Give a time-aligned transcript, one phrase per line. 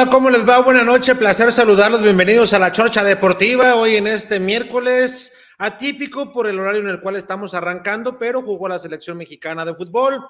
[0.00, 0.60] Hola, ¿cómo les va?
[0.60, 2.04] Buenas noches, placer saludarlos.
[2.04, 3.74] Bienvenidos a la Chorcha Deportiva.
[3.74, 8.68] Hoy en este miércoles atípico por el horario en el cual estamos arrancando, pero jugó
[8.68, 10.24] la selección mexicana de fútbol.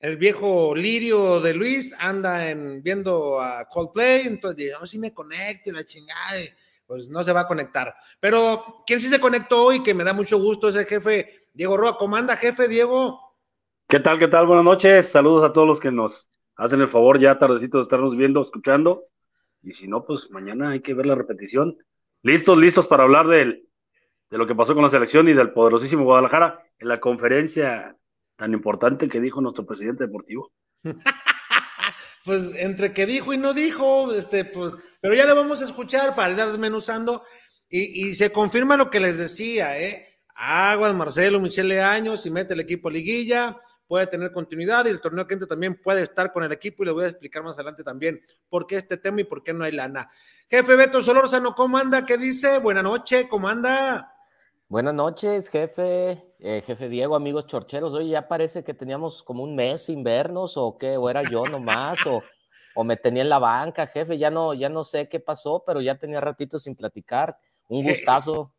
[0.00, 5.70] El viejo Lirio de Luis anda en, viendo a Coldplay, entonces no si me conecte
[5.70, 6.32] la chingada,
[6.88, 7.94] pues no se va a conectar.
[8.18, 11.76] Pero quien sí se conectó hoy, que me da mucho gusto, es el jefe Diego
[11.76, 11.96] Roa.
[11.96, 13.20] ¿Cómo anda, jefe Diego?
[13.88, 14.48] ¿Qué tal, qué tal?
[14.48, 15.06] Buenas noches.
[15.06, 19.04] Saludos a todos los que nos hacen el favor ya tardecito de estarnos viendo, escuchando.
[19.62, 21.76] Y si no, pues mañana hay que ver la repetición.
[22.22, 23.62] Listos, listos para hablar de
[24.30, 27.96] lo que pasó con la selección y del poderosísimo Guadalajara en la conferencia
[28.36, 30.52] tan importante que dijo nuestro presidente deportivo.
[32.24, 36.14] pues entre que dijo y no dijo, este, pues, pero ya lo vamos a escuchar
[36.14, 37.24] para ir desmenuzando
[37.68, 40.06] y, y se confirma lo que les decía, ¿eh?
[40.34, 45.26] Aguas, Marcelo, Michele Años y mete el equipo liguilla, puede tener continuidad y el torneo
[45.26, 47.84] que entra también puede estar con el equipo y le voy a explicar más adelante
[47.84, 50.10] también por qué este tema y por qué no hay lana.
[50.48, 52.04] Jefe Beto Solórzano, ¿cómo anda?
[52.04, 52.58] ¿Qué dice?
[52.58, 54.12] Buenas noches, ¿cómo anda?
[54.68, 57.94] Buenas noches, jefe, eh, jefe Diego, amigos chorcheros.
[57.94, 61.44] Oye, ya parece que teníamos como un mes sin vernos, o qué, o era yo
[61.44, 62.20] nomás, o,
[62.74, 64.18] o me tenía en la banca, jefe.
[64.18, 67.38] Ya no, ya no sé qué pasó, pero ya tenía ratito sin platicar.
[67.68, 68.52] Un gustazo.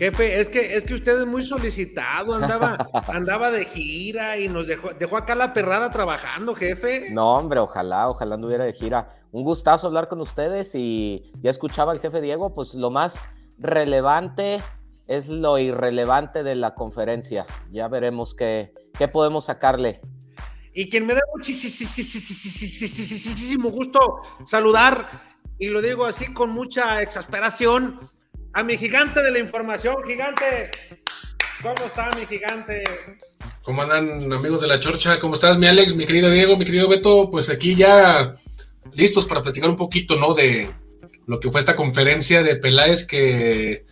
[0.00, 4.66] Jefe, es que, es que usted es muy solicitado, andaba, andaba de gira y nos
[4.66, 7.10] dejó, dejó acá la perrada trabajando, jefe.
[7.10, 9.10] No, hombre, ojalá, ojalá anduviera de gira.
[9.30, 13.28] Un gustazo hablar con ustedes y ya escuchaba al jefe Diego, pues lo más
[13.58, 14.62] relevante
[15.06, 17.44] es lo irrelevante de la conferencia.
[17.70, 20.00] Ya veremos qué, qué podemos sacarle.
[20.72, 21.68] Y quien me da muchísimo
[23.68, 25.06] gusto saludar,
[25.58, 28.00] y lo digo así con mucha exasperación,
[28.52, 30.70] a mi gigante de la información, gigante.
[31.62, 32.84] ¿Cómo está mi gigante?
[33.62, 35.20] ¿Cómo andan amigos de la Chorcha?
[35.20, 37.30] ¿Cómo estás, mi Alex, mi querido Diego, mi querido Beto?
[37.30, 38.34] Pues aquí ya
[38.94, 40.34] listos para platicar un poquito, ¿no?
[40.34, 40.70] De
[41.26, 43.84] lo que fue esta conferencia de Peláez que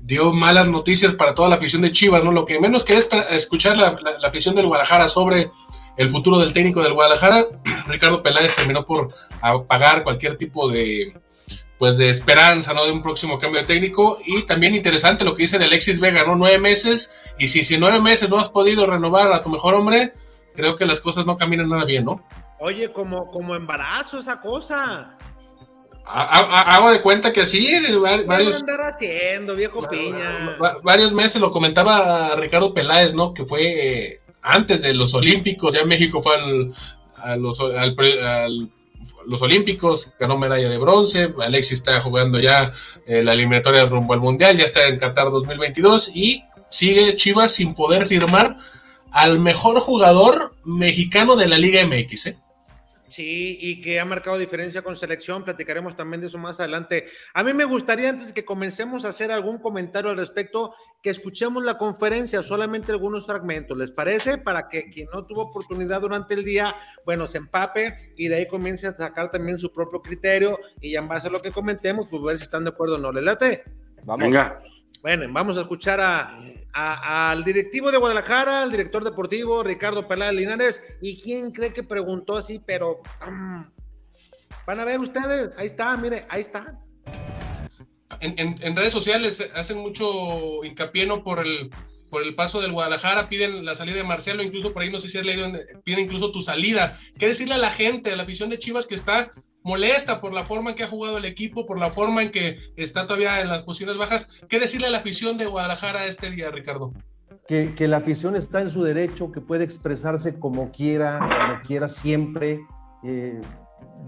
[0.00, 2.30] dio malas noticias para toda la afición de Chivas, ¿no?
[2.30, 5.50] Lo que menos que es escuchar la, la, la afición del Guadalajara sobre
[5.96, 7.46] el futuro del técnico del Guadalajara,
[7.88, 9.12] Ricardo Peláez terminó por
[9.66, 11.12] pagar cualquier tipo de
[11.78, 12.84] pues de esperanza, ¿no?
[12.84, 14.18] De un próximo cambio de técnico.
[14.24, 16.36] Y también interesante lo que dice de Alexis Vega, ¿no?
[16.36, 17.10] Nueve meses.
[17.38, 20.12] Y si, si nueve meses no has podido renovar a tu mejor hombre,
[20.54, 22.24] creo que las cosas no caminan nada bien, ¿no?
[22.58, 25.16] Oye, como, como embarazo esa cosa.
[26.08, 27.68] Hago de cuenta que sí,
[28.26, 28.60] varios.
[28.60, 30.56] andar haciendo, viejo piña?
[30.84, 33.34] Varios meses lo comentaba Ricardo Peláez, ¿no?
[33.34, 36.74] Que fue eh, antes de los Olímpicos, ya México fue al,
[37.16, 38.70] a los, al, al
[39.26, 42.72] los Olímpicos, ganó medalla de bronce, Alexis está jugando ya
[43.06, 47.74] eh, la eliminatoria rumbo al Mundial, ya está en Qatar 2022 y sigue Chivas sin
[47.74, 48.56] poder firmar
[49.10, 52.26] al mejor jugador mexicano de la Liga MX.
[52.26, 52.38] ¿eh?
[53.08, 57.06] Sí, y que ha marcado diferencia con selección, platicaremos también de eso más adelante.
[57.34, 61.10] A mí me gustaría, antes de que comencemos a hacer algún comentario al respecto, que
[61.10, 64.38] escuchemos la conferencia, solamente algunos fragmentos, ¿les parece?
[64.38, 66.74] Para que quien no tuvo oportunidad durante el día,
[67.04, 70.98] bueno, se empape y de ahí comience a sacar también su propio criterio y ya
[70.98, 73.12] en base a lo que comentemos, pues ver si están de acuerdo o no.
[73.12, 73.62] ¿Les late?
[74.02, 74.24] Vamos.
[74.24, 74.60] Venga.
[75.06, 80.82] Bueno, vamos a escuchar a, al directivo de Guadalajara, al director deportivo Ricardo Peláez Linares.
[81.00, 82.58] ¿Y quién cree que preguntó así?
[82.58, 83.64] Pero um,
[84.66, 86.80] Van a ver ustedes, ahí está, mire, ahí está.
[88.20, 91.22] En, redes sociales hacen mucho hincapié ¿no?
[91.22, 91.70] por el
[92.10, 95.08] por el paso del Guadalajara, piden la salida de Marcelo, incluso por ahí no sé
[95.08, 95.48] si has leído,
[95.84, 96.98] piden incluso tu salida.
[97.16, 99.30] ¿Qué decirle a la gente, a la afición de Chivas que está
[99.66, 102.58] molesta por la forma en que ha jugado el equipo, por la forma en que
[102.76, 104.28] está todavía en las posiciones bajas?
[104.48, 106.92] ¿Qué decirle a la afición de Guadalajara este día, Ricardo?
[107.48, 111.88] Que, que la afición está en su derecho, que puede expresarse como quiera, como quiera
[111.88, 112.60] siempre.
[113.02, 113.40] Eh,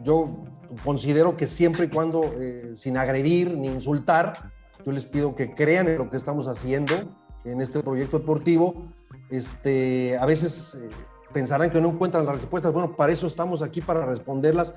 [0.05, 0.45] yo
[0.85, 4.53] considero que siempre y cuando, eh, sin agredir ni insultar,
[4.87, 6.95] yo les pido que crean en lo que estamos haciendo
[7.45, 8.93] en este proyecto deportivo.
[9.29, 10.89] Este, a veces eh,
[11.33, 12.73] pensarán que no encuentran las respuestas.
[12.73, 14.73] Bueno, para eso estamos aquí, para responderlas.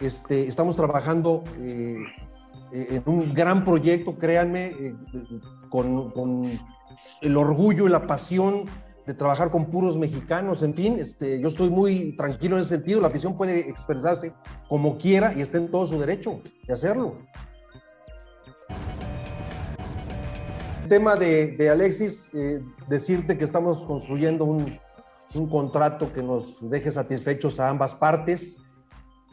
[0.00, 1.96] Este, estamos trabajando eh,
[2.72, 4.72] en un gran proyecto, créanme,
[5.70, 6.58] con, con
[7.22, 8.64] el orgullo y la pasión
[9.06, 13.00] de trabajar con puros mexicanos, en fin, este, yo estoy muy tranquilo en ese sentido,
[13.00, 14.32] la afición puede expresarse
[14.68, 17.16] como quiera y está en todo su derecho de hacerlo.
[20.88, 24.78] tema de, Alexis, eh, decirte que estamos construyendo un,
[25.34, 28.58] un contrato que nos deje satisfechos a ambas partes.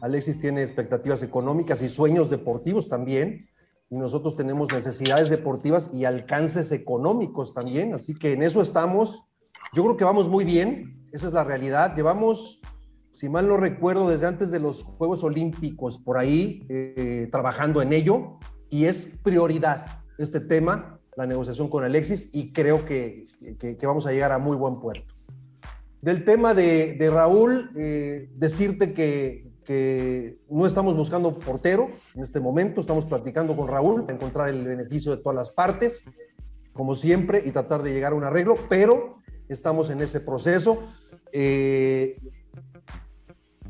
[0.02, 3.48] Alexis tiene expectativas económicas y sueños deportivos también,
[3.88, 9.26] y nosotros tenemos necesidades deportivas y alcances económicos también, así que en eso estamos
[9.74, 11.96] yo creo que vamos muy bien, esa es la realidad.
[11.96, 12.60] Llevamos,
[13.10, 17.94] si mal no recuerdo, desde antes de los Juegos Olímpicos por ahí eh, trabajando en
[17.94, 18.38] ello
[18.68, 19.86] y es prioridad
[20.18, 23.28] este tema, la negociación con Alexis y creo que,
[23.82, 25.14] vamos a llegar a muy buen puerto.
[26.02, 32.80] Del tema de, Raúl, eh, decirte que, que no estamos buscando portero en este momento,
[32.80, 36.04] estamos platicando con Raúl para encontrar el beneficio de todas las partes,
[36.72, 39.18] como siempre, y tratar de llegar a un arreglo, pero
[39.48, 40.82] estamos en ese proceso.
[41.32, 42.18] Eh,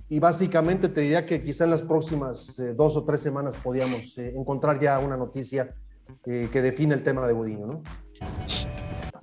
[0.08, 4.16] y básicamente te diría que quizá en las próximas eh, dos o tres semanas podíamos
[4.18, 5.74] eh, encontrar ya una noticia
[6.22, 7.82] que define el tema de Budiño, ¿no?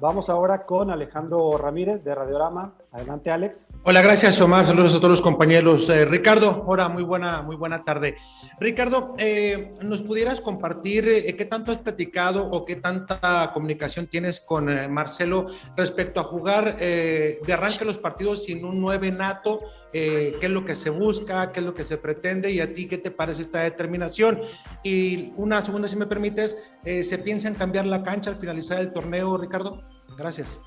[0.02, 2.74] Vamos ahora con Alejandro Ramírez de Radiorama.
[2.94, 3.66] Adelante, Alex.
[3.84, 4.66] Hola, gracias, Omar.
[4.66, 5.90] Saludos a todos los compañeros.
[5.90, 8.16] Eh, Ricardo, hola, muy buena, muy buena tarde.
[8.62, 14.40] Ricardo, eh, ¿nos pudieras compartir eh, qué tanto has platicado o qué tanta comunicación tienes
[14.40, 19.60] con Marcelo respecto a jugar de arranque los partidos sin un 9 nato?
[19.92, 22.88] Qué es lo que se busca, qué es lo que se pretende y a ti
[22.88, 24.40] qué te parece esta determinación.
[24.84, 28.94] Y una segunda, si me permites, ¿se piensa en cambiar la cancha al finalizar el
[28.94, 29.82] torneo, Ricardo?
[30.18, 30.62] Gracias.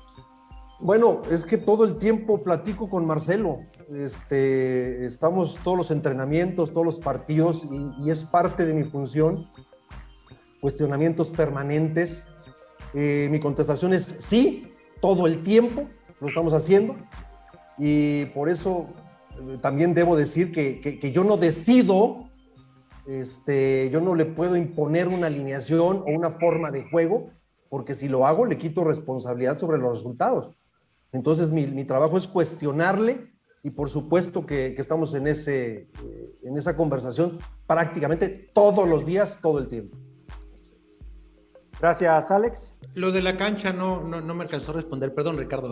[0.83, 3.59] Bueno, es que todo el tiempo platico con Marcelo.
[3.95, 7.65] Este, estamos todos los entrenamientos, todos los partidos
[7.99, 9.49] y, es parte de mi función.
[10.59, 12.25] Cuestionamientos permanentes.
[12.93, 15.85] Eh, mi contestación es sí, todo el tiempo
[16.19, 16.95] lo estamos haciendo
[17.77, 19.02] y por eso eh,
[19.61, 22.29] también debo decir que, que, yo no decido,
[23.07, 27.29] este, yo no le puedo imponer una alineación o una forma de juego
[27.69, 30.55] porque si lo hago le quito responsabilidad sobre los resultados.
[31.11, 33.31] Entonces mi, trabajo es cuestionarle
[33.63, 39.39] y por supuesto que, estamos en, ese, eh, en esa conversación prácticamente todos los días,
[39.41, 39.97] todo el tiempo.
[41.83, 42.77] Gracias, Alex.
[42.93, 45.71] Lo de la cancha no, no, me alcanzó a responder, perdón, Ricardo.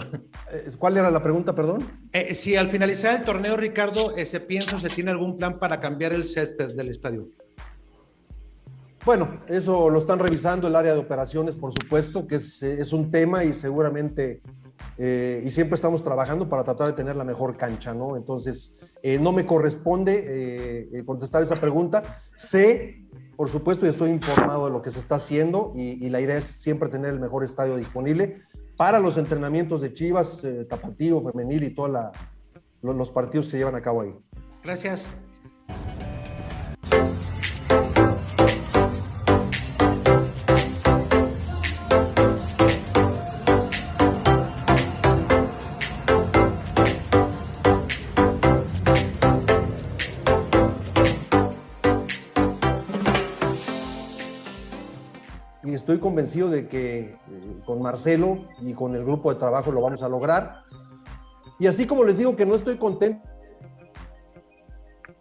[0.52, 1.88] Eh, ¿Cuál era la pregunta, perdón?
[2.12, 5.80] Eh, si al finalizar el torneo, Ricardo, se piensa o se tiene algún plan para
[5.80, 7.30] cambiar el césped del estadio.
[9.06, 13.46] Bueno, eso lo están revisando el área de operaciones, por supuesto, que es, un tema
[13.46, 14.42] y seguramente,
[14.98, 18.18] eh, y siempre estamos trabajando para tratar de tener la mejor cancha, ¿no?
[18.18, 22.22] Entonces, eh, no me corresponde eh, contestar esa pregunta.
[22.36, 23.06] Sé,
[23.42, 26.46] por supuesto, y estoy informado de lo que se está haciendo y, la idea es
[26.46, 28.44] siempre tener el mejor estadio disponible
[28.78, 32.12] para los entrenamientos de Chivas, Tapatío, Femenil y todos
[32.84, 34.14] los partidos que se llevan a cabo ahí.
[34.62, 35.10] Gracias.
[55.92, 57.18] Estoy convencido de que eh,
[57.66, 60.64] con Marcelo y con el grupo de trabajo lo vamos a lograr.
[61.60, 63.28] Y así como les digo que no estoy contento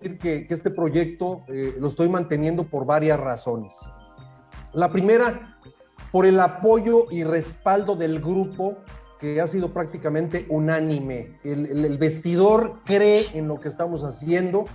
[0.00, 3.74] que, que este proyecto eh, lo estoy manteniendo por varias razones.
[4.72, 5.58] La primera,
[6.12, 8.76] por el apoyo y respaldo del grupo
[9.18, 11.40] que ha sido prácticamente unánime.
[11.42, 14.66] El, el, vestidor cree en lo que estamos haciendo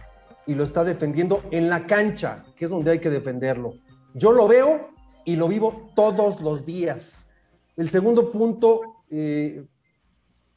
[0.45, 3.75] y lo está defendiendo en la cancha, que es donde hay que defenderlo.
[4.13, 4.94] Yo lo veo
[5.25, 7.29] y lo vivo todos los días.
[7.75, 9.65] El segundo punto, eh,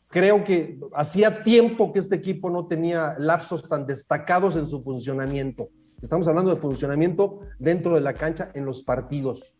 [0.08, 5.68] creo que hacía tiempo que este equipo no tenía lapsos tan destacados en su funcionamiento.
[6.00, 9.54] Estamos hablando de funcionamiento dentro de la cancha en los partidos.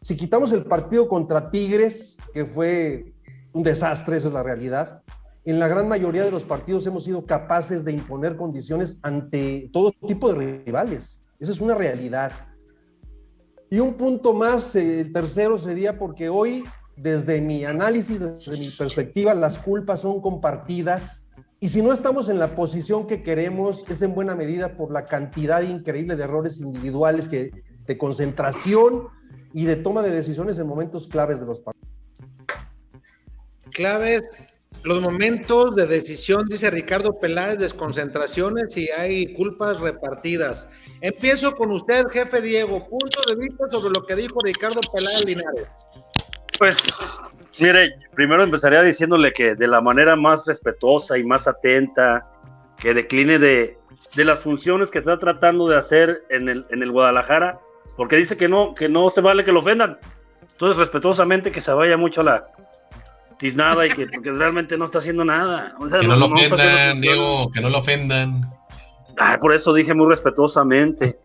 [0.00, 3.12] Si quitamos el partido contra Tigres, que fue
[3.52, 5.02] un desastre, esa es la realidad,
[5.44, 9.92] en la gran mayoría de los partidos hemos sido capaces de imponer condiciones ante todo
[10.06, 11.22] tipo de rivales.
[11.38, 12.32] Esa es una realidad.
[13.70, 16.64] Y un punto más, eh, el tercero sería porque hoy,
[16.96, 21.28] desde mi análisis, desde mi perspectiva, las culpas son compartidas
[21.60, 25.04] y si no estamos en la posición que queremos, es en buena medida por la
[25.04, 27.50] cantidad increíble de errores individuales que,
[27.84, 29.08] de concentración
[29.52, 31.88] y de toma de decisiones en momentos claves de los partidos.
[33.72, 34.22] Claves,
[34.84, 40.70] los momentos de decisión, dice Ricardo Peláez, desconcentraciones y hay culpas repartidas.
[41.00, 42.88] Empiezo con usted, jefe Diego.
[42.88, 45.66] Punto de vista sobre lo que dijo Ricardo Peláez Linares.
[46.58, 47.22] Pues,
[47.58, 52.26] mire, primero empezaría diciéndole que de la manera más respetuosa y más atenta,
[52.78, 53.76] que decline de,
[54.14, 57.60] de las funciones que está tratando de hacer en el, en el Guadalajara,
[57.96, 59.98] porque dice que no, que no se vale que lo ofendan.
[60.52, 62.48] Entonces, respetuosamente, que se vaya mucho a la
[63.38, 65.74] tiznada y que porque realmente no está haciendo nada.
[66.00, 68.42] que no, lo ofendan, Diego, que no lo ofendan.
[69.40, 71.18] por eso dije muy respetuosamente,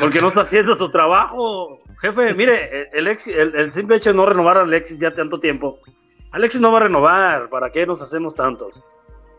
[0.00, 1.80] porque no está haciendo su trabajo.
[2.00, 5.80] Jefe, mire, el, el, simple hecho de no renovar a Alexis ya tanto tiempo,
[6.30, 8.80] Alexis no va a renovar, ¿para qué nos hacemos tantos?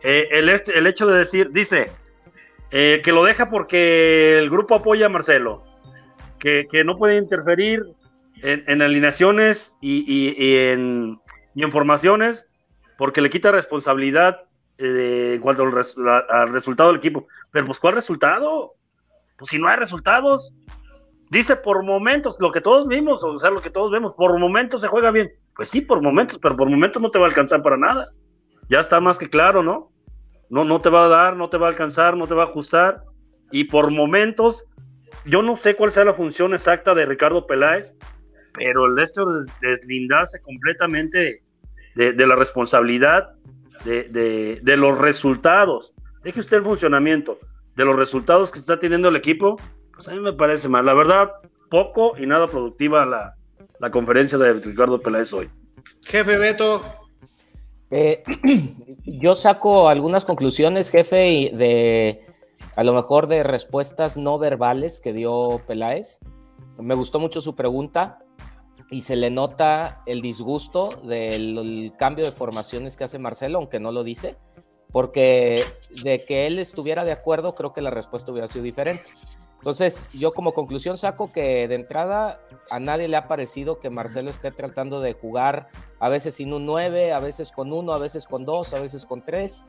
[0.03, 1.91] Eh, el, el, hecho de decir, dice,
[2.71, 5.63] eh, que lo deja porque el grupo apoya a Marcelo,
[6.39, 7.83] que, que no puede interferir
[8.41, 11.19] en, en alineaciones y, y, en,
[11.59, 12.47] y, en, formaciones
[12.97, 14.41] porque le quita responsabilidad
[14.77, 17.27] eh, en cuanto al, resultado del equipo.
[17.51, 18.73] Pero pues, ¿cuál resultado?
[19.37, 20.53] Pues si no hay resultados,
[21.29, 24.81] Dice por momentos, lo que todos vimos, o sea, lo que todos vemos, por momentos
[24.81, 25.31] se juega bien.
[25.55, 28.09] Pues sí, por momentos, pero por momentos no te va a alcanzar para nada.
[28.67, 29.91] Ya está más que claro, ¿no?
[30.49, 32.47] No, no te va a dar, no te va a alcanzar, no te va a
[32.47, 33.03] ajustar.
[33.51, 34.65] Y por momentos,
[35.25, 37.95] yo no sé cuál sea la función exacta de Ricardo Peláez,
[38.53, 41.43] pero el de deslindarse completamente
[42.07, 43.31] de, la responsabilidad
[43.85, 45.93] de, de los resultados.
[46.23, 47.39] Deje usted el funcionamiento
[47.75, 49.57] de los resultados que está teniendo el equipo
[49.99, 50.85] pues a mí me parece mal.
[50.85, 51.29] La verdad,
[51.69, 53.35] poco y nada productiva la,
[53.79, 55.49] la conferencia de Ricardo Peláez hoy.
[56.05, 56.81] Jefe Beto.
[57.91, 58.23] Eh,
[59.03, 62.25] yo saco algunas conclusiones, jefe, de
[62.77, 66.21] a lo mejor de respuestas no verbales que dio Peláez.
[66.77, 68.19] Me gustó mucho su pregunta
[68.91, 73.91] y se le nota el disgusto del cambio de formaciones que hace Marcelo, aunque no
[73.91, 74.37] lo dice,
[74.91, 75.65] porque
[76.03, 79.11] de que él estuviera de acuerdo, creo que la respuesta hubiera sido diferente.
[79.59, 82.39] Entonces, yo como conclusión saco que de entrada
[82.71, 85.67] a nadie le ha parecido que Marcelo esté tratando de jugar
[85.99, 89.05] a veces sin un 9, a veces con uno, a veces con dos, a veces
[89.05, 89.65] con tres.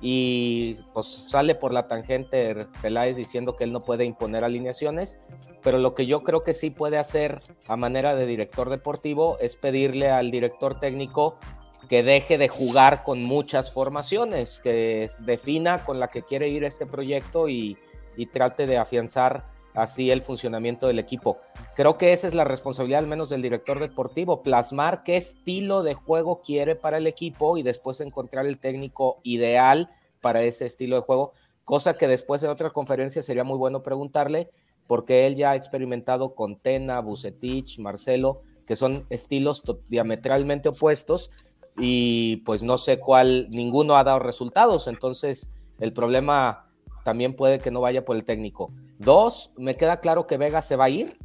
[0.00, 5.20] Y pues sale por la tangente Peláez diciendo que él no puede imponer alineaciones.
[5.62, 9.56] Pero lo que yo creo que sí puede hacer a manera de director deportivo es
[9.56, 11.38] pedirle al director técnico
[11.88, 16.86] que deje de jugar con muchas formaciones, que defina con la que quiere ir este
[16.86, 17.78] proyecto y,
[18.16, 21.38] y trate de afianzar así el funcionamiento del equipo.
[21.76, 25.94] Creo que esa es la responsabilidad al menos del director deportivo, plasmar qué estilo de
[25.94, 31.02] juego quiere para el equipo y después encontrar el técnico ideal para ese estilo de
[31.02, 31.32] juego,
[31.64, 34.50] cosa que después en otra conferencia sería muy bueno preguntarle,
[34.88, 41.30] porque él ya ha experimentado con Tena, Bucetich, Marcelo, que son estilos diametralmente opuestos
[41.76, 46.68] y pues no sé cuál, ninguno ha dado resultados, entonces el problema
[47.04, 48.72] también puede que no vaya por el técnico.
[48.98, 51.16] Dos, me queda claro que Vega se va a ir.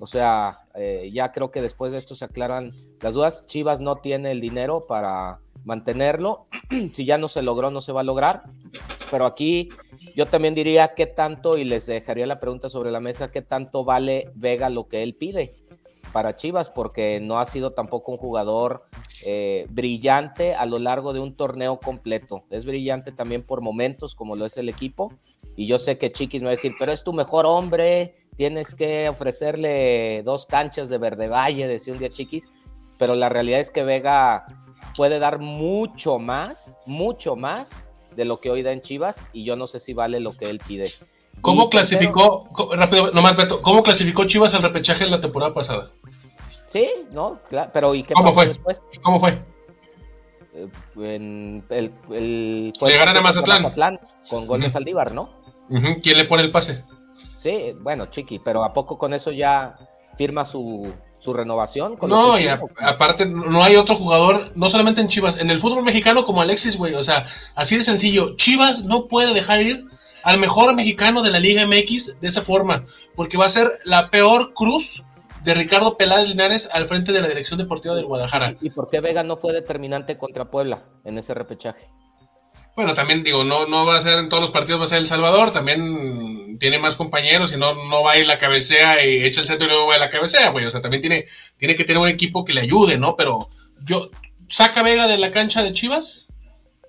[0.00, 3.44] O sea, eh, ya creo que después de esto se aclaran las dudas.
[3.46, 6.46] Chivas no tiene el dinero para mantenerlo.
[6.92, 8.44] si ya no se logró, no se va a lograr.
[9.10, 9.70] Pero aquí
[10.18, 13.84] yo también diría qué tanto, y les dejaría la pregunta sobre la mesa, qué tanto
[13.84, 15.54] vale Vega lo que él pide
[16.12, 18.82] para Chivas, porque no ha sido tampoco un jugador
[19.24, 22.42] eh, brillante a lo largo de un torneo completo.
[22.50, 25.12] Es brillante también por momentos, como lo es el equipo.
[25.54, 28.74] Y yo sé que Chiquis me va a decir, pero es tu mejor hombre, tienes
[28.74, 32.48] que ofrecerle dos canchas de Verde Valle, decía un día Chiquis.
[32.98, 34.46] Pero la realidad es que Vega
[34.96, 37.87] puede dar mucho más, mucho más
[38.18, 40.50] de lo que hoy da en Chivas, y yo no sé si vale lo que
[40.50, 40.90] él pide.
[41.40, 45.92] ¿Cómo clasificó, rápido, nomás ¿cómo clasificó Chivas al repechaje en la temporada pasada?
[46.66, 48.48] Sí, no, claro, pero ¿y qué ¿Cómo fue?
[48.48, 48.84] después?
[49.02, 49.38] ¿Cómo fue?
[50.52, 54.00] Eh, en el, el fue le ganan a Mazatlán.
[54.28, 55.30] con gol de Saldívar, ¿no?
[56.02, 56.82] ¿Quién le pone el pase?
[57.36, 59.76] Sí, bueno, Chiqui, pero ¿a poco con eso ya
[60.16, 61.96] firma su, su renovación?
[62.02, 66.24] no, y aparte no hay otro jugador, no solamente en Chivas, en el fútbol mexicano
[66.24, 69.86] como Alexis, güey, o sea, así de sencillo, Chivas no puede dejar ir
[70.22, 74.10] al mejor mexicano de la Liga MX de esa forma, porque va a ser la
[74.10, 75.04] peor cruz
[75.42, 78.56] de Ricardo Peláez Linares al frente de la dirección deportiva del Guadalajara.
[78.60, 81.88] ¿Y por qué Vega no fue determinante contra Puebla en ese repechaje?
[82.78, 84.98] Bueno, también digo, no, no va a ser en todos los partidos, va a ser
[84.98, 89.24] El Salvador, también tiene más compañeros y no, no va a ir la cabecea y
[89.24, 90.64] echa el centro y luego va a la cabecea, güey.
[90.64, 91.24] O sea, también tiene,
[91.56, 93.16] tiene que tener un equipo que le ayude, ¿no?
[93.16, 93.48] Pero
[93.82, 94.10] yo,
[94.48, 96.28] saca Vega de la cancha de Chivas.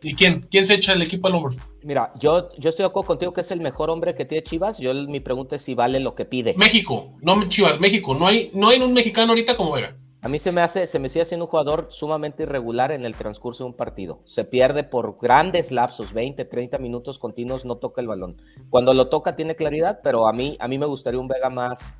[0.03, 0.48] ¿Y quién?
[0.51, 1.55] ¿Quién se echa el equipo al hombro?
[1.81, 4.77] Mira, yo, yo estoy de acuerdo contigo que es el mejor hombre que tiene Chivas.
[4.77, 6.53] Yo mi pregunta es si vale lo que pide.
[6.55, 8.13] México, no Chivas, México.
[8.13, 9.96] No hay, no hay un mexicano ahorita como Vega.
[10.22, 13.16] A mí se me hace, se me sigue haciendo un jugador sumamente irregular en el
[13.16, 14.20] transcurso de un partido.
[14.26, 18.36] Se pierde por grandes lapsos, 20, 30 minutos continuos, no toca el balón.
[18.70, 21.98] Cuando lo toca tiene claridad, pero a mí, a mí me gustaría un Vega más,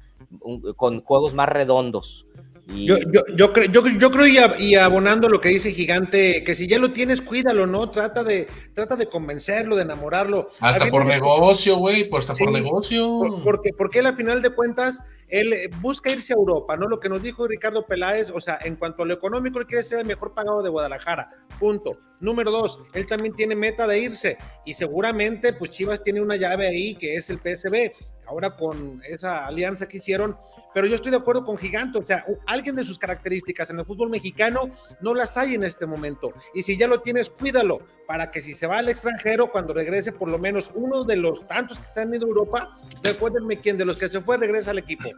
[0.76, 2.26] con juegos más redondos.
[2.70, 4.28] Yo, yo, yo, creo, yo, yo creo
[4.60, 7.90] y, abonando lo que dice Gigante, que si ya lo tienes, cuídalo, ¿no?
[7.90, 10.50] Trata de, trata de convencerlo, de enamorarlo.
[10.60, 13.42] Hasta por negocio, güey, por, hasta por negocio.
[13.44, 16.88] porque, porque él, a final de cuentas, él eh, busca irse a Europa, ¿no?
[16.88, 19.84] Lo que nos dijo Ricardo Peláez, o sea, en cuanto a lo económico, él quiere
[19.84, 21.28] ser el mejor pagado de Guadalajara,
[21.60, 21.98] punto.
[22.20, 26.68] Número dos, él también tiene meta de irse y seguramente, pues Chivas tiene una llave
[26.68, 27.94] ahí que es el PSB
[28.30, 30.38] ahora con esa alianza que hicieron,
[30.74, 33.86] pero yo estoy de acuerdo con Gigante, o sea, alguien de sus características en el
[33.86, 34.70] fútbol mexicano
[35.02, 38.54] no las hay en este momento, y si ya lo tienes, cuídalo, para que si
[38.54, 42.02] se va al extranjero, cuando regrese por lo menos uno de los tantos que se
[42.02, 45.10] han ido a Europa, recuérdenme quién de los que se fue regresa al equipo.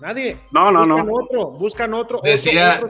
[0.00, 0.38] Nadie.
[0.50, 1.12] No, no, buscan no.
[1.14, 2.80] Otro, buscan otro, decía,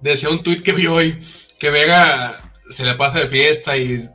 [0.00, 1.20] Decía un tuit que vi hoy,
[1.58, 2.34] que Vega
[2.70, 4.08] se le pasa de fiesta y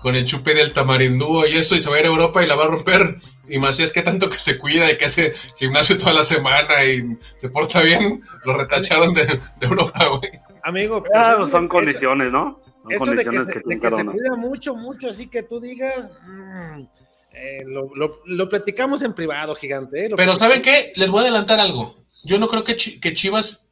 [0.00, 2.46] con el chupe del tamarindúo y eso, y se va a ir a Europa y
[2.46, 3.16] la va a romper.
[3.48, 7.16] Y Macías, que tanto que se cuida y que hace gimnasio toda la semana y
[7.40, 9.26] se porta bien, lo retacharon de,
[9.60, 10.32] Europa, güey.
[10.62, 12.60] Amigo, pues son condiciones, ¿no?
[12.82, 16.10] Son eso condiciones de que, se, que, se cuida mucho, mucho, así que tú digas,
[16.26, 16.84] mmm,
[17.32, 20.06] eh, lo, lo, lo, platicamos en privado, gigante.
[20.06, 20.92] Eh, Pero ¿saben qué?
[20.96, 21.96] Les voy a adelantar algo.
[22.24, 23.66] Yo no creo que, que Chivas,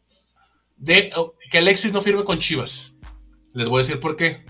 [0.76, 1.12] de,
[1.50, 2.92] que Alexis no firme con Chivas.
[3.54, 4.44] Les voy a decir por qué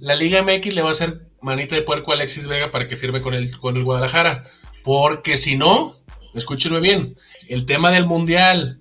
[0.00, 2.96] la Liga MX le va a hacer manita de puerco a Alexis Vega para que
[2.96, 4.44] firme con el, con el Guadalajara.
[4.82, 5.96] Porque si no,
[6.34, 7.16] escúchenme bien,
[7.48, 8.80] el tema del Mundial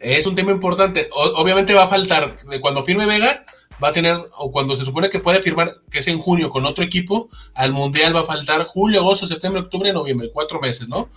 [0.00, 1.08] es un tema importante.
[1.12, 3.44] obviamente va a faltar, cuando firme Vega,
[3.82, 6.64] va a tener, o cuando se supone que puede firmar, que es en junio con
[6.64, 11.08] otro equipo, al Mundial va a faltar julio, agosto, septiembre, octubre, noviembre, cuatro meses, ¿no?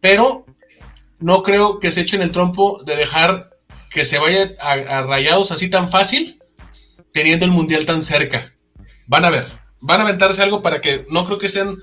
[0.00, 0.44] Pero
[1.18, 3.50] no creo que se echen el trompo de dejar
[3.90, 6.42] que se vaya a rayados así tan fácil,
[7.12, 8.54] teniendo el Mundial tan cerca.
[9.06, 9.46] Van a ver,
[9.82, 11.76] van a aventarse algo para que no creo que sean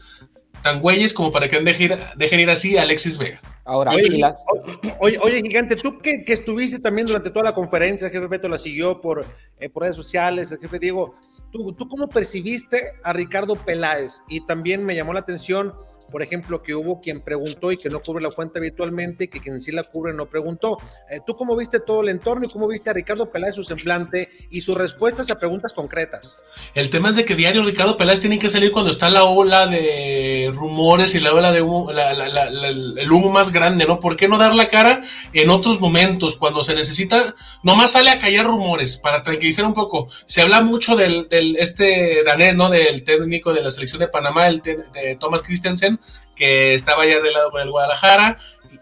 [0.64, 3.40] tan güeyes como para que dejen ir, dejen ir así a Alexis Vega.
[3.66, 8.50] Ahora, oye, oye, gigante, tú que, estuviste también durante toda la conferencia, el jefe Beto
[8.50, 9.26] la siguió por,
[9.60, 11.16] eh, por redes sociales, el jefe Diego,
[11.52, 14.22] ¿tú, ¿tú cómo percibiste a Ricardo Peláez?
[14.28, 15.74] Y también me llamó la atención
[16.10, 19.40] por ejemplo, que hubo quien preguntó y que no cubre la fuente habitualmente, y que
[19.40, 20.78] quien sí la cubre no preguntó.
[21.10, 24.30] Eh, ¿Tú cómo viste todo el entorno y cómo viste a Ricardo Peláez su semblante
[24.50, 26.44] y sus respuestas a preguntas concretas?
[26.74, 29.68] El tema es de que diario Ricardo Peláez tiene que salir cuando está la ola
[29.68, 34.00] de rumores y la ola de humo, el humo más grande, ¿no?
[34.00, 35.02] ¿Por qué no dar la cara
[35.34, 37.36] en otros momentos cuando se necesita?
[37.64, 40.08] Nomás sale a callar rumores para tranquilizar un poco.
[40.26, 42.70] Se habla mucho del, este danés, ¿no?
[42.70, 45.99] Del técnico de la selección de Panamá, el de Thomas Christensen,
[46.36, 48.38] que estaba ya arreglado con el Guadalajara,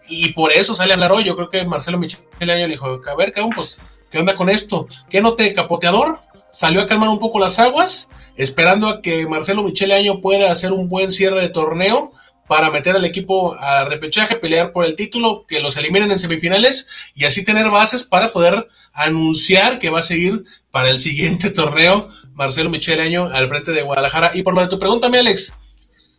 [0.08, 1.24] y, por eso sale a hablar hoy.
[1.24, 3.78] Yo creo que Marcelo Michel le dijo, a ver, cabrón, pues,
[4.10, 4.86] ¿qué onda con esto?
[5.10, 6.20] ¿Qué note capoteador?
[6.50, 10.72] Salió a calmar un poco las aguas, esperando a que Marcelo Michele Año pueda hacer
[10.72, 12.12] un buen cierre de torneo
[12.46, 16.88] para meter al equipo a repechaje, pelear por el título, que los eliminen en semifinales
[17.14, 22.08] y así tener bases para poder anunciar que va a seguir para el siguiente torneo
[22.32, 24.30] Marcelo Michele Año al frente de Guadalajara.
[24.34, 25.52] Y por lo de tu pregunta, Alex,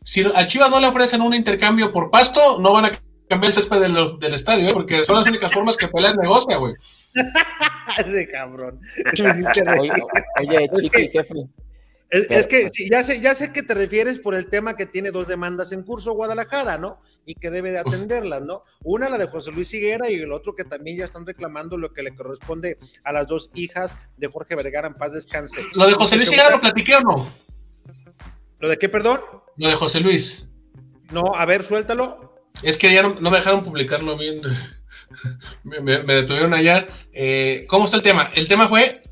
[0.04, 2.92] si a Chivas no le ofrecen un intercambio por pasto, no van a
[3.28, 4.74] cambiar el césped del, estadio, ¿eh?
[4.74, 6.74] porque son las únicas formas que pelean negocia, güey.
[7.98, 8.80] Ese cabrón.
[10.38, 11.34] oye, chiqui, jefe.
[12.10, 15.12] Es, que sí, ya sé, ya sé que te refieres por el tema que tiene
[15.12, 16.98] dos demandas en curso Guadalajara, ¿no?
[17.24, 18.64] Y que debe de atenderlas, ¿no?
[18.84, 21.94] Una la de José Luis Higuera y el otro que también ya están reclamando lo
[21.94, 25.62] que le corresponde a las dos hijas de Jorge Vergara en paz descanse.
[25.74, 27.32] ¿Lo de José Luis Higuera lo platiqué o no?
[28.60, 29.22] ¿Lo de qué, perdón?
[29.60, 30.48] Lo de José Luis.
[31.12, 32.34] No, a ver, suéltalo.
[32.64, 34.42] Es que ya no, me dejaron publicarlo bien.
[35.64, 36.88] me, detuvieron allá.
[37.14, 38.32] Eh, ¿Cómo está el tema?
[38.36, 39.04] El tema fue,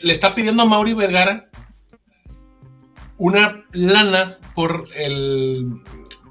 [0.00, 1.50] le está pidiendo a Mauri Vergara
[3.16, 5.66] una lana por el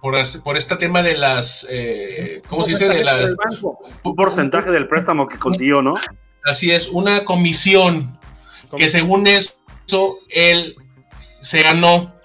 [0.02, 2.90] por, por este tema de las eh, ¿cómo se dice?
[2.90, 3.36] De la,
[4.04, 5.96] un porcentaje del préstamo que consiguió, ¿no?
[6.46, 8.18] Así es, una comisión
[8.76, 10.76] que según eso él
[11.42, 12.16] se ganó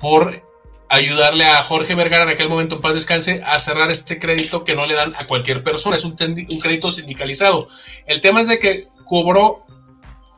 [0.00, 0.43] por
[0.88, 4.74] ayudarle a Jorge Vergara en aquel momento en paz descanse a cerrar este crédito que
[4.74, 7.66] no le dan a cualquier persona, es un, crédito sindicalizado.
[8.06, 9.64] El tema es de que cobró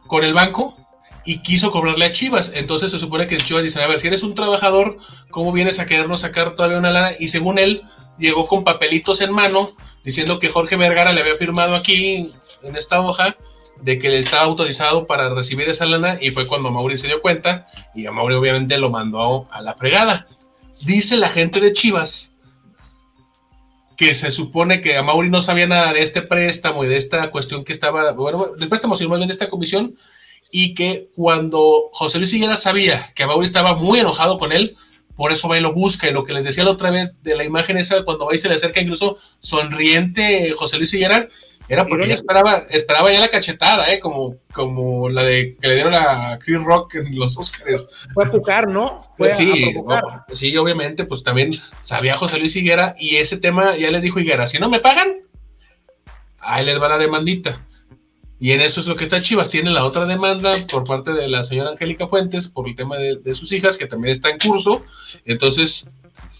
[0.06, 0.76] con el banco
[1.24, 2.52] y quiso cobrarle a Chivas.
[2.54, 4.98] Entonces se supone que Chivas dice, a ver, si eres un trabajador,
[5.30, 7.12] ¿cómo vienes a querernos sacar todavía una lana?
[7.18, 7.82] Y según él,
[8.18, 9.72] llegó con papelitos en mano
[10.04, 12.32] diciendo que Jorge Vergara le había firmado aquí
[12.62, 13.36] en esta hoja
[13.82, 17.20] de que le estaba autorizado para recibir esa lana y fue cuando Mauri se dio
[17.20, 20.26] cuenta y a Mauri obviamente lo mandó a la fregada.
[20.82, 22.32] Dice la gente de Chivas
[23.96, 27.30] que se supone que a Mauri no sabía nada de este préstamo y de esta
[27.30, 29.96] cuestión que estaba, bueno, del préstamo, sino más bien de esta comisión,
[30.50, 34.76] y que cuando José Luis Higuera sabía que Mauri estaba muy enojado con él,
[35.16, 37.36] por eso va y lo busca, y lo que les decía la otra vez de
[37.36, 41.28] la imagen esa, cuando va y se le acerca incluso sonriente José Luis Higuera,
[41.68, 43.98] era porque ya esperaba, esperaba ya la cachetada, ¿eh?
[43.98, 47.88] Como, como la de que le dieron a Chris Rock en los Oscars.
[48.14, 49.02] Fue a pucar, ¿no?
[49.16, 49.74] Fue sí,
[50.32, 54.46] sí, obviamente, pues también sabía José Luis Higuera y ese tema ya le dijo Higuera,
[54.46, 55.16] si no me pagan,
[56.38, 57.65] ahí les va la demandita.
[58.38, 59.48] Y en eso es lo que está Chivas.
[59.48, 63.16] Tiene la otra demanda por parte de la señora Angélica Fuentes por el tema de,
[63.16, 64.84] de sus hijas, que también está en curso.
[65.24, 65.88] Entonces,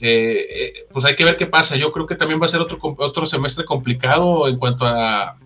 [0.00, 1.76] eh, eh, pues hay que ver qué pasa.
[1.76, 5.38] Yo creo que también va a ser otro, otro semestre complicado en cuanto a,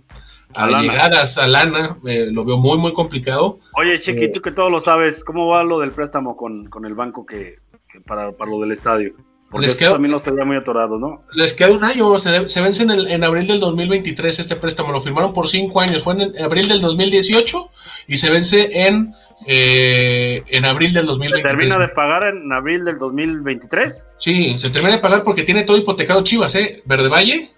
[0.55, 1.97] a, llegadas a lana.
[2.07, 3.59] Eh, lo veo muy, muy complicado.
[3.75, 7.25] Oye, Chiquito, que todo lo sabes, ¿cómo va lo del préstamo con, con el banco
[7.25, 7.59] que,
[8.07, 9.13] para, para, lo del estadio?
[9.51, 11.25] Porque les queda, también lo tenía muy atorado, ¿no?
[11.33, 14.93] Les queda un año, se, se vence en, el, en, abril del 2023 este préstamo,
[14.93, 17.71] lo firmaron por cinco años, fue en, en abril del 2018
[18.07, 19.13] y se vence en
[19.47, 21.51] eh, en abril del 2023.
[21.51, 24.13] ¿Se termina de pagar en abril del 2023?
[24.19, 26.83] Sí, se termina de pagar porque tiene todo hipotecado Chivas, ¿eh?
[26.85, 27.51] Verde Valle,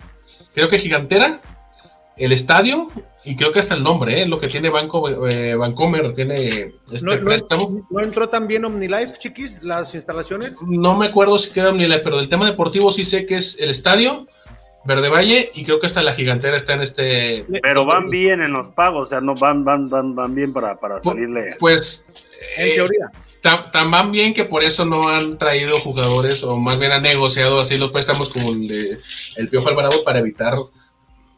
[0.55, 1.41] creo que Gigantera,
[2.25, 2.89] el estadio
[3.25, 4.27] y creo que hasta el nombre, ¿eh?
[4.27, 7.87] Lo que tiene Banco eh, Bancomer, tiene este ¿No, préstamo.
[7.91, 10.61] ¿No entró también OmniLife, chiquis, las instalaciones?
[10.63, 13.71] No me acuerdo si queda OmniLife, pero del tema deportivo sí sé que es el
[13.71, 14.27] estadio,
[14.85, 17.47] Verde Valle y creo que hasta la gigantera está en este.
[17.63, 20.77] Pero van bien en los pagos, o sea, no van, van, van, van bien para,
[20.77, 21.57] para salirle.
[21.59, 22.05] Pues.
[22.57, 23.11] En eh, teoría.
[23.43, 27.61] Tan, van bien que por eso no han traído jugadores, o más bien han negociado
[27.61, 28.97] así los préstamos como el de
[29.37, 30.57] el Piojo Alvarado para evitar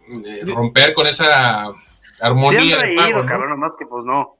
[0.08, 1.72] eh, romper con esa
[2.20, 2.60] armonía.
[2.60, 3.26] Sí traído, ¿no?
[3.26, 4.36] cabrón, más que pues no.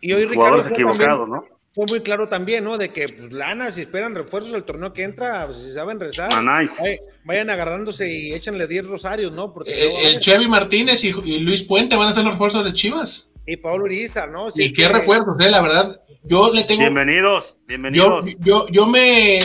[0.00, 1.44] Y hoy Ricardo equivocado, ¿no?
[1.78, 2.76] fue muy claro también, ¿no?
[2.76, 6.28] De que, pues, lana, si esperan refuerzos al torneo que entra, pues, si saben rezar,
[6.32, 7.00] ah, nice.
[7.22, 9.52] vayan, agarrándose y échenle 10 rosarios, ¿no?
[9.52, 12.72] Porque eh, el Chevy Martínez y, y, Luis Puente van a ser los refuerzos de
[12.72, 13.30] Chivas.
[13.46, 14.48] Y Pablo Uriza, ¿no?
[14.56, 16.02] Y qué refuerzos, eh, la verdad.
[16.24, 16.80] Yo le tengo.
[16.80, 18.26] Bienvenidos, bienvenidos.
[18.26, 19.38] Yo, yo, yo me.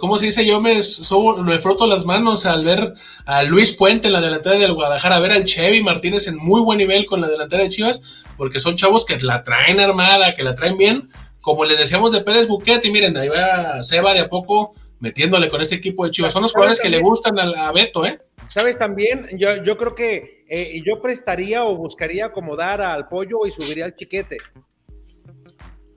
[0.00, 0.46] ¿Cómo se dice?
[0.46, 2.94] Yo me, so, me froto las manos al ver
[3.26, 6.60] a Luis Puente en la delantera del Guadalajara, a ver al Chevy Martínez en muy
[6.60, 8.02] buen nivel con la delantera de Chivas,
[8.36, 11.10] porque son chavos que la traen armada, que la traen bien,
[11.40, 15.48] como les decíamos de Pérez Buquet, y miren, ahí va Seba de a poco metiéndole
[15.48, 16.32] con este equipo de Chivas.
[16.32, 18.18] Son los jugadores que le gustan a, Beto, ¿eh?
[18.48, 23.50] Sabes también, yo, yo creo que eh, yo prestaría o buscaría acomodar al pollo y
[23.50, 24.38] subiría al chiquete.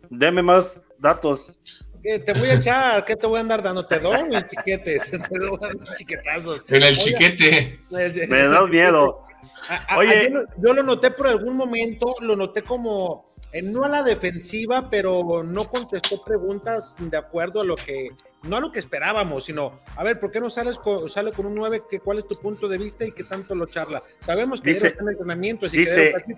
[0.09, 1.57] Deme más datos.
[2.03, 3.85] Te voy a echar, ¿qué te voy a andar dando?
[3.87, 5.57] Te doy mis chiquetes, te doy
[5.97, 6.65] chiquetazos.
[6.69, 7.79] En el chiquete.
[7.89, 9.25] Me da miedo.
[9.97, 15.43] Oye, yo lo noté por algún momento, lo noté como no a la defensiva, pero
[15.43, 18.09] no contestó preguntas de acuerdo a lo que,
[18.43, 21.45] no a lo que esperábamos, sino, a ver, ¿por qué no sales con, sale con
[21.45, 21.83] un 9?
[21.89, 24.01] Que, ¿Cuál es tu punto de vista y qué tanto lo charla?
[24.21, 26.35] Sabemos que dice, está en entrenamiento, así dice, que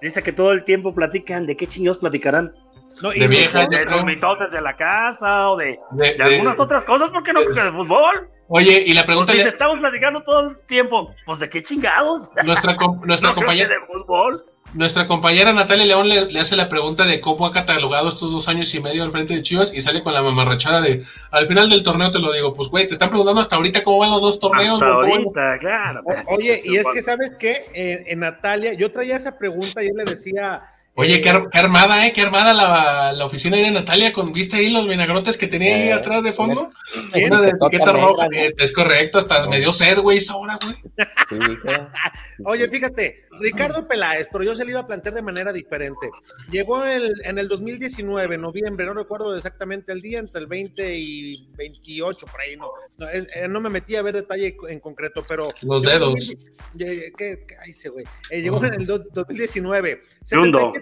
[0.00, 2.54] dice que todo el tiempo platican, ¿de qué chingados platicarán?
[3.00, 6.84] No, de viejas, de, los mitotes de la casa o de, de, de algunas otras
[6.84, 7.40] cosas, ¿por qué no?
[7.42, 8.28] Porque de fútbol.
[8.48, 9.50] Oye, y la pregunta pues, le...
[9.50, 12.30] estamos platicando todo el tiempo, pues de qué chingados.
[12.44, 13.68] Nuestra, nuestra no compañera.
[13.70, 14.44] De fútbol.
[14.74, 18.48] Nuestra compañera Natalia León le, le, hace la pregunta de cómo ha catalogado estos dos
[18.48, 21.68] años y medio al frente de Chivas y sale con la mamarrachada de al final
[21.68, 24.22] del torneo te lo digo, pues güey, te están preguntando hasta ahorita cómo van los
[24.22, 24.74] dos torneos.
[24.74, 26.00] Hasta ahorita, claro.
[26.04, 29.88] O, oye, y es que sabes qué, eh, en Natalia, yo traía esa pregunta y
[29.88, 30.62] yo le decía,
[30.94, 32.12] Oye, qué, qué, armada, ¿eh?
[32.12, 35.74] Qué armada la, la, oficina ahí de Natalia con vista ahí los vinagrotes que tenía
[35.74, 36.70] ahí atrás de fondo.
[37.14, 38.26] Una de etiqueta roja.
[38.30, 40.76] Eh, es correcto, hasta me dio sed, güey, esa hora, güey.
[41.30, 41.38] Sí,
[42.44, 46.10] Oye, fíjate, Ricardo Peláez, pero yo se le iba a plantear de manera diferente.
[46.50, 51.48] Llegó el, en el 2019, noviembre, no recuerdo exactamente el día, entre el 20 y
[51.56, 52.70] 28, por ahí, no.
[52.98, 55.48] No, es, eh, no me metí a ver detalle en concreto, pero.
[55.62, 56.34] Los dedos.
[56.76, 58.04] ¿Qué, qué, qué ay, güey?
[58.30, 58.68] Eh, llegó uh -huh.
[58.68, 60.02] en el 2019.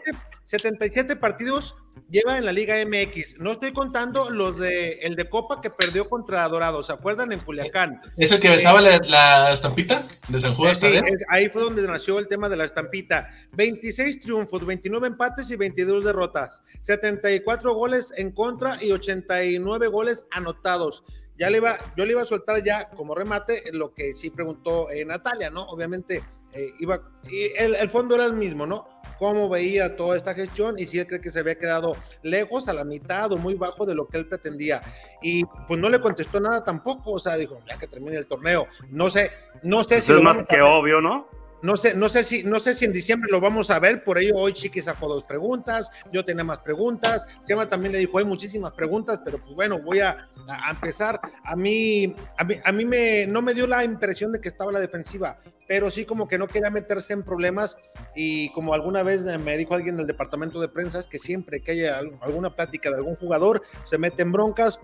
[0.05, 1.77] 77, 77 partidos,
[2.11, 3.39] lleva en la Liga MX.
[3.39, 7.33] No estoy contando los de el de Copa que perdió contra Dorados, ¿se acuerdan?
[7.33, 8.01] En Culiacán.
[8.17, 10.75] ¿Es el que besaba la, la estampita de San Juan?
[10.75, 13.29] Sí, es- ahí fue donde nació el tema de la estampita.
[13.53, 16.63] 26 triunfos, 29 empates y 22 derrotas.
[16.83, 21.05] 74 goles en contra y 89 goles anotados.
[21.39, 24.91] Ya le iba, yo le iba a soltar ya como remate lo que sí preguntó
[24.91, 25.63] eh, Natalia, ¿no?
[25.63, 28.89] Obviamente eh, iba, y el, el fondo era el mismo, ¿no?
[29.19, 32.73] Cómo veía toda esta gestión y si él cree que se había quedado lejos, a
[32.73, 34.81] la mitad o muy bajo de lo que él pretendía.
[35.23, 38.67] Y pues no le contestó nada tampoco, o sea, dijo, ya que termine el torneo.
[38.89, 39.31] No sé,
[39.63, 41.29] no sé si Eso es más que obvio, ¿no?
[41.63, 44.19] No sé, no sé si, no sé si en diciembre lo vamos a ver, por
[44.19, 48.25] ello hoy Chiqui sacó dos preguntas, yo tenía más preguntas, Chema también le dijo, hay
[48.25, 50.29] muchísimas preguntas, pero pues bueno, voy a,
[50.71, 51.21] empezar.
[51.45, 54.73] A mí, a mí, a mí me, no me dio la impresión de que estaba
[54.73, 57.77] la defensiva, pero sí como que no quería meterse en problemas
[58.15, 61.73] y como alguna vez me dijo alguien del departamento de prensa, es que siempre que
[61.73, 64.81] haya al- alguna plática de algún jugador, se mete en broncas,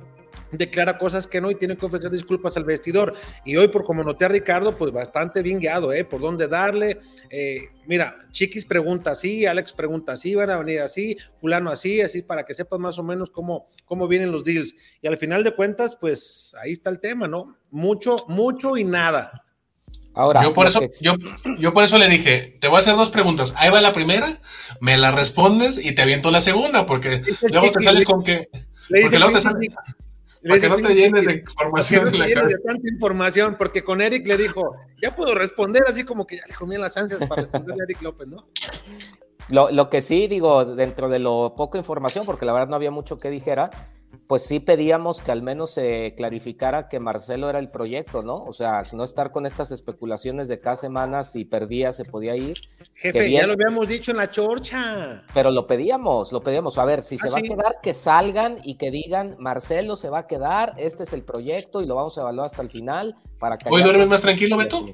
[0.53, 3.15] declara cosas que no y tiene que ofrecer disculpas al vestidor.
[3.45, 6.05] Y hoy, por como noté a Ricardo, pues bastante bien guiado, ¿eh?
[6.05, 6.99] Por dónde darle.
[7.31, 12.23] Eh, mira, Chiquis pregunta así, Alex pregunta así, van a venir así, fulano así, así,
[12.23, 14.75] para que sepas más o menos cómo, cómo vienen los deals.
[15.03, 17.57] Y al final de cuentas, pues ahí está el tema, ¿no?
[17.71, 19.43] Mucho, mucho y nada.
[20.19, 21.13] Ahora, Yo por eso, yo,
[21.59, 23.53] yo por eso le dije, te voy a hacer dos preguntas.
[23.55, 24.41] Ahí va la primera,
[24.81, 28.49] me la respondes y te aviento la segunda, porque luego te sales le- con que,
[28.89, 30.06] Le porque luego te Chiquis, sale- le
[30.49, 32.57] para que no te llenes de información que en no la cabeza.
[32.57, 36.43] de tanta información, porque con Eric le dijo, ya puedo responder, así como que ya
[36.47, 38.47] le comían las ansias para responderle a Eric López, ¿no?
[39.49, 42.91] Lo, lo que sí digo, dentro de lo poca información, porque la verdad no había
[42.91, 43.71] mucho que dijera,
[44.27, 48.37] pues sí pedíamos que al menos se clarificara que Marcelo era el proyecto, ¿no?
[48.43, 52.57] O sea, no estar con estas especulaciones de cada semana si perdía se podía ir,
[52.95, 53.41] Jefe, bien.
[53.43, 55.23] ya lo habíamos dicho en la chorcha.
[55.35, 56.79] pero lo pedíamos, lo pedíamos.
[56.79, 57.47] A ver, si se Ah, va sí.
[57.47, 61.23] a quedar, que salgan y que digan, Marcelo se va a quedar, este es el
[61.23, 63.69] proyecto y lo vamos a evaluar hasta el final para que...
[63.71, 64.85] ¿Hoy duermes más tranquilo, Beto?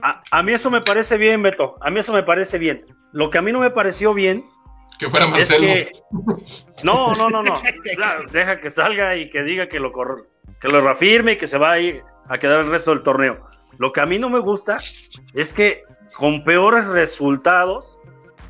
[0.00, 1.76] A, a mí eso me parece bien, Beto.
[1.80, 2.84] A mí eso me parece bien.
[3.12, 4.44] Lo que a mí no me pareció bien
[4.98, 5.66] Que fuera es Marcelo.
[5.66, 5.90] que.
[6.82, 7.60] No, no, no, no.
[7.96, 10.28] Claro, deja que salga y que diga que lo, cor-
[10.60, 13.46] que lo reafirme y que se va a ir a quedar el resto del torneo.
[13.78, 14.76] Lo que a mí no me gusta
[15.34, 15.82] es que
[16.16, 17.98] con peores resultados,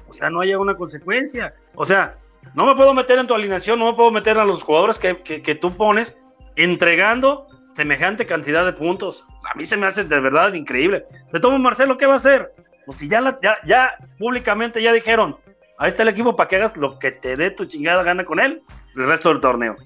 [0.09, 1.55] o sea, no haya una consecuencia.
[1.75, 2.17] O sea,
[2.55, 5.17] no me puedo meter en tu alineación, no me puedo meter a los jugadores que,
[5.23, 6.17] que- que tú pones
[6.57, 9.25] entregando semejante cantidad de puntos.
[9.51, 11.05] A mí se me hace de verdad increíble.
[11.33, 12.53] De todo Marcelo, ¿qué va a hacer?
[12.87, 15.37] Pues si ya, la- ya, ya públicamente ya dijeron,
[15.79, 18.41] ahí está el equipo para que hagas lo que te dé tu chingada gana con
[18.41, 18.61] él
[18.97, 19.77] el resto del torneo.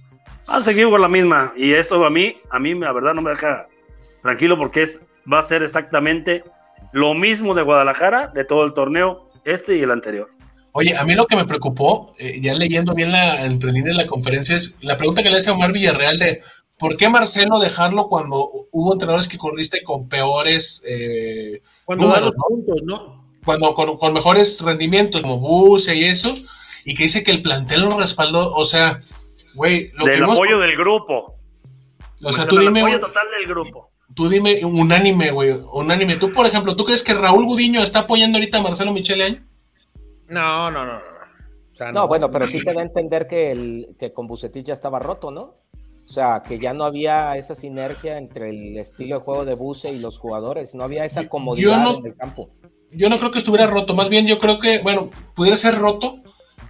[0.46, 1.52] Van a seguir con la misma.
[1.56, 3.66] Y esto a mí, a mí la verdad no me deja
[4.22, 6.42] tranquilo porque es, va a ser exactamente
[6.92, 10.28] lo mismo de Guadalajara de todo el torneo, este y el anterior.
[10.72, 14.04] Oye, a mí lo que me preocupó, eh, ya leyendo bien la entre líneas de
[14.04, 16.42] la conferencia, es la pregunta que le hace a Omar Villarreal de
[16.78, 22.34] ¿por qué Marcelo dejarlo cuando hubo entrenadores que corriste con peores, eh, Cuando da Números,
[22.36, 23.27] los puntos, ¿no?
[23.48, 26.34] Cuando con, con mejores rendimientos, como Buse y eso,
[26.84, 28.54] y que dice que el plantel lo respaldó?
[28.54, 29.00] O sea,
[29.54, 31.34] güey, lo que Del hemos- apoyo del grupo.
[32.24, 33.90] O sea, tú dime, apoyo total del grupo.
[34.14, 36.16] tú dime unánime, güey, unánime.
[36.16, 39.46] Tú, por ejemplo, ¿tú crees que Raúl Gudiño está apoyando ahorita a Marcelo Michele Año?
[40.28, 40.92] No, no, no.
[40.92, 40.98] no.
[41.72, 44.66] O sea, No, bueno, pero sí te da a entender que, el, que con Bucetich
[44.66, 45.40] ya estaba roto, ¿no?
[46.04, 49.90] O sea, que ya no había esa sinergia entre el estilo de juego de Buse
[49.92, 52.50] y los jugadores, no había esa comodidad no- en el campo.
[52.92, 56.20] Yo no creo que estuviera roto, más bien yo creo que, bueno, pudiera ser roto,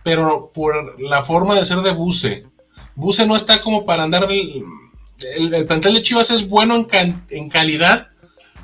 [0.02, 2.44] pero por la forma de ser de Buse.
[2.96, 4.24] Buse no está como para andar.
[4.30, 4.64] El,
[5.36, 6.86] el- el plantel de Chivas es bueno
[7.30, 8.08] en calidad,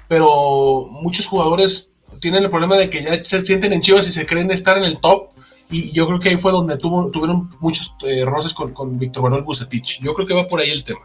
[0.08, 4.26] pero muchos jugadores tienen el problema de que ya se sienten en Chivas y se
[4.26, 5.30] creen de estar en el top.
[5.70, 9.22] Y yo creo que ahí fue donde tuvo, tuvieron muchos eh, roces con, con Víctor
[9.22, 10.00] Manuel Bucetich.
[10.02, 11.00] Yo creo que va por ahí el tema.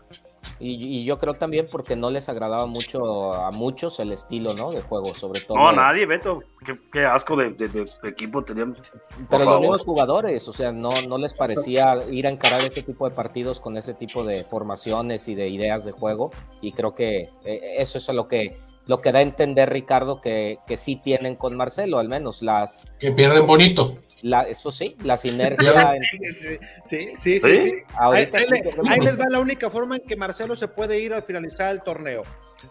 [0.59, 4.71] Y, y yo creo también porque no les agradaba mucho a muchos el estilo, ¿no?
[4.71, 5.57] De juego, sobre todo.
[5.57, 6.41] No, nadie, Beto.
[6.65, 8.77] Qué, qué asco de, de- de equipo teníamos.
[8.77, 12.83] Por Pero los mismos jugadores, o sea, no, no les parecía ir a encarar ese
[12.83, 16.31] tipo de partidos con ese tipo de formaciones y de ideas de juego.
[16.61, 20.57] Y creo que eh, eso es lo que, lo que da a entender Ricardo que,
[20.67, 23.93] que sí tienen con Marcelo, al menos las, Que pierden bonito.
[24.21, 25.95] La, eso sí, la sinergia.
[25.95, 27.17] en- Sí, sí, sí, sí.
[27.17, 27.39] ¿Sí?
[27.41, 27.71] sí.
[27.97, 31.71] Ahí, le- les va la única forma en que Marcelo se puede ir al finalizar
[31.71, 32.23] el torneo.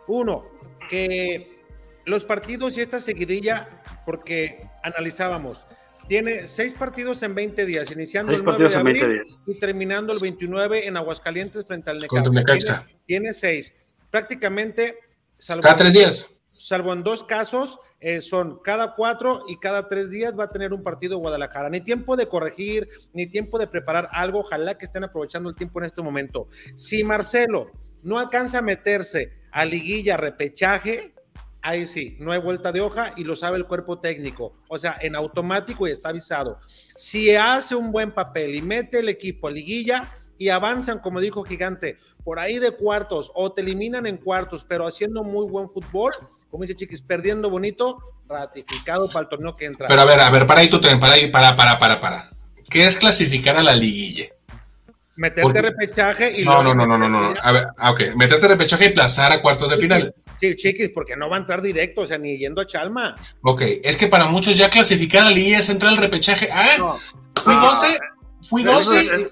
[0.06, 0.44] Uno,
[0.88, 1.58] que
[2.04, 3.68] los partidos y esta seguidilla,
[4.06, 5.66] porque analizábamos,
[6.06, 9.26] tiene seis partidos en 20 días, iniciando Seis el 9 de partidos en 20 abril
[9.46, 12.86] y terminando el 29 en Aguascalientes frente al Necaxa.
[13.06, 13.74] Tiene seis.
[14.10, 14.98] Prácticamente,
[15.38, 16.30] salvo Cada tres días.
[16.58, 20.72] Salvo en dos casos, eh, son cada cuatro y cada tres días va a tener
[20.72, 21.70] un partido Guadalajara.
[21.70, 24.40] Ni tiempo de corregir, ni tiempo de preparar algo.
[24.40, 26.48] Ojalá que estén aprovechando el tiempo en este momento.
[26.74, 27.70] Si Marcelo
[28.02, 31.14] no alcanza a meterse a liguilla, repechaje,
[31.62, 34.54] ahí sí, no hay vuelta de hoja y lo sabe el cuerpo técnico.
[34.68, 36.58] O sea, en automático y está avisado.
[36.96, 41.42] Si hace un buen papel y mete el equipo a liguilla y avanzan, como dijo
[41.42, 46.12] Gigante, por ahí de cuartos o te eliminan en cuartos, pero haciendo muy buen fútbol,
[46.50, 49.86] como dice Chiquis, perdiendo bonito, ratificado para el torneo que entra.
[49.86, 52.30] Pero a ver, a ver, para ahí tú para ahí, para, para, para, para.
[52.68, 54.26] ¿Qué es clasificar a la liguilla?
[55.16, 57.34] Meterte Porque- repechaje y No, luego no, no, no, no, no.
[57.42, 58.00] A ver, ah, ok.
[58.14, 60.14] Meterte repechaje y plazar a cuartos de final.
[60.38, 63.16] Sí, Chiquis, porque no va a entrar directo, o sea, ni yendo a Chalma.
[63.42, 66.48] Ok, es que para muchos ya clasificar a la liguilla es entrar al repechaje.
[66.52, 66.98] Ah, No,
[67.42, 67.98] fui Ah, 12,
[68.48, 69.00] fui Eso 12.
[69.00, 69.26] es- es-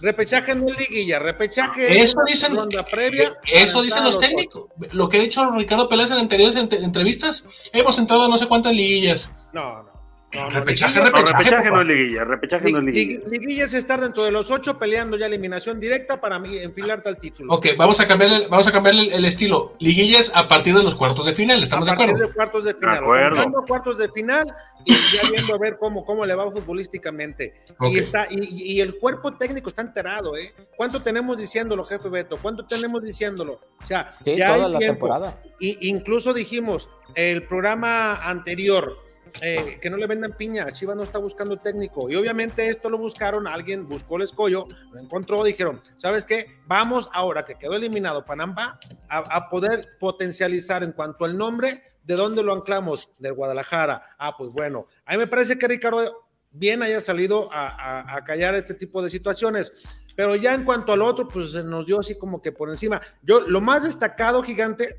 [0.00, 3.28] repechaje no es liguilla, repechaje es Eso una dicen, ronda previa.
[3.28, 4.64] eh, eso dicen los técnicos.
[4.92, 8.46] Lo que ha dicho Ricardo Peláez en anteriores ent- entrevistas, hemos entrado a no sé
[8.46, 9.32] cuántas liguillas.
[9.52, 9.93] No, no.
[10.34, 13.20] No, Repechaje, liguilla- No, repechaje, repechaje no es liguilla, repechaje no es Lig- liguilla.
[13.20, 17.08] lig- Liguilla es estar dentro de los ocho peleando ya eliminación directa para mí enfilarte
[17.08, 17.52] al título.
[17.54, 19.74] Ok, vamos a cambiar el, vamos a cambiar el, el estilo.
[19.80, 22.28] Liguillas a partir de los cuartos de final, ¿estamos a de partir acuerdo?
[22.28, 22.98] de cuartos de final.
[22.98, 23.26] acuerdo.
[23.26, 24.44] Arrancando a cuartos de final
[24.84, 27.54] y ya viendo a ver cómo, cómo le va futbolísticamente.
[27.78, 27.92] Ok.
[27.92, 30.52] Y, está, y, y el cuerpo técnico está enterado, ¿eh?
[30.76, 32.36] ¿Cuánto tenemos diciéndolo, jefe Beto?
[32.40, 33.60] ¿Cuánto tenemos diciéndolo?
[33.82, 35.06] O sea, Sí, ya toda hay la tiempo.
[35.06, 35.38] temporada.
[35.60, 38.96] Y incluso dijimos, el programa anterior,
[39.40, 42.08] eh, que no le vendan piña, Chivas no está buscando técnico.
[42.08, 46.46] Y obviamente esto lo buscaron, alguien buscó el escollo, lo encontró, dijeron, ¿sabes qué?
[46.66, 52.42] Vamos ahora que quedó eliminado Panamá a, poder potencializar en cuanto al nombre, ¿de dónde
[52.42, 53.10] lo anclamos?
[53.18, 54.02] Del Guadalajara.
[54.18, 58.24] Ah, pues bueno, a mí me parece que Ricardo bien haya salido a, a- a
[58.24, 59.72] callar este tipo de situaciones.
[60.16, 63.00] Pero ya en cuanto al otro, pues se nos dio así como que por encima.
[63.22, 64.96] Yo, lo más destacado, gigante,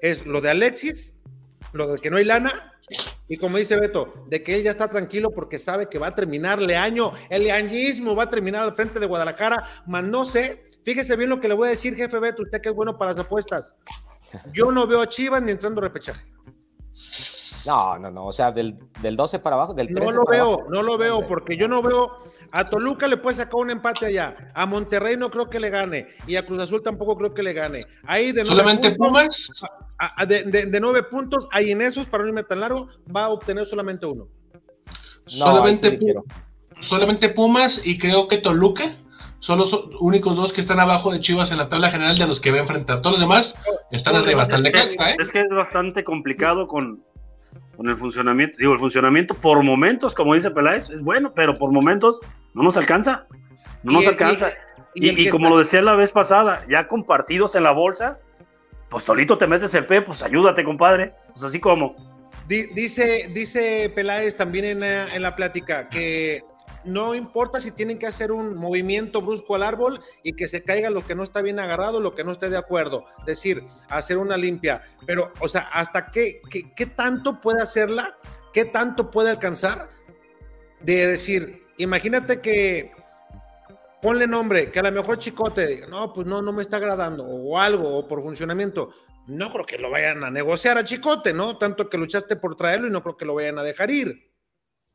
[0.00, 1.16] es lo de Alexis,
[1.72, 2.77] lo de que no hay lana,
[3.28, 6.14] y como dice Beto, de que él ya está tranquilo porque sabe que va a
[6.14, 11.16] terminar Leaño, el leañismo va a terminar al frente de Guadalajara, más no sé, fíjese
[11.16, 13.20] bien lo que le voy a decir, jefe Beto, usted que es bueno para las
[13.20, 13.76] apuestas.
[14.52, 16.24] Yo no veo a Chivas ni entrando a repechaje.
[17.66, 18.26] No, no, no.
[18.26, 20.70] O sea, del, del 12 para abajo, del 13 No lo para veo, abajo.
[20.70, 22.16] no lo veo, porque yo no veo.
[22.52, 24.52] A Toluca le puede sacar un empate allá.
[24.54, 26.06] A Monterrey no creo que le gane.
[26.26, 27.84] Y a Cruz Azul tampoco creo que le gane.
[28.04, 29.62] Ahí de Solamente puntos, Pumas.
[30.26, 33.28] De, de- de nueve puntos, ahí en esos, para no irme tan largo, va a
[33.30, 34.28] obtener solamente uno.
[35.26, 36.06] No, solamente, sí
[36.80, 38.84] solamente Pumas y creo que Toluca
[39.40, 42.40] son los únicos dos que están abajo de Chivas en la tabla general de los
[42.40, 43.02] que va a enfrentar.
[43.02, 43.56] Todos los demás
[43.90, 45.16] están Todos arriba, hasta el Necaxa, ¿eh?
[45.18, 47.02] Es que es bastante complicado con,
[47.76, 48.56] con el funcionamiento.
[48.58, 52.20] Digo, el funcionamiento por momentos, como dice Peláez, es bueno, pero por momentos
[52.54, 53.26] no nos alcanza.
[53.82, 54.50] No Y nos el- alcanza.
[54.94, 58.18] y como está- lo decía la vez pasada, ya con partidos en la bolsa,
[58.90, 61.14] pues solito te metes el P, pues ayúdate, compadre.
[61.32, 61.94] Pues así como.
[62.46, 66.42] Di- Dice, dice Peláez también en la, en la plática que
[66.84, 70.88] no importa si tienen que hacer un movimiento brusco al árbol y que se caiga
[70.88, 73.04] lo que no está bien agarrado, lo que no esté de acuerdo.
[73.20, 74.80] Es decir, hacer una limpia.
[75.04, 76.40] Pero, o sea, ¿hasta qué,
[76.74, 78.16] qué tanto puede hacerla?
[78.54, 79.88] ¿Qué tanto puede alcanzar?
[80.80, 82.92] De decir, imagínate que
[84.00, 87.58] ponle nombre, que a lo mejor Chicote no, pues no, no me está agradando, o
[87.58, 88.90] algo, o por funcionamiento.
[89.26, 91.58] No creo que lo vayan a negociar a Chicote, ¿no?
[91.58, 94.32] Tanto que luchaste por traerlo y no creo que lo vayan a dejar ir.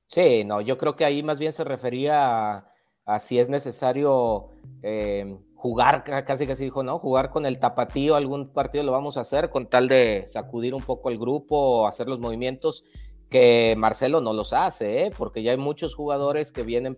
[0.08, 2.66] Sí, no, yo creo que ahí más bien se refería
[3.06, 4.50] a, si es necesario
[4.82, 6.98] eh, jugar, ca- casi casi dijo, ¿no?
[7.00, 10.84] Jugar con el tapatío, algún partido lo vamos a hacer con tal de sacudir un
[10.84, 12.84] poco el grupo, hacer los movimientos
[13.30, 15.12] que Marcelo no los hace, ¿eh?
[15.18, 16.98] porque ya hay muchos jugadores que vienen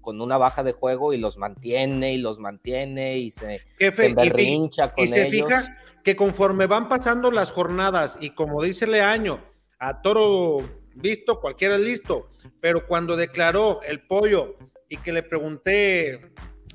[0.00, 4.08] con una baja de juego y los mantiene y los mantiene y se, Jefe, se
[4.08, 5.64] y emberrincha con y se fija
[6.02, 9.42] que conforme van pasando las jornadas y como dice Leaño,
[9.78, 10.58] a toro
[10.94, 12.30] visto, cualquiera es listo,
[12.60, 14.56] pero cuando declaró el pollo
[14.88, 16.32] y que le pregunté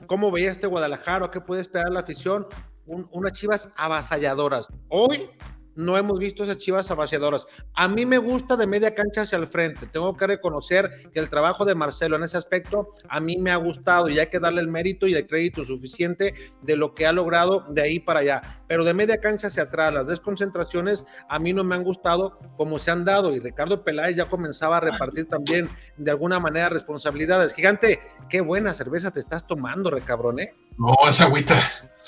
[0.08, 2.48] cómo veía este Guadalajara, qué puede esperar la afición,
[2.86, 4.68] un- unas chivas avasalladoras.
[4.90, 5.30] Hoy
[5.76, 7.48] no hemos visto esas chivas avasalladoras.
[7.74, 9.88] A mí me gusta de media cancha hacia el frente.
[9.88, 13.58] Tengo que reconocer que el trabajo de Marcelo en ese aspecto a mí me ha
[13.58, 17.12] gustado y hay que darle el mérito y el crédito suficiente de lo que ha
[17.12, 18.42] logrado de ahí para allá.
[18.68, 22.80] Pero de media cancha hacia atrás, las desconcentraciones a mí no me han gustado como
[22.80, 27.54] se han dado y Ricardo Peláez ya comenzaba a repartir también de alguna manera responsabilidades.
[27.54, 28.00] Gigante,
[28.30, 30.54] qué buena cerveza te estás tomando, recabrón, ¿eh?
[30.78, 31.56] No, esa agüita.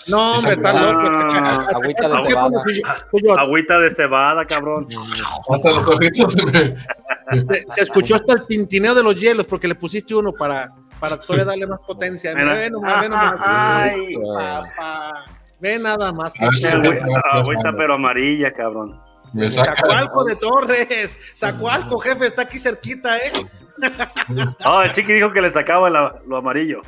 [0.07, 0.73] No, hombre, agüita.
[0.73, 1.75] loco.
[1.75, 2.63] Agüita de cebada.
[3.11, 4.87] pues yo- Agüita de cebada, cabrón.
[5.49, 6.33] Hasta los ojitos
[7.69, 11.45] se escuchó hasta el tintineo de los hielos porque le pusiste uno para, para todavía
[11.45, 12.33] darle más potencia.
[12.33, 13.35] Ve nomás, ve nomás.
[13.39, 15.23] Ay, Papá.
[15.59, 16.31] Ve nada más.
[16.55, 19.01] Se Agüita, pero amarilla, cabrón.
[19.33, 19.75] Me saca.
[19.75, 21.19] Zacualco de Torres.
[21.35, 23.31] Zacualco, jefe, está aquí cerquita, ¿eh?
[24.83, 26.81] El chiqui dijo que le sacaba la- lo amarillo.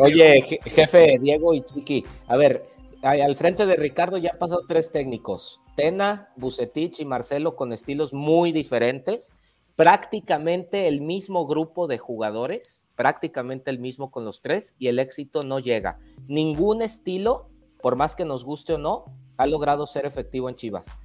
[0.00, 2.62] Oye, je- jefe Diego y Chiqui, a ver,
[3.02, 8.12] al frente de Ricardo ya han pasado tres técnicos, Tena, Bucetich y Marcelo con estilos
[8.12, 9.32] muy diferentes,
[9.76, 15.40] prácticamente el mismo grupo de jugadores, prácticamente el mismo con los tres y el éxito
[15.46, 15.98] no llega.
[16.28, 17.48] Ningún estilo,
[17.82, 19.04] por más que nos guste o no,
[19.36, 20.96] ha logrado ser efectivo en Chivas.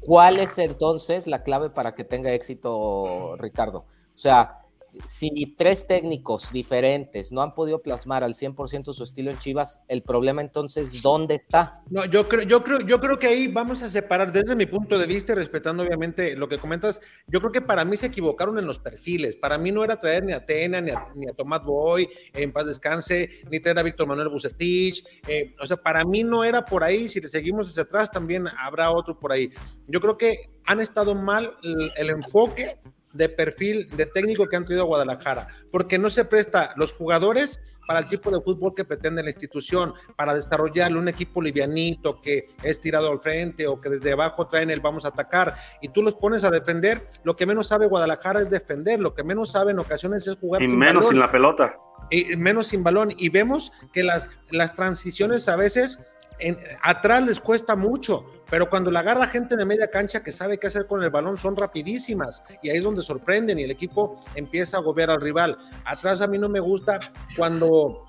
[0.00, 3.80] ¿Cuál es entonces la clave para que tenga éxito Ricardo?
[4.14, 4.59] O sea,
[5.04, 10.02] si tres técnicos diferentes no han podido plasmar al 100% su estilo en Chivas, el
[10.02, 11.82] problema entonces, ¿dónde está?
[11.90, 14.98] No, yo creo, yo creo, yo creo que ahí vamos a separar desde mi punto
[14.98, 17.00] de vista respetando obviamente lo que comentas.
[17.26, 19.36] Yo creo que para mí se equivocaron en los perfiles.
[19.36, 22.52] Para mí no era traer ni a Tena, ni a, ni a Tomás Boy, en
[22.52, 25.04] paz descanse, ni traer a Víctor Manuel Bucetich.
[25.26, 27.08] eh, o sea, para mí no era por ahí.
[27.08, 29.50] Si le seguimos hacia atrás, también habrá otro por ahí.
[29.86, 32.78] Yo creo que han estado mal el, el enfoque
[33.12, 37.60] de perfil de técnico que han traído a Guadalajara, porque no se presta los jugadores
[37.86, 42.46] para el tipo de fútbol que pretende la institución, para desarrollarle un equipo livianito que
[42.62, 46.00] es tirado al frente o que desde abajo traen el vamos a atacar y tú
[46.02, 49.72] los pones a defender, lo que menos sabe Guadalajara es defender, lo que menos sabe
[49.72, 51.76] en ocasiones es jugar Y sin menos balón sin la pelota.
[52.10, 53.10] y menos sin balón.
[53.18, 55.98] Y vemos que las, las transiciones a veces
[56.40, 60.58] en- atrás les cuesta mucho, pero cuando la agarra gente de media cancha que sabe
[60.58, 64.20] qué hacer con el balón son rapidísimas y ahí es donde sorprenden y el equipo
[64.34, 65.56] empieza a agobiar al rival.
[65.84, 66.98] Atrás a mí no me gusta
[67.36, 68.04] cuando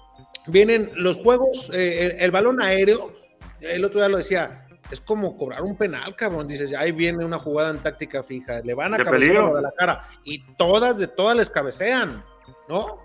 [0.47, 3.13] vienen los juegos, eh, el, el balón aéreo,
[3.61, 4.65] el otro día lo decía.
[4.89, 6.47] Es como cobrar un penal, cabrón.
[6.47, 8.59] Dices, ahí viene una jugada en táctica fija.
[8.61, 9.55] Le van a De cabecear peligro.
[9.57, 10.01] a la cara.
[10.25, 12.21] Y todas, de todas les cabecean,
[12.67, 12.97] ¿no?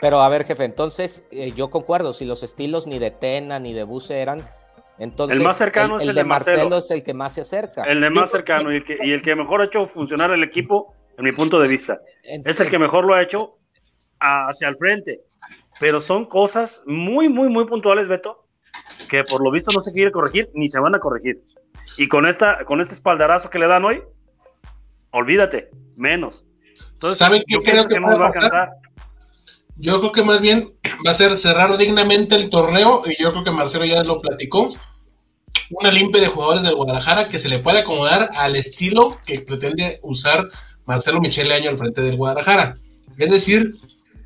[0.00, 3.72] Pero a ver, jefe, entonces eh, yo concuerdo, si los estilos ni de Tena ni
[3.72, 4.42] de Buse eran,
[4.98, 6.76] entonces El más cercano es el de Marcelo.
[6.76, 7.82] es el que más se acerca.
[7.84, 10.42] El de más cercano y el, que, y el que mejor ha hecho funcionar el
[10.42, 12.00] equipo, en mi punto de vista.
[12.22, 13.58] Es el que mejor lo ha hecho
[14.20, 15.20] hacia el frente.
[15.80, 18.46] Pero son cosas muy, muy, muy puntuales, Beto,
[19.10, 21.42] que por lo visto no se quiere corregir ni se van a corregir.
[21.96, 24.02] Y con, esta, con este espaldarazo que le dan hoy,
[25.10, 26.44] olvídate, menos.
[26.92, 28.44] Entonces, ¿Saben qué yo creo que que nos va a pasar?
[28.44, 28.68] alcanzar.
[29.76, 30.72] Yo creo que más bien
[31.06, 34.70] va a ser cerrar dignamente el torneo y yo creo que Marcelo ya lo platicó.
[35.70, 40.00] Una limpia de jugadores del Guadalajara que se le puede acomodar al estilo que pretende
[40.02, 40.48] usar
[40.86, 42.74] Marcelo Michele Año al frente del Guadalajara.
[43.18, 43.74] Es decir,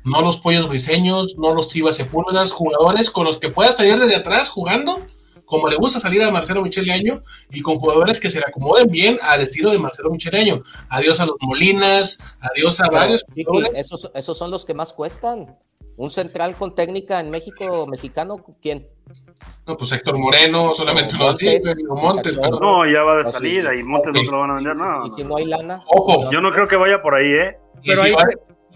[0.03, 4.15] no los pollos briseños, no los Tivas Sepúlvedas, jugadores con los que pueda salir desde
[4.15, 5.01] atrás jugando,
[5.45, 8.89] como le gusta salir a Marcelo Michele Año, y con jugadores que se le acomoden
[8.89, 10.63] bien al estilo de Marcelo Michele Año.
[10.89, 13.79] Adiós a los Molinas, adiós a Pero, varios Chiqui, jugadores.
[13.79, 15.57] esos, esos son los que más cuestan.
[15.97, 18.87] Un central con técnica en México mexicano, ¿quién?
[19.65, 23.25] No, pues Héctor Moreno, solamente uno así, Montes, pero Montes, pero- No, ya va de
[23.25, 23.31] sí.
[23.31, 24.25] salida y Montes no Ok.
[24.25, 25.05] te lo van a vender, no.
[25.05, 27.57] Y si no hay lana, Ojo, Yo no creo que vaya por ahí, ¿eh?
[27.85, 28.15] Pero si ahí,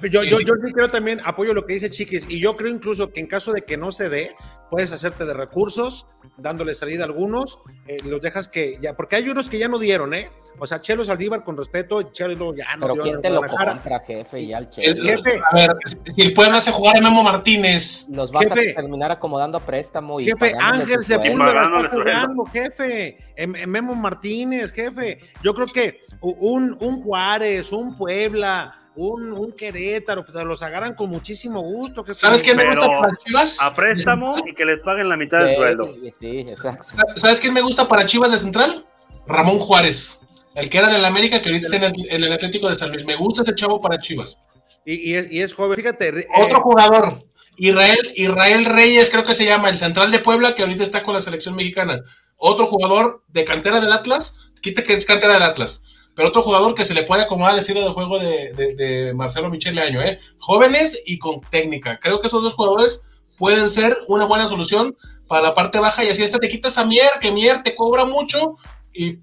[0.10, 3.12] yo, yo, yo sí creo también, apoyo lo que dice Chiquis, y yo creo incluso
[3.12, 4.32] que en caso de que no se dé,
[4.72, 6.08] puedes hacerte de recursos,
[6.38, 9.78] dándole salida a algunos, eh, los dejas que ya, porque hay unos que ya no
[9.80, 10.30] dieron, ¿eh?
[10.60, 14.00] O sea, Chelo Saldívar, con respeto, Chelo ya no pero dio ¿quién te lo compra,
[14.06, 14.46] jefe?
[14.46, 15.42] Ya el jefe.
[15.50, 15.76] a ver,
[16.14, 18.72] si el pueblo hace jugar a Memo Martínez, Los vas jefe.
[18.72, 21.02] a terminar acomodando a préstamo y Jefe, Ángel.
[21.04, 23.18] Sepúlveda está jugando, jefe.
[23.36, 25.20] Em- em- Memo Martínez, jefe.
[25.42, 31.10] Yo creo que un, un Juárez, un Puebla, un, un Querétaro, pues los agarran con
[31.10, 32.04] muchísimo gusto.
[32.14, 33.58] ¿sabes quién me gusta para Chivas?
[33.62, 35.96] A préstamo y que les paguen la mitad del Sí, sueldo.
[36.20, 36.86] Sí, exacto.
[37.16, 38.86] ¿Sabes quién me gusta para Chivas de Central?
[39.28, 40.20] Ramón Juárez,
[40.56, 42.92] el que era del América, que ahorita está en el, en el Atlético de San
[42.92, 43.06] Luis.
[43.06, 44.42] Me gusta ese chavo para Chivas.
[44.86, 45.78] Y, y es, y es joven.
[45.78, 47.24] Fíjate, eh, Otro jugador,
[47.58, 51.14] Israel, Israel Reyes, creo que se llama, el central de Puebla, que ahorita está con
[51.14, 52.02] la selección mexicana.
[52.36, 55.84] Otro jugador de cantera del Atlas, quita que es cantera del Atlas,
[56.16, 59.14] pero otro jugador que se le puede acomodar el estilo de juego de, de- de
[59.14, 60.18] Marcelo Michele Año, ¿eh?
[60.40, 62.00] Jóvenes y con técnica.
[62.00, 63.02] Creo que esos dos jugadores
[63.38, 64.96] pueden ser una buena solución
[65.28, 68.06] para la parte baja y así hasta te quitas a Mier, que Mier te cobra
[68.06, 68.56] mucho
[68.94, 69.20] y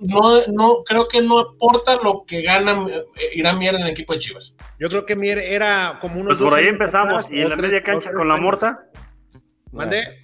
[0.00, 0.20] no,
[0.52, 3.04] no creo que no aporta lo que gana eh,
[3.34, 4.54] Irán Mier en el equipo de Chivas.
[4.78, 7.24] yo creo que Mier era como unos Pues por ahí empezamos.
[7.24, 8.78] atrás, Y en la media cancha con la morsa.
[9.72, 10.20] ¿Mande?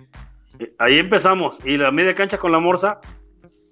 [0.78, 1.58] Ahí empezamos.
[1.64, 3.00] Y la media cancha con la morsa.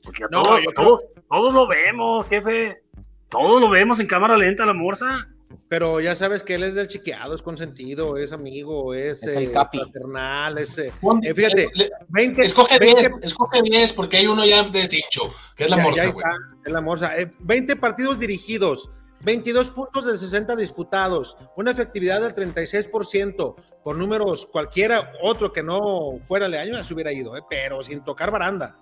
[0.04, 2.82] Porque a No, todos, yo todos, todos lo vemos, jefe.
[3.28, 5.28] Todos lo vemos en cámara lenta la morsa.
[5.68, 9.44] Pero ya sabes que él es del chiqueado, es consentido, es amigo, es, Es el
[9.44, 9.78] eh, capi.
[9.78, 10.76] fraternal, es...
[10.78, 10.92] eh,
[11.22, 15.22] eh, fíjate, le- 20, Escoge 20 10, escoge 10 porque hay uno ya desdicho,
[15.56, 16.16] que es la Ya- ya morsa, güey.
[16.26, 16.30] está,
[16.66, 17.18] es la morsa.
[17.18, 18.90] Eh, 20 partidos dirigidos,
[19.24, 26.18] 22 puntos de 60 disputados, una efectividad del 36%, por números cualquiera, otro que no
[26.26, 28.76] fuera Leaño ya se hubiera ido, eh, pero sin tocar baranda.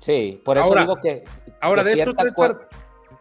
[0.00, 1.24] Sí, por eso Ahora- digo que.
[1.60, 2.34] Ahora, que de cierta tres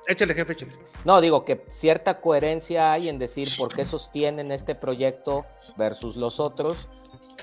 [0.08, 0.72] Échale, jefe, échale.
[1.04, 5.46] No, digo que cierta coherencia hay en decir por qué sostienen este proyecto
[5.78, 6.88] versus los otros,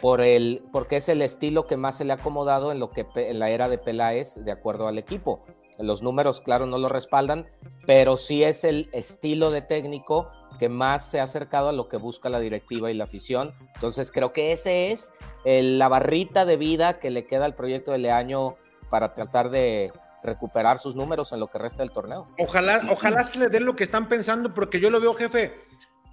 [0.00, 3.04] por el, porque es el estilo que más se le ha acomodado en lo que
[3.16, 5.42] en la era de Peláez, de acuerdo al equipo.
[5.78, 7.46] Los números, claro, no lo respaldan,
[7.86, 10.30] pero sí es el estilo de técnico
[10.60, 13.54] que más se ha acercado a lo que busca la directiva y la afición.
[13.74, 15.12] Entonces creo que ese es
[15.44, 18.54] el- la barrita de vida que le queda al proyecto de Leaño
[18.92, 19.90] para tratar de
[20.22, 22.26] recuperar sus números en lo que resta del torneo.
[22.38, 25.54] Ojalá, ojalá se le den lo que están pensando, porque yo lo veo, jefe,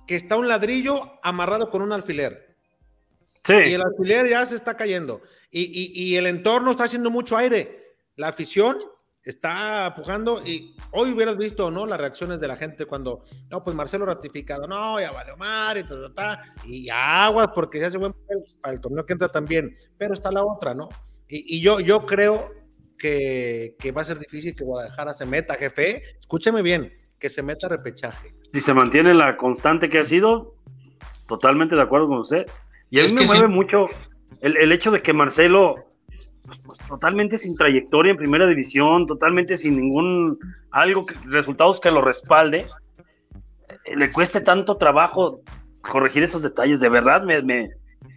[0.08, 2.56] que está un ladrillo amarrado con un alfiler.
[3.44, 5.20] Sí, Y el alfiler ya se está cayendo.
[5.52, 7.96] Y, y- y el entorno está haciendo mucho aire.
[8.16, 8.78] La afición
[9.24, 10.42] está pujando.
[10.46, 11.86] Y hoy hubieras visto, ¿no?
[11.86, 15.84] Las reacciones de la gente cuando, no, pues Marcelo ratificado, no, ya vale Omar y
[15.84, 16.14] todo,
[16.66, 19.76] y aguas, porque ya se buen papel para el torneo que entra también.
[19.98, 20.88] Pero está la otra, ¿no?
[21.28, 22.58] Y, y yo, yo creo
[23.00, 26.04] que, que va a ser difícil que Guadalajara se meta, jefe.
[26.20, 28.34] Escúcheme bien, que se meta a repechaje.
[28.54, 30.54] si se mantiene la constante que ha sido,
[31.28, 32.46] totalmente de acuerdo con usted.
[32.92, 33.54] Y a mí me mueve sí.
[33.54, 33.88] mucho
[34.42, 35.76] el, el hecho de que Marcelo,
[36.46, 40.38] pues, pues, totalmente sin trayectoria en primera división, totalmente sin ningún
[40.72, 42.66] algo, que- resultados que lo respalde,
[43.86, 45.42] eh, le cueste tanto trabajo
[45.82, 46.80] corregir esos detalles.
[46.82, 47.70] De verdad, me, me,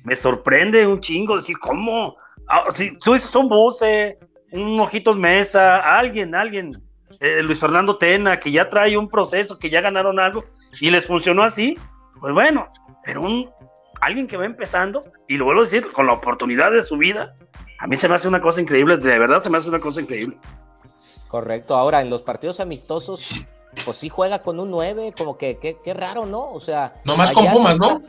[0.04, 2.16] me sorprende un chingo decir, ¿cómo?
[2.48, 4.16] Ah, si son voces,
[4.53, 6.82] un Ojitos Mesa, alguien, alguien,
[7.20, 10.44] eh, Luis Fernando Tena, que ya trae un proceso, que ya ganaron algo,
[10.80, 11.76] y les funcionó así,
[12.20, 12.68] pues bueno,
[13.05, 13.50] pero un,
[14.00, 17.34] alguien que va empezando, y lo vuelvo a decir, con la oportunidad de su vida,
[17.78, 20.00] a mí se me hace una cosa increíble, de verdad se me hace una cosa
[20.00, 20.36] increíble.
[21.28, 21.74] Correcto.
[21.76, 23.34] Ahora, en los partidos amistosos,
[23.84, 26.53] pues sí juega con un 9, como que qué qué raro, ¿no?
[26.53, 27.00] O sea.
[27.05, 28.03] Nomás con Pumas, está- ¿no?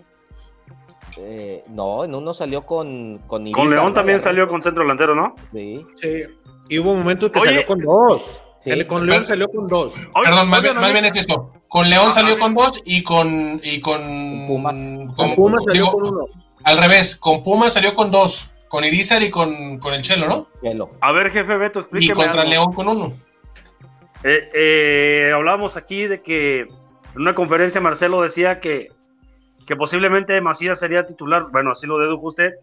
[1.17, 3.93] Eh, no, en uno salió con con, Con León ¿no?
[3.93, 5.35] también salió con centro delantero, ¿no?
[5.51, 5.85] Sí.
[6.01, 6.23] Sí.
[6.69, 7.49] Y hubo momentos que Oye.
[7.49, 8.43] salió con dos.
[8.57, 8.71] Sí.
[8.71, 9.95] El- con León salió con dos.
[9.95, 11.49] Oye, Perdón, más, bien, más bien es esto.
[11.67, 13.59] Con León salió con dos y con.
[13.63, 14.77] Y con Con Pumas.
[15.15, 16.25] Con Pumas salió digo, con uno.
[16.63, 18.49] Al revés, con Pumas salió con dos.
[18.69, 20.47] Con Irizar y con, con el Chelo, ¿no?
[20.63, 20.89] Chelo.
[21.01, 22.51] A ver, jefe Beto, Y explíqueme contra algo.
[22.51, 23.13] León con uno.
[24.23, 26.69] Eh, eh, hablábamos aquí de que en
[27.21, 28.91] una conferencia Marcelo decía que,
[29.65, 32.53] que posiblemente Macías sería titular, bueno, así lo dedujo usted,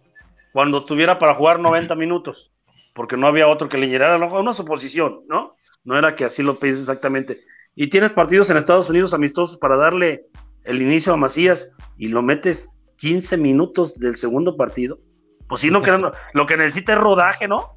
[0.53, 2.51] cuando tuviera para jugar 90 minutos,
[2.95, 5.55] porque no había otro que le llenara una suposición, ¿no?
[5.85, 7.41] No era que así lo piense exactamente.
[7.75, 10.27] Y tienes partidos en Estados Unidos amistosos para darle
[10.65, 14.99] el inicio a Macías y lo metes 15 minutos del segundo partido.
[15.49, 15.93] Pues sí, no, que
[16.35, 17.77] lo que necesita es rodaje, ¿no?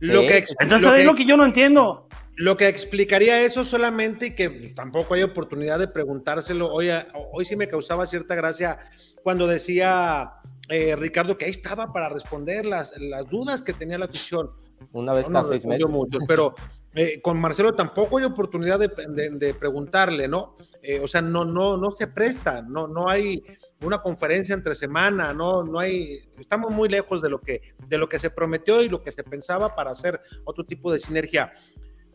[0.00, 2.08] Lo que, Entonces lo es que- lo que yo no entiendo.
[2.36, 6.70] Lo que explicaría eso solamente y que tampoco hay oportunidad de preguntárselo.
[6.72, 8.78] Oye, hoy sí me causaba cierta gracia
[9.22, 10.32] cuando decía
[10.68, 14.50] eh, Ricardo que ahí estaba para responder las, las dudas que tenía la afición.
[14.92, 15.88] Una vez No cada seis meses.
[15.88, 16.54] mucho, pero
[16.94, 20.56] eh, con Marcelo tampoco hay oportunidad de, de- de preguntarle, ¿no?
[20.82, 23.42] Eh, o sea, no, no, no se presta, no, no hay
[23.80, 28.06] una conferencia entre semana, no, no hay, estamos muy lejos de lo que, de lo
[28.10, 31.52] que se prometió y lo que se pensaba para hacer otro tipo de sinergia.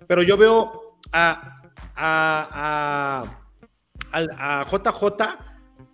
[0.07, 1.61] Pero yo veo a,
[1.95, 3.25] a,
[4.13, 5.37] a, a JJ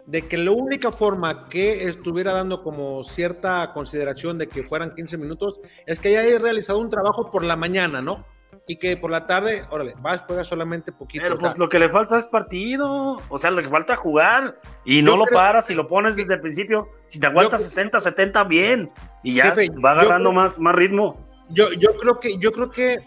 [0.05, 5.18] de que la única forma que estuviera dando como cierta consideración de que fueran 15
[5.18, 8.26] minutos es que haya realizado un trabajo por la mañana, ¿no?
[8.70, 11.24] Y que por la tarde, órale, vas, juega solamente poquito.
[11.24, 13.93] Pero o sea, pues lo que le falta es partido, o sea, lo que falta
[13.93, 16.89] es jugar y no Yo lo creo- paras y lo pones desde el principio.
[17.05, 18.91] Si te aguantas Yo- 60, 70, bien
[19.24, 21.18] y ya Jefe, va agarrando creo- más, más ritmo.
[21.49, 22.97] yo, yo creo que, yo creo que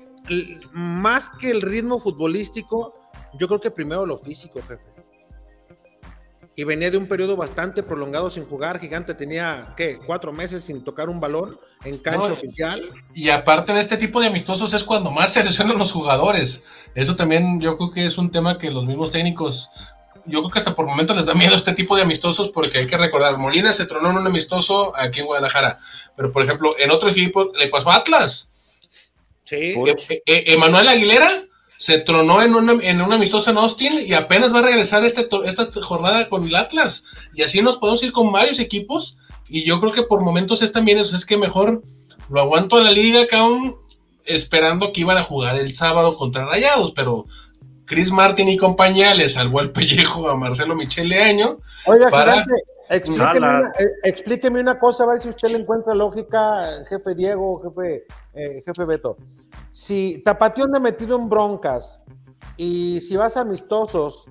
[0.73, 2.95] más que el ritmo futbolístico,
[3.35, 4.91] yo creo que primero lo físico, jefe.
[6.57, 8.81] Y venía de un periodo bastante prolongado sin jugar.
[8.81, 9.99] Gigante tenía, ¿qué?
[10.05, 12.91] Cuatro meses sin tocar un balón en cancha No, oficial.
[13.15, 16.65] Y aparte en este tipo de amistosos es cuando más se lesionan los jugadores.
[16.95, 19.71] Eso también yo creo que es un tema que los mismos técnicos,
[20.27, 22.87] yo creo que hasta por momentos les da miedo este tipo de amistosos porque hay
[22.87, 25.79] que recordar, Molina se tronó en un amistoso aquí en Guadalajara,
[26.17, 28.50] pero por ejemplo en otro equipo le pasó a Atlas.
[29.51, 29.73] Sí.
[29.73, 30.11] Furch.
[30.11, 31.29] E- e- Emanuel Aguilera
[31.77, 35.29] se tronó en una, en un amistoso en Austin y apenas va a regresar este,
[35.45, 37.05] esta jornada con el Atlas.
[37.35, 39.17] Y así nos podemos ir con varios equipos.
[39.49, 41.83] Y yo creo que por momentos es también eso, es que mejor
[42.29, 43.75] lo aguanto a la liga, cabrón,
[44.25, 47.27] esperando que iban a jugar el sábado contra Rayados, pero
[47.87, 51.59] Chris Martin y compañía le salvó el pellejo a Marcelo Michele Año.
[51.87, 52.53] Oiga, para- Gigante,
[52.91, 53.61] explíqueme, Nada.
[53.61, 58.07] una, eh, explíqueme una cosa, a ver si usted le encuentra lógica, jefe Diego, jefe,
[58.35, 59.17] eh, jefe Beto.
[59.73, 62.01] Si Tapatío anda metido en broncas
[62.57, 64.27] y si vas a amistosos,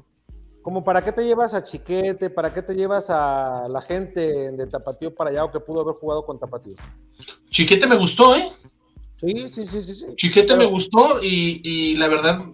[0.62, 4.68] como para qué te llevas a Chiquete, para qué te llevas a la gente de
[4.68, 6.76] Tapatío para allá o que pudo haber jugado con Tapatío.
[7.50, 8.52] Chiquete me gustó, ¿eh?
[9.16, 9.96] Sí, sí, sí, sí.
[9.96, 10.06] sí.
[10.16, 12.46] Chiquete me gustó y, y la verdad,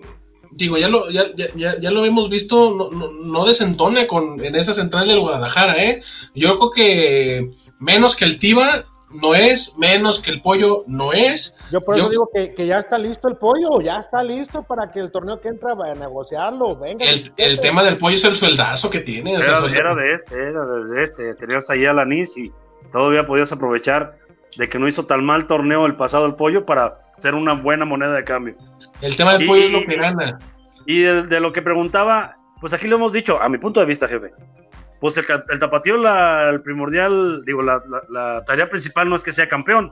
[0.56, 4.56] digo, ya lo, ya, ya, ya lo hemos visto, no, no, no, desentona con, en
[4.56, 6.01] esa central del Guadalajara, ¿eh?
[6.34, 11.56] Yo creo que menos que el Tiba no es, menos que el pollo no es.
[11.72, 14.89] Yo por eso digo que, que, ya está listo el pollo, ya está listo para
[14.91, 16.76] que el torneo que entra vaya a negociarlo.
[16.78, 19.36] Venga, el, el tema del pollo es el sueldazo que tiene.
[19.36, 21.36] Era, o sea, era de este, era de este.
[21.36, 22.51] Tenías ahí a Lanis y
[22.91, 24.18] todavía podías aprovechar
[24.58, 27.86] de que no hizo tan mal torneo el pasado el pollo para ser una buena
[27.86, 28.55] moneda de cambio.
[29.01, 30.39] El tema del pollo es lo que gana.
[30.86, 33.86] Y de, de, lo que preguntaba, pues aquí lo hemos dicho, a mi punto de
[33.86, 34.32] vista, jefe.
[34.99, 39.24] Pues el, el tapatío, la, el primordial, digo, la, la, la, tarea principal no es
[39.24, 39.91] que sea campeón.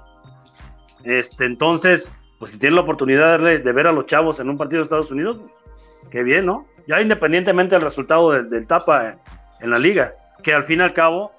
[1.03, 4.57] Este, entonces, pues si tiene la oportunidad de, de ver a los chavos en un
[4.57, 5.39] partido de Estados Unidos,
[6.11, 6.67] qué bien, ¿no?
[6.87, 9.19] Ya independientemente del resultado del, del tapa en,
[9.61, 10.13] en la liga,
[10.43, 11.31] que al fin y al cabo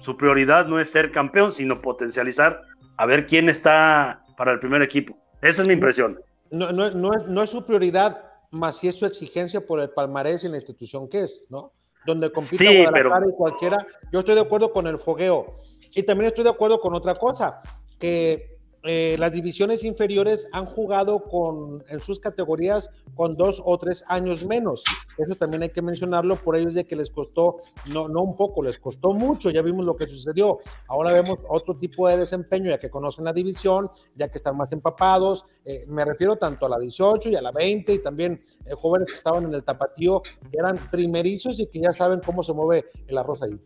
[0.00, 2.62] su prioridad no es ser campeón, sino potencializar
[2.96, 5.16] a ver quién está para el primer equipo.
[5.44, 6.18] Esa es mi impresión.
[6.50, 9.90] No, no, no, es, no es su prioridad, más si es su exigencia por el
[9.90, 11.72] palmarés y la institución que es, ¿no?
[12.06, 13.30] Donde compite sí, Guadalajara pero...
[13.30, 13.78] y cualquiera.
[14.10, 15.54] Yo estoy de acuerdo con el fogueo.
[15.94, 17.60] Y también estoy de acuerdo con otra cosa,
[17.98, 18.53] que
[18.86, 24.44] eh, las divisiones inferiores han jugado con, en sus categorías con dos o tres años
[24.44, 24.84] menos.
[25.16, 27.56] Eso también hay que mencionarlo por ellos de que les costó,
[27.90, 30.58] no, no un poco, les costó mucho, ya vimos lo que sucedió.
[30.86, 34.70] Ahora vemos otro tipo de desempeño, ya que conocen la división, ya que están más
[34.72, 35.46] empapados.
[35.64, 39.08] Eh, me refiero tanto a la 18 y a la 20 y también eh, jóvenes
[39.08, 42.84] que estaban en el tapatío, que eran primerizos y que ya saben cómo se mueve
[43.06, 43.58] el arroz ahí.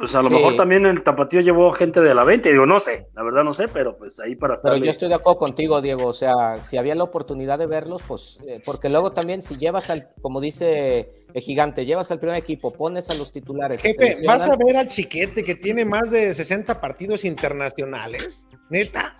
[0.00, 0.34] Pues a lo sí.
[0.34, 3.52] mejor también el tapatío llevó gente de la 20, digo, no sé, la verdad no
[3.52, 4.72] sé, pero pues ahí para estar.
[4.72, 8.00] Pero yo estoy de acuerdo contigo, Diego, o sea, si había la oportunidad de verlos,
[8.08, 12.38] pues, eh, porque luego también si llevas al, como dice el gigante, llevas al primer
[12.38, 13.82] equipo, pones a los titulares.
[13.82, 18.48] Jefe, ¿vas a ver al chiquete que tiene más de 60 partidos internacionales?
[18.70, 19.18] ¿Neta?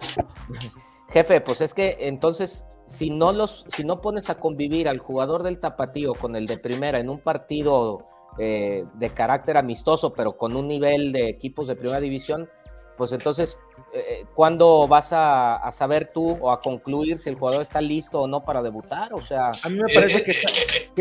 [1.11, 5.43] Jefe, pues es que entonces, si no los, si no pones a convivir al jugador
[5.43, 8.07] del tapatío con el de primera en un partido
[8.39, 12.49] eh, de carácter amistoso, pero con un nivel de equipos de primera división,
[12.97, 13.59] pues entonces,
[13.95, 18.21] eh, ¿cuándo vas a, a, saber tú o a concluir si el jugador está listo
[18.21, 19.15] o no para debutar?
[19.15, 20.33] O sea, a mí me parece eh, que,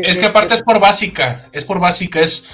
[0.02, 2.46] que, es que aparte es por básica, es por básica, es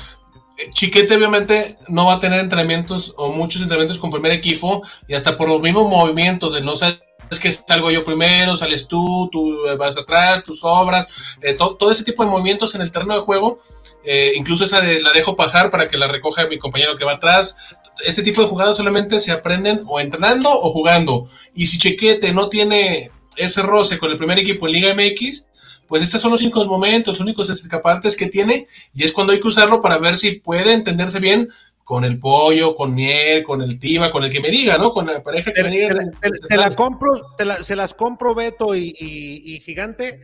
[0.70, 5.36] Chiquete obviamente no va a tener entrenamientos o muchos entrenamientos con primer equipo y hasta
[5.36, 9.58] por los mismos movimientos de no ser es que salgo yo primero, sales tú, tú
[9.78, 11.08] vas atrás, tú sobras,
[11.42, 13.58] eh, to, todo ese tipo de movimientos en el terreno de juego,
[14.06, 17.14] eh, incluso esa de la dejo pasar para que la recoja mi compañero que va
[17.14, 17.56] atrás.
[18.04, 21.28] Ese tipo de jugadas solamente se aprenden o entrenando o jugando.
[21.54, 25.46] Y si Chequete no tiene ese roce con el primer equipo en Liga MX,
[25.88, 29.40] pues estos son los únicos momentos, los únicos escapartes que tiene, y es cuando hay
[29.40, 31.48] que usarlo para ver si puede entenderse bien
[31.84, 34.92] con el pollo, con miel, con el tiba, con el que me diga, ¿no?
[34.92, 35.94] Con la pareja que te, me diga.
[36.20, 40.20] Te, te, te la compro, la, se las compro Beto y, y, y, Gigante,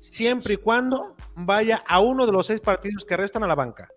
[0.00, 3.88] siempre y cuando vaya a uno de los seis partidos que restan a la banca.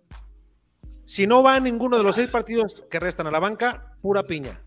[1.05, 4.23] Si no va a ninguno de los seis partidos que restan a la banca, pura
[4.23, 4.61] piña.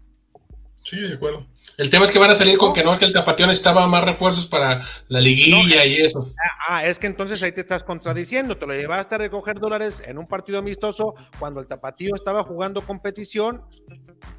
[0.82, 1.46] Sí, de acuerdo.
[1.76, 4.04] El tema es que van a salir con que no, que el Tapatío necesitaba más
[4.04, 6.32] refuerzos para la liguilla no, y eso.
[6.68, 8.56] Ah, es que entonces ahí te estás contradiciendo.
[8.56, 12.82] Te lo llevaste a recoger dólares en un partido amistoso cuando el Tapatío estaba jugando
[12.82, 13.62] competición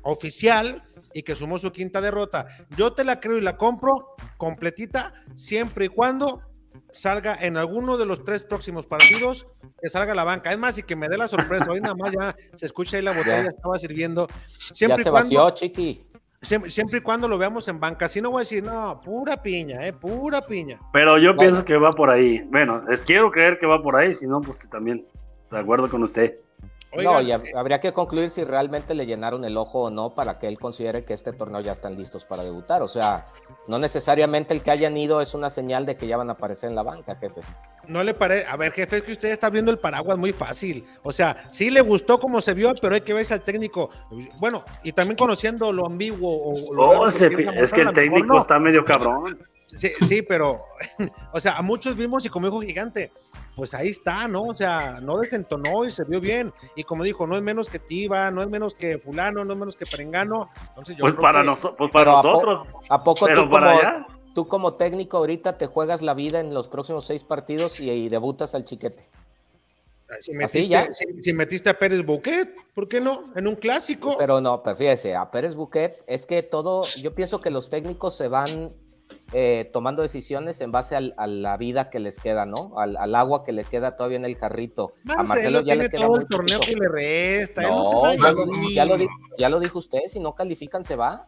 [0.01, 2.47] oficial y que sumó su quinta derrota.
[2.77, 6.41] Yo te la creo y la compro completita siempre y cuando
[6.91, 9.47] salga en alguno de los tres próximos partidos,
[9.81, 10.51] que salga a la banca.
[10.51, 11.71] Es más, y que me dé la sorpresa.
[11.71, 13.49] Hoy nada más ya se escucha ahí la botella, ya.
[13.49, 14.27] estaba sirviendo.
[14.57, 16.05] Siempre ya se cuando, vació, chiqui.
[16.41, 18.07] Siempre, siempre, y cuando lo veamos en banca.
[18.07, 20.79] Si no voy a decir, no, pura piña, eh, pura piña.
[20.91, 22.39] Pero yo pienso que va por ahí.
[22.49, 25.05] Bueno, les quiero creer que va por ahí, si no, pues también,
[25.51, 26.35] de acuerdo con usted.
[26.93, 30.39] Oigan, no, y habría que concluir si realmente le llenaron el ojo o no para
[30.39, 32.81] que él considere que este torneo ya están listos para debutar.
[32.81, 33.27] O sea,
[33.67, 36.69] no necesariamente el que hayan ido es una señal de que ya van a aparecer
[36.69, 37.41] en la banca, jefe.
[37.87, 40.85] No le parece, a ver, jefe, es que usted está abriendo el paraguas muy fácil.
[41.03, 43.89] O sea, sí le gustó como se vio, pero hay que verse al técnico.
[44.37, 46.53] Bueno, y también conociendo lo ambiguo.
[46.53, 48.39] O lo oh, se, es que el técnico no.
[48.39, 49.37] está medio cabrón.
[49.75, 50.61] Sí, sí, pero,
[51.33, 53.11] o sea, a muchos vimos y como dijo Gigante,
[53.55, 54.43] pues ahí está, ¿no?
[54.43, 56.53] O sea, no desentonó y se vio bien.
[56.75, 59.59] Y como dijo, no es menos que Tiva, no es menos que Fulano, no es
[59.59, 60.49] menos que Perengano.
[60.69, 61.45] Entonces yo pues, para que...
[61.45, 62.63] noso pues para nosotros.
[62.63, 64.07] ¿A, po ¿a poco tú como, allá?
[64.33, 68.09] tú como técnico ahorita te juegas la vida en los próximos seis partidos y, y
[68.09, 69.09] debutas al chiquete?
[70.19, 70.91] Si metiste, ya?
[70.91, 73.31] Si, si, metiste a Pérez Buquet, ¿por qué no?
[73.35, 74.15] En un clásico.
[74.17, 78.17] Pero no, pero fíjese, a Pérez Buquet es que todo, yo pienso que los técnicos
[78.17, 78.73] se van
[79.33, 82.77] eh, tomando decisiones en base al, a la vida que les queda, ¿no?
[82.77, 84.93] Al, al, agua que le queda todavía en el jarrito.
[85.03, 87.61] Marcelo, a Marcelo ya le queda todo el torneo que le resta.
[87.61, 88.97] No, ya, lo,
[89.37, 91.27] ya, lo, dijo usted, si no califican se va.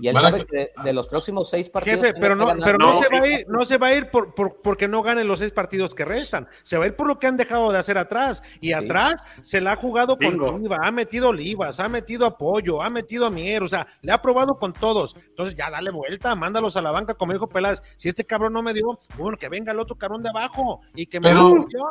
[0.00, 2.00] Y él sabe que de, de los próximos seis partidos.
[2.00, 4.10] Jefe, pero no, pero no, No, se va a ir, no se va a ir
[4.10, 6.46] por, por- porque no ganen los seis partidos que restan.
[6.62, 8.42] Se va a ir por lo que han dejado de hacer atrás.
[8.60, 10.40] Y atrás se la ha jugado con.
[10.40, 14.22] Oliva, ha metido Olivas, ha metido apoyo, ha metido a Mier, o sea, le ha
[14.22, 15.14] probado con todos.
[15.28, 17.82] Entonces ya dale vuelta, mándalos a la banca, como dijo Peláez.
[17.96, 21.06] Si este cabrón no me dio, bueno, que venga el otro cabrón de abajo y
[21.06, 21.82] que me Pero- opción.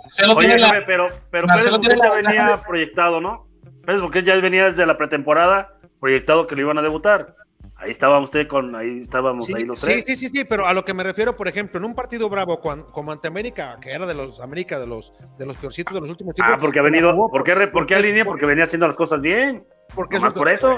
[0.00, 3.48] Marcelo Oye, tiene la- pero, pero Marcelo Pérez tiene Busquets ya la- venía proyectado, ¿no?
[3.84, 7.34] Pérez Busquets ya venía desde la pretemporada proyectado que lo iban a debutar.
[7.80, 10.04] Ahí estaba usted con, ahí estábamos Sí, ahí los sí, tres.
[10.04, 12.58] sí, sí, sí, pero a lo que me refiero, por ejemplo, en un partido bravo
[12.60, 16.00] cuan- como ante América, que era de los América de los de los peorcitos de
[16.00, 16.56] los últimos tiempos.
[16.56, 18.24] Ah, porque ha venido, jugó ¿por qué, por qué porque- alinea?
[18.24, 19.64] Porque venía haciendo las cosas bien.
[19.94, 20.70] Porque Nomás por eso.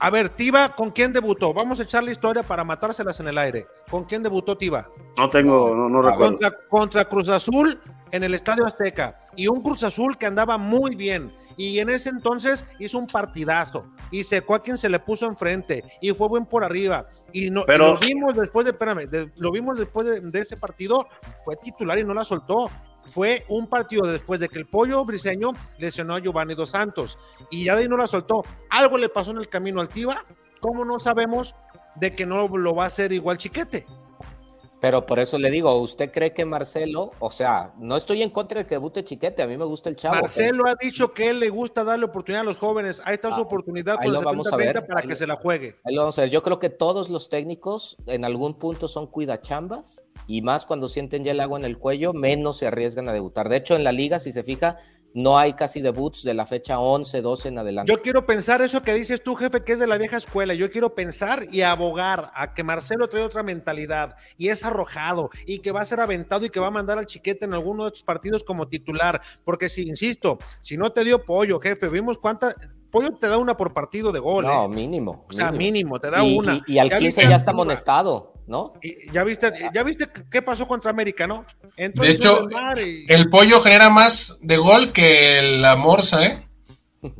[0.00, 1.52] A ver, Tiva, ¿con quién debutó?
[1.52, 3.66] Vamos a echar la historia para matárselas en el aire.
[3.90, 4.88] ¿Con quién debutó Tiva?
[5.16, 6.30] No tengo, no, no Ah, recuerdo.
[6.38, 7.76] Contra, contra Cruz Azul
[8.12, 9.18] en el Estadio Azteca.
[9.36, 11.32] Y un Cruz Azul que andaba muy bien.
[11.56, 13.84] Y en ese entonces hizo un partidazo.
[14.10, 15.82] Y secó a quien se le puso enfrente.
[16.00, 17.06] Y fue buen por arriba.
[17.32, 20.40] Y, no, y Pero- lo vimos después de, espérame, de- lo vimos después de, de
[20.40, 21.08] ese partido.
[21.44, 22.70] Fue titular y no la soltó.
[23.10, 27.18] Fue un partido después de que el pollo briseño lesionó a Giovanni Dos Santos.
[27.50, 28.44] Y ya de ahí no la soltó.
[28.70, 30.24] Algo le pasó en el camino al Tiva.
[30.60, 31.54] ¿Cómo no sabemos
[31.96, 33.86] de que no lo va a hacer igual Chiquete?
[34.80, 38.60] Pero por eso le digo, ¿usted cree que Marcelo, o sea, no estoy en contra
[38.60, 40.14] de que debute Chiquete, a mí me gusta el chavo.
[40.14, 43.02] Marcelo ha dicho que él le gusta darle oportunidad a los jóvenes.
[43.04, 45.26] Ahí está su Ah, oportunidad con el vamos a 70-30 ver, para ahí que se
[45.26, 45.76] la juegue.
[45.84, 46.30] Ahí lo vamos a ver.
[46.30, 51.24] Yo creo que todos los técnicos en algún punto son cuidachambas y más cuando sienten
[51.24, 53.48] ya el agua en el cuello, menos se arriesgan a debutar.
[53.48, 54.76] De hecho, en la liga, si se fija,
[55.14, 57.90] no hay casi debuts de la fecha 11, 12 en adelante.
[57.92, 60.54] Yo quiero pensar eso que dices tú, jefe, que es de la vieja escuela.
[60.54, 65.58] Yo quiero pensar y abogar a que Marcelo trae otra mentalidad y es arrojado y
[65.60, 67.88] que va a ser aventado y que va a mandar al chiquete en alguno de
[67.88, 69.20] estos partidos como titular.
[69.44, 72.54] Porque si, insisto, si no te dio pollo, jefe, vimos cuánta.
[72.90, 74.46] Pollo te da una por partido de gol.
[74.46, 74.68] no, ¿eh?
[74.68, 75.26] mínimo.
[75.28, 76.54] O sea, mínimo, te da y, una.
[76.66, 78.72] y- y al Ya 15 viste ya está amonestado, ¿no?
[78.82, 81.44] Y ya viste, ya viste qué pasó contra América, ¿no?
[81.76, 86.44] De Entonces, hecho, desmadre y- el pollo genera más de gol que la morsa, ¿eh?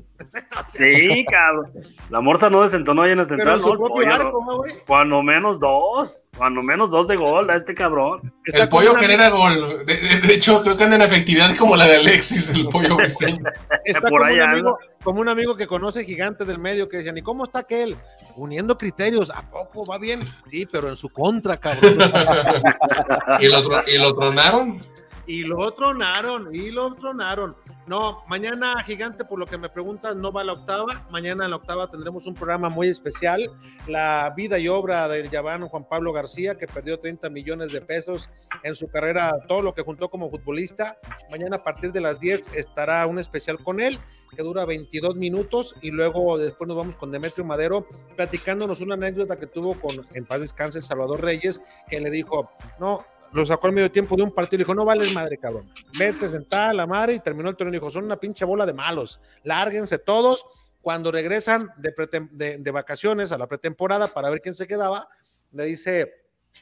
[0.72, 1.72] Sí, cabrón.
[2.10, 3.72] La morsa no desentonó ahí en el pero central, en su ¿no?
[3.74, 4.72] El propio pollo, arco, ¿no, güey?
[4.86, 8.32] Cuando menos dos, cuando menos dos de gol a este cabrón.
[8.44, 9.84] Está El pollo una- genera gol.
[9.86, 12.96] De, de- de hecho, creo que anda en efectividad como la de Alexis, el pollo
[12.96, 13.42] briseño.
[13.84, 16.98] Está Por como, ahí un amigo, como un amigo que conoce gigante del medio que
[16.98, 17.96] decían, ¿y cómo está aquel?
[18.38, 20.20] Uniendo criterios, ¿a poco va bien?
[20.46, 21.98] Sí, pero en su contra, cabrón.
[23.40, 24.80] y, lo, y lo tronaron.
[25.26, 27.56] y lo tronaron, y lo tronaron.
[27.88, 31.06] No, mañana gigante, por lo que me preguntas, no va a la octava.
[31.10, 33.50] Mañana en la octava tendremos un programa muy especial,
[33.88, 38.30] la vida y obra del Yaván Juan Pablo García, que perdió 30 millones de pesos
[38.62, 40.96] en su carrera, todo lo que juntó como futbolista.
[41.30, 45.74] Mañana a partir de las 10 estará un especial con él que dura 22 minutos
[45.82, 50.24] y luego después nos vamos con Demetrio Madero platicándonos una anécdota que tuvo con, en
[50.24, 54.32] paz descanse, Salvador Reyes, que le dijo, no, lo sacó al medio tiempo de un
[54.32, 57.72] partido y dijo, no vales madre, cabrón, vete sentada la madre y terminó el torneo
[57.72, 60.44] y dijo, son una pinche bola de malos, lárguense todos,
[60.80, 65.08] cuando regresan de, de vacaciones a la pretemporada para ver quién se quedaba,
[65.52, 66.12] le dice,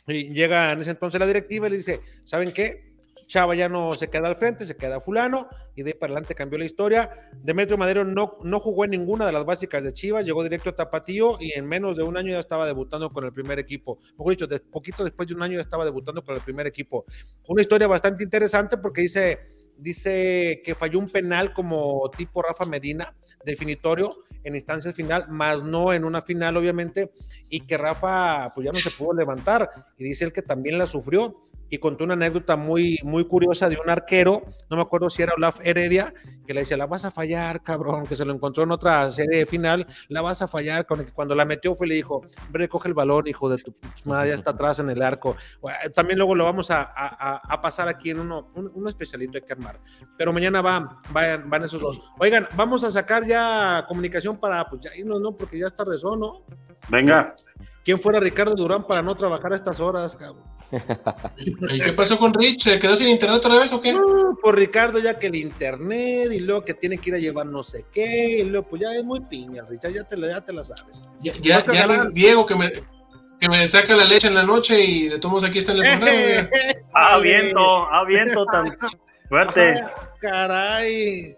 [0.06, 2.95] y llega en ese entonces la directiva y le dice, ¿saben qué?
[3.26, 6.34] Chava ya no se queda al frente, se queda fulano, y de ahí para adelante
[6.34, 7.10] cambió la historia.
[7.42, 10.76] Demetrio Madero no, no jugó en ninguna de las básicas de Chivas, llegó directo a
[10.76, 13.98] Tapatío y en menos de un año ya estaba debutando con el primer equipo.
[14.12, 17.04] Mejor dicho, de, poquito después de un año ya estaba debutando con el primer equipo.
[17.48, 19.40] Una historia bastante interesante porque dice,
[19.76, 23.14] dice que falló un penal como tipo Rafa Medina,
[23.44, 27.10] definitorio, en instancias final, más no en una final, obviamente,
[27.48, 29.68] y que Rafa pues ya no se pudo levantar.
[29.98, 33.76] Y dice él que también la sufrió y contó una anécdota muy, muy curiosa de
[33.82, 36.14] un arquero, no me acuerdo si era Olaf Heredia,
[36.46, 39.46] que le decía, la vas a fallar, cabrón, que se lo encontró en otra serie
[39.46, 42.94] final, la vas a fallar, cuando la metió fue y le dijo, hombre, coge el
[42.94, 45.36] balón, hijo de tu madre, ya está atrás en el arco.
[45.60, 49.36] Bueno, También luego lo vamos a, a- a pasar aquí en uno, un, un especialito
[49.38, 49.80] hay que armar.
[50.16, 52.00] Pero mañana van, van, van esos dos.
[52.18, 55.32] Oigan, vamos a sacar ya comunicación para, pues ya irnos, ¿no?
[55.32, 56.42] Porque ya es tarde, ¿no?
[56.88, 57.34] Venga,
[57.84, 60.42] ¿Quién fuera Ricardo Durán para no trabajar a estas horas, cabrón?
[61.70, 62.62] ¿Y qué pasó con Rich?
[62.64, 63.92] ¿Se quedó sin internet otra vez o qué?
[63.92, 67.46] No, por Ricardo, ya que el internet y luego que tiene que ir a llevar
[67.46, 70.40] no sé qué, y luego pues ya es muy piña, Richard, ya te, la- ya
[70.44, 71.04] te la sabes.
[71.22, 71.32] Ya,
[71.64, 72.72] ya, le- Diego que me,
[73.40, 75.86] que me saca la leche en la noche y de todos aquí está en el
[76.94, 78.66] ah, viento, ah, viento tan
[79.28, 79.74] fuerte.
[80.18, 81.36] Ah, caray.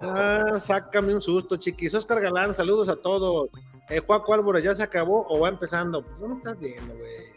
[0.00, 1.92] Ah, sácame un susto, chiquis.
[1.94, 3.48] Oscar Galán, saludos a todos.
[3.88, 6.02] Eh, Juaco Álvarez, ¿ya se acabó o va empezando?
[6.04, 7.29] Pues no estás viendo, güey.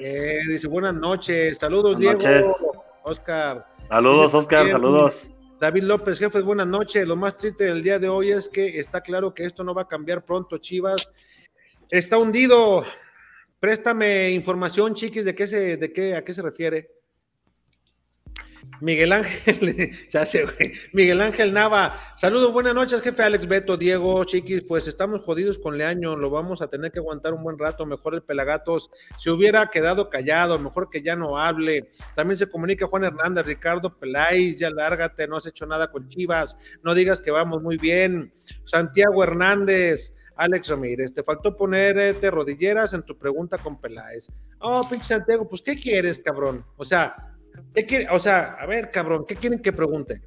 [0.00, 1.58] Eh, dice, buenas noches.
[1.58, 2.46] Saludos, Buenas Diego.
[2.48, 2.56] noches.
[3.02, 3.64] Oscar.
[3.88, 5.30] Saludos, Oscar, saludos.
[5.60, 7.06] David López, jefes, buenas noches.
[7.06, 9.82] Lo más triste del día de hoy es que está claro que esto no va
[9.82, 11.12] a cambiar pronto, Chivas.
[11.90, 12.84] Está hundido.
[13.60, 16.90] Préstame información, chiquis, de qué se, de qué, a qué se refiere.
[18.80, 20.72] Miguel Ángel, ya sé, güey.
[20.92, 25.78] Miguel Ángel Nava, saludos, buenas noches, jefe Alex Beto, Diego, chiquis, pues estamos jodidos con
[25.78, 29.68] Leaño, lo vamos a tener que aguantar un buen rato, mejor el Pelagatos se hubiera
[29.70, 31.90] quedado callado, mejor que ya no hable.
[32.14, 36.58] También se comunica Juan Hernández, Ricardo Peláez, ya lárgate, no has hecho nada con Chivas,
[36.82, 38.32] no digas que vamos muy bien.
[38.64, 44.30] Santiago Hernández, Alex Ramírez, te faltó ponerte rodilleras en tu pregunta con Peláez.
[44.58, 46.64] Oh, pinche Santiago, pues ¿qué quieres, cabrón?
[46.76, 47.33] O sea,
[47.74, 48.06] ¿Qué quiere?
[48.10, 50.22] O sea, a ver, cabrón, ¿qué quieren que pregunte?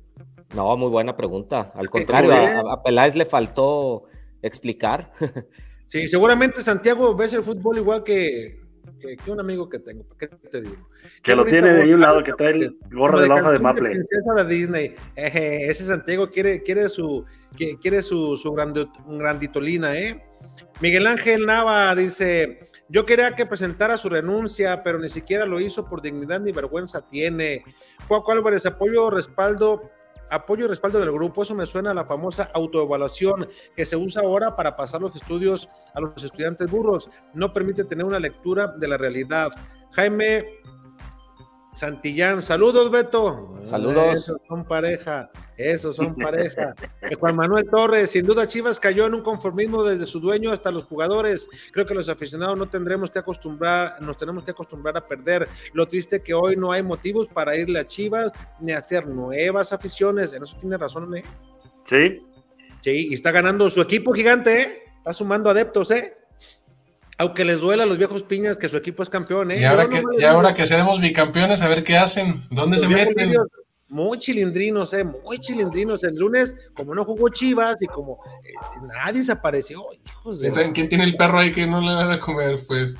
[0.55, 1.71] No, muy buena pregunta.
[1.75, 4.05] Al contrario, a, Peláez le faltó
[4.41, 5.11] explicar.
[5.85, 8.61] sí, seguramente Santiago ves el fútbol igual que,
[8.99, 10.05] que, un amigo que tengo.
[10.17, 10.75] ¿Qué te digo?
[11.21, 13.59] Que lo tiene de ahí un lado, que trae el gorro de la hoja de
[13.59, 13.89] Maple.
[13.89, 14.95] princesa de Disney.
[15.15, 17.25] ese Santiago quiere, quiere su,
[17.81, 20.23] quiere su, su granditolina, ¿eh?
[20.79, 25.85] Miguel Ángel Nava dice, yo quería que presentara su renuncia, pero ni siquiera lo hizo
[25.85, 27.63] por dignidad ni vergüenza tiene.
[28.07, 29.89] Juaco Álvarez, apoyo, respaldo,
[30.29, 31.43] apoyo y respaldo del grupo.
[31.43, 35.69] Eso me suena a la famosa autoevaluación que se usa ahora para pasar los estudios
[35.93, 37.09] a los estudiantes burros.
[37.33, 39.49] No permite tener una lectura de la realidad.
[39.91, 40.45] Jaime
[41.77, 43.55] Santillán, saludos Beto.
[43.65, 44.15] Saludos.
[44.15, 46.73] Esos son pareja, esos son pareja.
[47.03, 50.71] Eh, Juan Manuel Torres, sin duda Chivas cayó en un conformismo desde su dueño hasta
[50.71, 51.47] los jugadores.
[51.71, 55.47] Creo que los aficionados no tendremos que acostumbrar, nos tenemos que acostumbrar a perder.
[55.73, 60.33] Lo triste que hoy no hay motivos para irle a Chivas ni hacer nuevas aficiones.
[60.33, 61.23] En eso tiene razón, ¿eh?
[61.85, 62.25] Sí.
[62.81, 64.77] Sí, y está ganando su equipo gigante, ¿eh?
[64.97, 66.11] Está sumando adeptos, ¿eh?
[67.17, 69.59] Aunque les duela a los viejos piñas que su equipo es campeón, ¿eh?
[69.59, 73.33] Y ahora, que, y ahora que seremos bicampeones, a ver qué hacen, dónde se meten.
[73.87, 75.03] muy chilindrinos, ¿eh?
[75.03, 76.03] Muy chilindrinos.
[76.03, 78.53] El lunes, como no jugó Chivas y como eh,
[79.03, 80.51] nadie se apareció, hijos de.
[80.73, 82.95] ¿Quién tiene el perro ahí que no le va a comer, pues?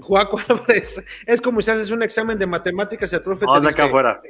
[0.00, 3.84] Juaco Álvarez, es como si haces un examen de matemáticas, el profe te dice, acá
[3.84, 4.20] afuera.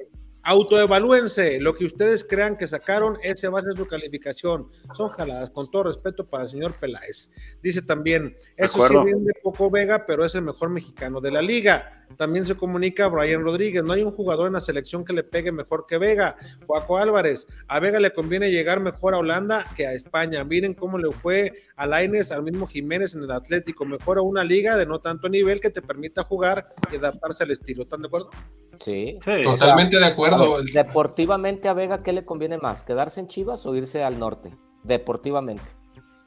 [0.42, 4.68] Autoevalúense, lo que ustedes crean que sacaron, ese va a ser su calificación.
[4.94, 7.30] Son jaladas, con todo respeto para el señor Peláez.
[7.62, 11.99] Dice también, eso sí de poco Vega, pero es el mejor mexicano de la liga.
[12.16, 15.52] También se comunica Brian Rodríguez, no hay un jugador en la selección que le pegue
[15.52, 16.36] mejor que Vega.
[16.66, 20.44] Juaco Álvarez, a Vega le conviene llegar mejor a Holanda que a España.
[20.44, 23.84] Miren cómo le fue a Laines, al mismo Jiménez en el Atlético.
[23.84, 27.52] Mejor a una liga de no tanto nivel que te permita jugar y adaptarse al
[27.52, 27.82] estilo.
[27.84, 28.30] ¿Están de acuerdo?
[28.78, 30.62] Sí, totalmente de acuerdo.
[30.72, 32.84] deportivamente a Vega, ¿qué le conviene más?
[32.84, 34.56] ¿Quedarse en Chivas o irse al norte?
[34.82, 35.79] Deportivamente.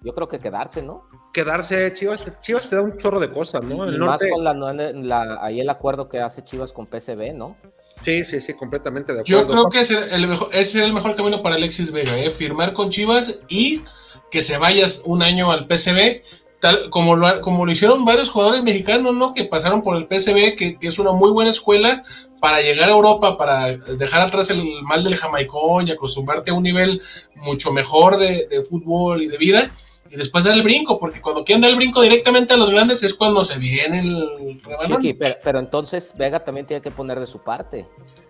[0.04, 1.08] Yo creo que quedarse, ¿no?
[1.34, 3.86] Quedarse, Chivas, Chivas te da un chorro de cosas, ¿no?
[3.86, 7.56] El más con la, ahí el acuerdo que hace Chivas con PSV, ¿no?
[8.04, 9.42] Sí, sí, sí, completamente de acuerdo.
[9.42, 12.32] Yo creo que es el, mejor, es el mejor camino para Alexis Vega, ¿eh?
[12.32, 13.82] firmar con Chivas y
[14.30, 16.22] que se vayas un año al PSV
[16.90, 19.34] como lo, como lo hicieron varios jugadores mexicanos, ¿no?
[19.34, 22.04] Que pasaron por el PSV, que, es una muy buena escuela
[22.40, 26.64] para llegar a Europa, para dejar atrás el mal del jamaicón y acostumbrarte a un
[26.64, 27.02] nivel
[27.36, 29.72] mucho mejor de, fútbol y de vida,
[30.14, 33.02] y después dar el brinco, porque cuando quieren dar el brinco directamente a los grandes
[33.02, 35.02] es cuando se viene el rebanón.
[35.44, 37.88] pero, entonces Vega también tiene que poner de su parte.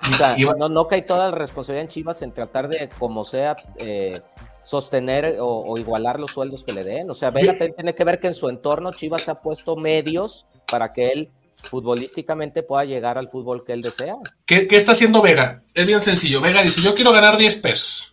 [0.09, 3.57] O sea, no, no cae toda la responsabilidad en Chivas en tratar de, como sea,
[3.79, 4.21] eh,
[4.63, 7.09] sostener o, igualar los sueldos que le den.
[7.09, 10.93] O sea, Vega tiene que ver que en su entorno Chivas ha puesto medios para
[10.93, 11.31] que él
[11.69, 14.15] futbolísticamente pueda llegar al fútbol que él desea.
[14.45, 15.63] ¿Qué, está haciendo Vega?
[15.73, 16.39] Es bien sencillo.
[16.39, 18.12] Vega dice, yo quiero ganar 10 pesos.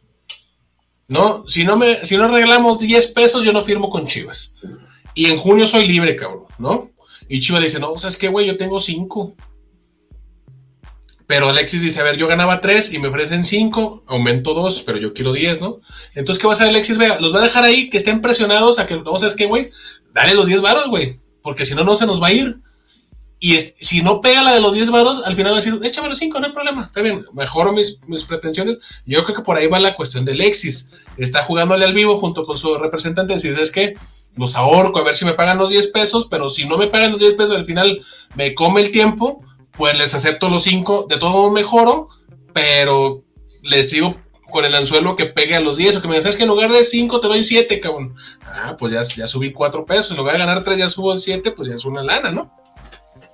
[1.11, 1.45] ¿No?
[1.49, 4.53] Si no, me, si no regalamos 10 pesos, yo no firmo con Chivas.
[5.13, 6.93] Y en junio soy libre, cabrón, ¿no?
[7.29, 8.47] Y Chivas dice, no, ¿sabes qué, güey?
[8.47, 9.35] Yo tengo 5.
[11.27, 14.99] Pero Alexis dice, a ver, yo ganaba 3 y me ofrecen 5, aumento 2, pero
[14.99, 15.81] yo quiero 10, ¿no?
[16.15, 17.19] Entonces, ¿qué va a hacer Alexis Vega?
[17.19, 19.71] Los va a dejar ahí, que estén presionados a que, no, ¿sabes qué, güey?
[20.13, 22.61] Dale los 10 varos, güey, porque si no, no se nos va a ir.
[23.43, 26.11] Y si no pega la de los 10 varos, al final va a decir, échame
[26.11, 28.76] los 5, no hay problema, está bien, mejoro mis, mis pretensiones.
[29.07, 30.91] Yo creo que por ahí va la cuestión de Alexis.
[31.16, 33.95] Está jugándole al vivo junto con su representante, y dices que
[34.36, 37.12] los ahorco a ver si me pagan los 10 pesos, pero si no me pagan
[37.12, 38.05] los 10 pesos, al final
[38.36, 39.43] me come el tiempo
[39.80, 42.09] pues les acepto los cinco, de todo mejoro,
[42.53, 43.24] pero
[43.62, 44.16] les sigo
[44.51, 46.70] con el anzuelo que pegue a los 10 o que me digas, que en lugar
[46.70, 48.14] de 5 te doy 7, cabrón.
[48.45, 51.53] Ah, pues ya, ya subí 4 pesos, en lugar de ganar 3 ya subo 7,
[51.53, 52.53] pues ya es una lana, ¿no?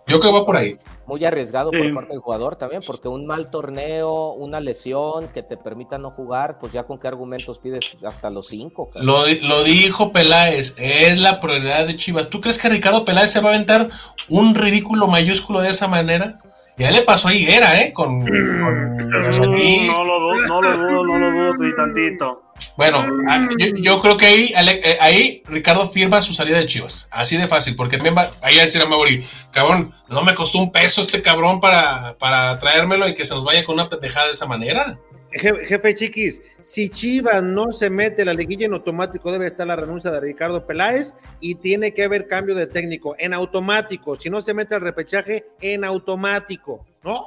[0.09, 0.78] Yo creo que va por ahí.
[1.07, 5.57] Muy arriesgado por parte del jugador también, porque un mal torneo, una lesión que te
[5.57, 8.90] permita no jugar, pues ya con qué argumentos pides hasta los 5.
[8.94, 12.28] Lo, lo, dijo Peláez, es la prioridad de Chivas.
[12.28, 13.88] ¿Tú crees que Ricardo Peláez se va a aventar
[14.28, 16.38] un ridículo mayúsculo de esa manera?
[16.79, 17.93] Ya le pasó a Higuera, ¿eh?
[17.93, 18.97] Con, con
[19.27, 22.43] Mm, no lo dudo, no lo dudo, no lo dudo ni tantito.
[22.77, 27.09] Bueno, ah, yo, yo creo que ahí, eh, ahí Ricardo firma su salida de Chivas.
[27.11, 30.59] Así de fácil, porque también va, ahí a decir a Mauri, cabrón, no me costó
[30.59, 34.27] un peso este cabrón para, para traérmelo y que se nos vaya con una pendejada
[34.27, 34.99] de esa manera.
[35.39, 39.76] Je- Jefe Chiquis, si Chivas no se mete la liguilla en automático, debe estar la
[39.76, 44.16] renuncia de Ricardo Peláez y tiene que haber cambio de técnico en automático.
[44.16, 47.20] Si no se mete al repechaje, en automático, ¿no?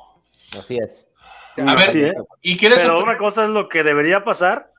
[0.57, 1.07] Así es.
[1.57, 2.13] A ver, Sí, ¿eh?
[2.41, 4.71] ¿y quieres Pero una cosa es lo que debería pasar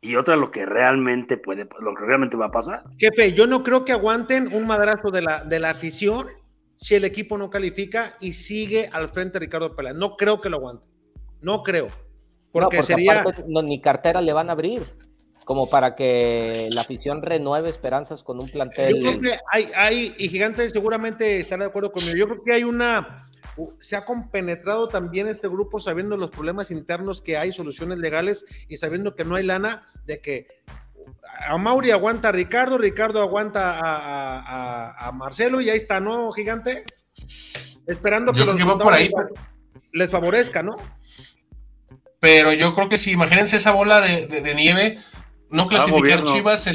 [0.00, 2.82] y otra lo que realmente puede, lo que realmente va a pasar.
[2.98, 6.26] Jefe, yo no creo que aguanten un madrazo de la, de la afición
[6.76, 9.96] si el equipo no califica y sigue al frente Ricardo Peláez.
[9.96, 10.88] No creo que lo aguanten.
[11.40, 11.88] No creo.
[12.54, 13.20] Porque, No, sería.
[13.20, 14.82] aparte no, ni cartera le van a abrir,
[15.44, 19.00] como para que la afición renueve esperanzas con un Yo plantel.
[19.00, 22.14] creo que hay, hay, y Gigante seguramente estará de acuerdo conmigo.
[22.16, 23.26] Yo creo que hay una,
[23.80, 28.76] se ha compenetrado también este grupo sabiendo los problemas internos que hay, soluciones legales y
[28.76, 30.46] sabiendo que no hay lana, de que
[31.48, 34.38] a Mauri aguanta a Ricardo, Ricardo aguanta a, a-
[34.92, 36.84] a- a Marcelo y ahí está, ¿no, Gigante?
[37.86, 39.10] Esperando que Yo creo los que va por ahí,
[39.92, 40.72] les favorezca, ¿no?
[42.24, 44.98] Pero yo creo que si imagínense esa bola de, de- de nieve,
[45.50, 46.32] no clasificar gobierno.
[46.32, 46.72] Chivas, se,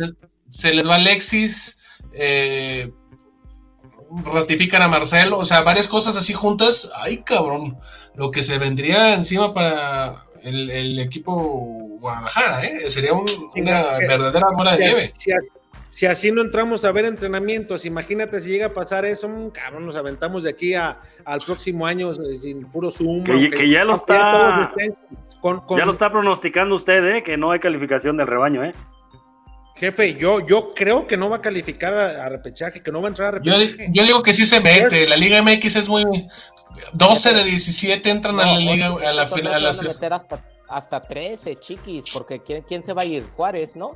[0.48, 1.80] se les va Alexis,
[2.14, 2.92] eh,
[4.32, 6.90] ratifican a Marcelo, o sea, varias cosas así juntas.
[6.96, 7.78] Ay, cabrón,
[8.16, 11.34] lo que se vendría encima para el, el equipo
[12.00, 12.90] Guadalajara, ¿eh?
[12.90, 13.26] Sería un-
[13.56, 14.06] una sí.
[14.08, 15.12] verdadera bola de nieve.
[15.18, 15.52] si as-
[15.90, 19.86] si así no entramos a ver entrenamientos, imagínate si llega a pasar eso, mm, cabrón,
[19.88, 23.24] nos aventamos de aquí a- al próximo año eh, sin puro zoom.
[23.24, 24.72] Que- ya lo está-
[25.42, 27.24] Con, con- Ya lo está pronosticando usted, ¿eh?
[27.24, 28.74] Que no hay calificación del rebaño, ¿eh?
[29.76, 33.08] Jefe, yo, yo creo que no va a calificar a, a repechaje, que no va
[33.08, 33.90] a entrar a Yo, repechaje.
[33.94, 35.08] yo digo que sí se mete.
[35.08, 36.04] La Liga MX es muy.
[36.94, 38.88] 12 de 17 entran a la Liga.
[38.88, 42.84] A la, final- a la- van a meter hasta, hasta 13, chiquis, porque ¿quién, quién
[42.84, 43.24] se va a ir?
[43.34, 43.94] Juárez, ¿no?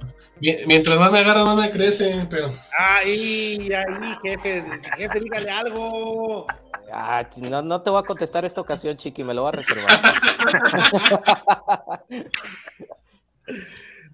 [0.65, 2.25] mientras más me agarra, más me crece.
[2.29, 4.63] Pero Ay, ay, jefe,
[4.97, 6.47] jefe, dígale algo.
[6.95, 9.99] Ah, no, no te voy a contestar esta ocasión, chiqui, me lo voy a reservar.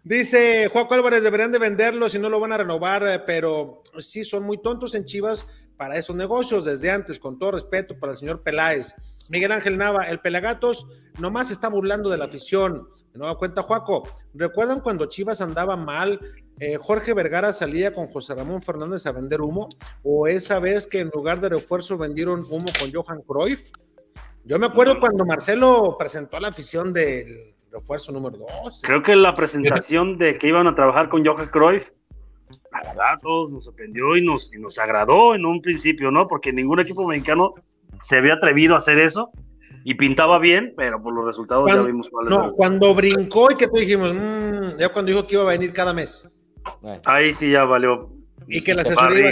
[0.04, 4.24] Dice Juan Álvarez, deberían de venderlo si no lo van a renovar, eh, pero sí
[4.24, 8.18] son muy tontos en Chivas para esos negocios desde antes, con todo respeto para el
[8.18, 8.96] señor Peláez.
[9.30, 10.88] Miguel Ángel Nava, el Pelagatos
[11.20, 12.88] nomás está burlando de la afición.
[13.12, 14.04] De nueva cuenta, Juaco,
[14.34, 16.20] ¿recuerdan cuando Chivas andaba mal?
[16.60, 19.70] Eh, Jorge Vergara salía con José Ramón Fernández a vender humo,
[20.04, 23.70] o esa vez que en lugar de refuerzo vendieron humo con Johan Cruyff.
[24.44, 28.82] Yo me acuerdo cuando Marcelo presentó a la afición del refuerzo número 2.
[28.84, 31.92] Creo que la presentación de que iban a trabajar con Johan Cruyff,
[32.72, 36.28] la verdad, a todos nos sorprendió y nos, y nos agradó en un principio, ¿no?
[36.28, 37.52] Porque ningún equipo mexicano
[38.02, 39.32] se había atrevido a hacer eso
[39.84, 43.56] y pintaba bien, pero por los resultados Cuando- ya vimos cuáles No, cuando brincó y
[43.56, 46.28] que tú dijimos, "Mm", ya cuando dijo que iba a venir cada mes
[47.06, 48.10] Ahí sí ya valió.
[48.48, 49.32] y que la asesoría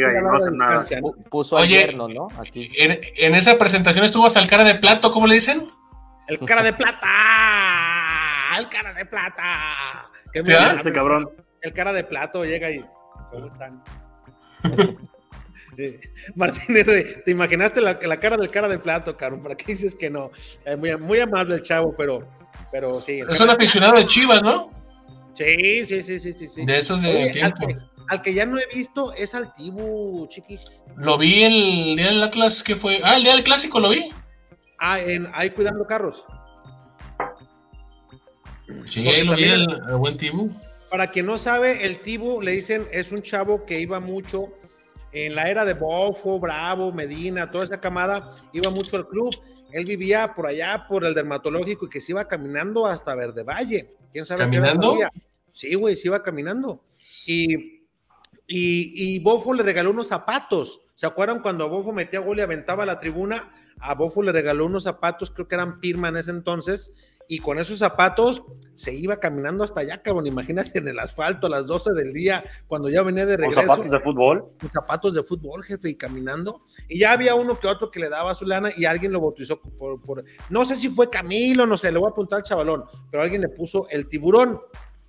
[1.30, 1.94] puso Oye.
[1.94, 2.28] ¿no?
[2.40, 2.72] Aquí.
[2.78, 5.68] en, en esa presentación estuvo hasta el cara de plato, ¿cómo le dicen?
[6.28, 7.08] El cara de plata,
[8.60, 9.44] el cara de plata.
[10.34, 10.76] Qué ¿Sí, ah?
[10.78, 11.30] Ese cabrón.
[11.62, 12.84] El cara de plato llega y.
[13.32, 13.82] ¿Cómo están?
[15.78, 16.00] Eh,
[16.36, 19.44] Martín R., ¿te imaginaste la, la cara del cara de plato, cabrón?
[19.44, 20.32] ¿Para qué dices que no?
[20.66, 22.28] Eh, muy, muy amable el chavo, pero,
[22.72, 23.22] pero sí.
[23.30, 24.72] Es un aficionado de Chivas, ¿no?
[25.38, 26.48] Sí, sí, sí, sí, sí.
[26.48, 26.66] sí.
[26.66, 27.68] De esos de Oye, al, tiempo.
[27.68, 27.78] que,
[28.08, 30.60] al que ya no he visto es al Tibu, chiqui.
[30.96, 33.00] Lo vi el día del Atlas que fue.
[33.04, 34.10] Ah, el día del clásico lo vi.
[34.80, 36.26] Ah, en, ahí cuidando carros.
[38.86, 40.52] Sí, Porque lo vi el, el buen Tibu.
[40.90, 44.54] Para quien no sabe, el Tibu, le dicen, es un chavo que iba mucho
[45.12, 49.36] en la era de Bofo, Bravo, Medina, toda esa camada, iba mucho al club.
[49.72, 53.97] Él vivía por allá, por el dermatológico, y que se iba caminando hasta Verde Valle.
[54.12, 54.98] ¿Quién sabe qué ¿Caminando?
[55.52, 56.84] Sí, güey, se iba caminando.
[57.26, 57.56] Y,
[58.48, 60.82] y, y Bofo le regaló unos zapatos.
[60.94, 63.52] ¿Se acuerdan cuando Bofo metía gol y aventaba a la tribuna?
[63.80, 66.94] A Bofo le regaló unos zapatos, creo que eran Pirma en ese entonces,
[67.28, 70.28] y con esos zapatos se iba caminando hasta allá, cabrón.
[70.28, 73.62] Imagínate en el asfalto a las 12 del día, cuando ya venía de Con regreso.
[73.68, 74.46] zapatos de fútbol.
[74.60, 76.62] con zapatos de fútbol, jefe, y caminando.
[76.88, 79.60] Y ya había uno que otro que le daba su lana y alguien lo bautizó
[79.62, 82.84] por, por- no sé si fue Camilo, no sé, le voy a apuntar al chavalón,
[83.10, 84.60] pero alguien le puso el tiburón.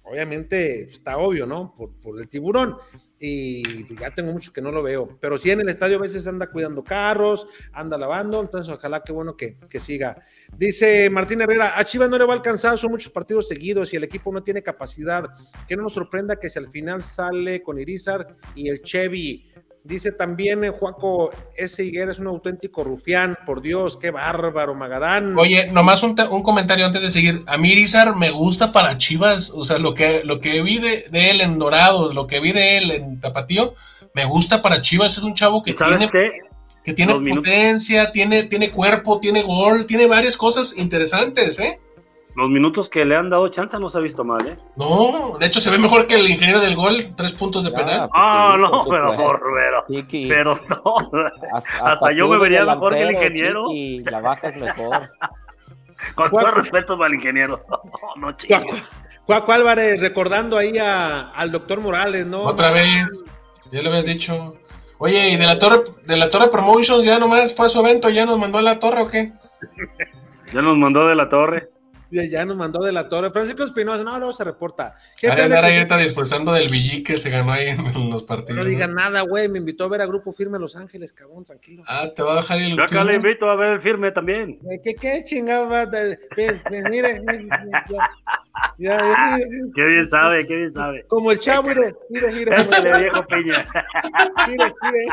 [0.03, 1.75] Obviamente está obvio, ¿no?
[1.77, 2.77] Por, por el tiburón.
[3.19, 5.19] Y pues, ya tengo mucho que no lo veo.
[5.21, 9.13] Pero sí en el estadio a veces anda cuidando carros, anda lavando, entonces ojalá que
[9.13, 10.23] bueno que, que siga.
[10.57, 13.97] Dice Martín Herrera, a Chivas no le va a alcanzar, son muchos partidos seguidos y
[13.97, 15.27] el equipo no tiene capacidad.
[15.67, 19.49] Que no nos sorprenda que si al final sale con Irizar y el Chevy
[19.89, 25.35] Dice también eh, Juaco, ese Higuera es un auténtico rufián, por Dios, qué bárbaro, Magadán.
[25.39, 27.43] Oye, nomás un, un comentario antes de seguir.
[27.47, 31.07] A mí Irizar me gusta para Chivas, o sea, lo que, lo que vi de,
[31.11, 33.75] de, él en Dorados, lo que vi de él en Tapatío,
[34.13, 36.33] me gusta para Chivas, es un chavo que tiene, qué?
[36.85, 41.81] que tiene potencia, tiene, tiene cuerpo, tiene gol, tiene varias cosas interesantes, ¿eh?
[42.35, 44.57] Los minutos que le han dado chance no se ha visto mal, ¿eh?
[44.77, 48.09] No, de hecho se ve mejor que el ingeniero del gol, tres puntos de penal.
[48.09, 49.85] Pues ah, sí, no, pero, pero,
[50.29, 50.97] pero, no.
[51.53, 53.73] Hasta, hasta yo me vería mejor que el ingeniero.
[53.73, 55.09] Y la baja es mejor.
[56.15, 57.61] Con todo respeto para el ingeniero.
[58.17, 58.37] No, no
[59.25, 62.43] Cuaco Álvarez, recordando ahí a, al doctor Morales, ¿no?
[62.45, 63.25] Otra vez,
[63.71, 64.57] ya lo habías dicho.
[64.99, 68.09] Oye, ¿y de la torre, de la torre Promotions ya nomás fue a su evento,
[68.09, 69.33] ya nos mandó a la torre o qué?
[70.53, 71.69] ya nos mandó de la torre
[72.11, 73.31] ya nos mandó de la torre.
[73.31, 74.97] Francisco Espinosa, no, luego se reporta.
[75.29, 77.79] Ahora andar ahí está disfrutando del billy que se ganó ahí en
[78.11, 78.65] los partidos.
[78.65, 79.49] No digan nada, güey.
[79.49, 81.83] Me invitó a ver a Grupo Firme Los Ángeles, cabrón, tranquilo.
[81.87, 82.77] Ah, te va a dejar el.
[82.77, 84.59] Yo acá le invito a ver el firme también.
[84.83, 85.69] ¿Qué, qué chingado?
[86.91, 87.21] Mire,
[89.75, 91.03] Qué bien sabe, qué bien sabe.
[91.09, 92.63] Como el chavo, mire, mire, mire.
[92.63, 93.67] Échale, viejo piña.
[94.47, 95.07] Mire, mire.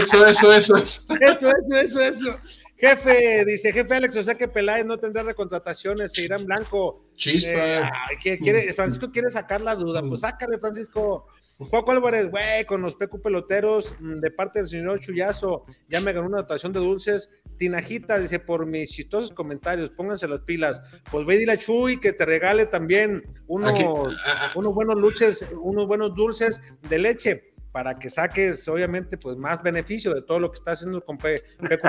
[0.00, 1.02] Eso, eso, eso, eso.
[1.20, 2.38] Eso, eso, eso, eso.
[2.78, 7.10] Jefe, dice jefe Alex, o sea que Peláez no tendrá recontrataciones, se irá en blanco.
[7.16, 7.50] Chispa.
[7.50, 11.26] Eh, quiere, Francisco quiere sacar la duda, pues sácale, Francisco.
[11.58, 16.12] Juan Álvarez, güey, con los pecu peloteros mm, de parte del señor Chuyazo, ya me
[16.12, 17.30] ganó una dotación de dulces.
[17.56, 20.80] Tinajita dice, por mis chistosos comentarios, pónganse las pilas.
[21.10, 24.52] Pues ve dile a Chuy que te regale también unos, ah, ah.
[24.54, 30.14] unos buenos luches, unos buenos dulces de leche para que saques, obviamente, pues más beneficio
[30.14, 31.42] de todo lo que está haciendo con Pepe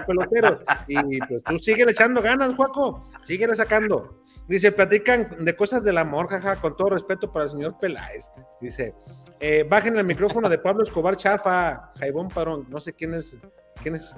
[0.06, 0.60] Pelotero.
[0.88, 4.24] Y pues tú sigue echando ganas, Juaco, sigue sacando.
[4.48, 8.32] Dice, platican de cosas del amor, jaja, con todo respeto para el señor Peláez.
[8.60, 8.96] Dice,
[9.40, 13.38] eh, bajen el micrófono de Pablo Escobar Chafa, Jaibón Parón, no sé quién es,
[13.82, 14.16] quién es,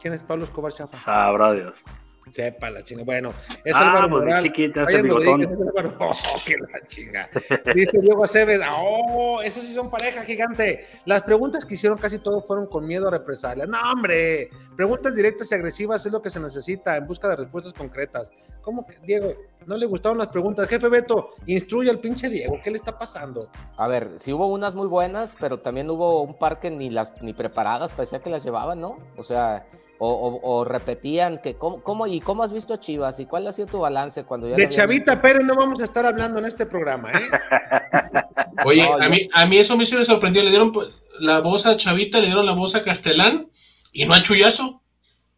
[0.00, 0.96] quién es Pablo Escobar Chafa.
[0.96, 1.84] Sabrá Dios.
[2.30, 3.04] Sepa la chinga.
[3.04, 3.32] Bueno,
[3.64, 4.42] es ah, Álvaro pues, Moral.
[4.42, 5.42] Chiquita, Oye, bigotón.
[5.42, 5.96] Es Álvaro...
[6.00, 6.14] Oh,
[6.44, 7.28] qué la chinga.
[7.74, 8.60] Dice Diego Aceves.
[8.70, 10.86] Oh, esos sí son pareja gigante.
[11.04, 13.68] Las preguntas que hicieron casi todo fueron con miedo a represalias.
[13.68, 14.50] No, hombre.
[14.76, 18.32] Preguntas directas y agresivas es lo que se necesita en busca de respuestas concretas.
[18.62, 19.34] ¿Cómo que, Diego?
[19.66, 20.68] ¿No le gustaron las preguntas?
[20.68, 22.58] Jefe Beto, instruye al pinche Diego.
[22.62, 23.50] ¿Qué le está pasando?
[23.76, 27.20] A ver, sí hubo unas muy buenas, pero también hubo un par que ni las
[27.22, 28.96] ni preparadas, parecía que las llevaban, ¿no?
[29.16, 29.66] O sea
[30.02, 34.24] o, repetían que cómo, y cómo has visto Chivas y cuál ha sido tu balance
[34.24, 37.20] cuando ya de Chavita Pérez no vamos a estar hablando en este programa ¿eh?
[38.64, 40.72] oye a mí a mí eso me sorprendió le dieron
[41.20, 43.50] la voz a Chavita le dieron la voz a Castellán
[43.92, 44.82] y no a Chuyazo.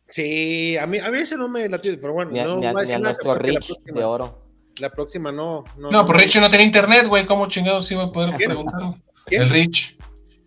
[0.09, 3.35] Sí a mí a mí eso no me latió pero bueno no ni a, nuestro
[3.35, 4.39] Rich de oro.
[4.79, 8.13] la próxima no no, no, pues Rich no tiene internet güey cómo chingados iba a
[8.13, 8.95] poder preguntar
[9.27, 9.97] el Rich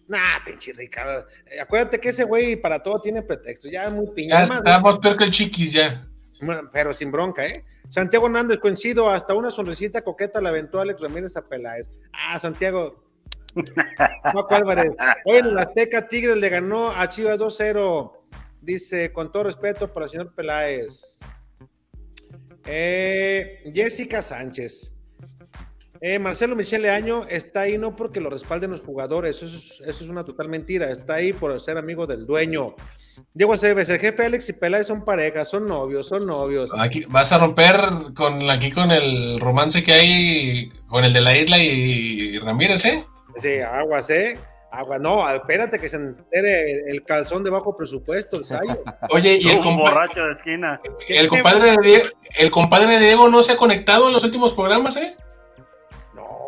[0.08, 1.26] Nah, pinche Ricardo.
[1.48, 3.68] Eh, acuérdate que ese güey para todo tiene pretexto.
[3.68, 4.44] Ya muy piña.
[4.44, 6.08] estamos peor que el chiquis ya.
[6.72, 7.66] pero sin bronca, ¿eh?
[7.90, 11.90] Santiago Hernández, coincido, hasta una sonrisita coqueta la aventó Alex Ramírez a Peláez.
[12.12, 13.04] Ah, Santiago.
[14.24, 14.92] Paco Álvarez.
[15.26, 18.12] Hoy en el Azteca Tigres le ganó a Chivas 2-0.
[18.62, 21.20] Dice, con todo respeto para el señor Peláez.
[22.66, 24.95] Eh, Jessica Sánchez.
[26.02, 30.24] Eh, Marcelo Michele Año está ahí no porque lo respalden los jugadores, eso es, una
[30.24, 32.76] total mentira, está ahí por ser amigo del dueño.
[33.34, 36.72] Diego Aceves, el jefe Alex y Peláez son parejas, son novios, son novios.
[36.78, 37.78] Aquí vas a romper
[38.14, 43.06] con aquí con el romance que hay con el de la isla y, Ramírez, ¿eh?
[43.38, 44.38] Sí, aguas, ¿eh?
[44.72, 48.84] Agua, no, espérate que se entere el calzón de bajo presupuesto, el Sayo.
[49.10, 50.82] Oye, y el borracho de esquina.
[51.08, 52.06] El compadre de Diego,
[52.38, 55.16] el compadre de Diego no se ha conectado en los últimos programas, ¿eh?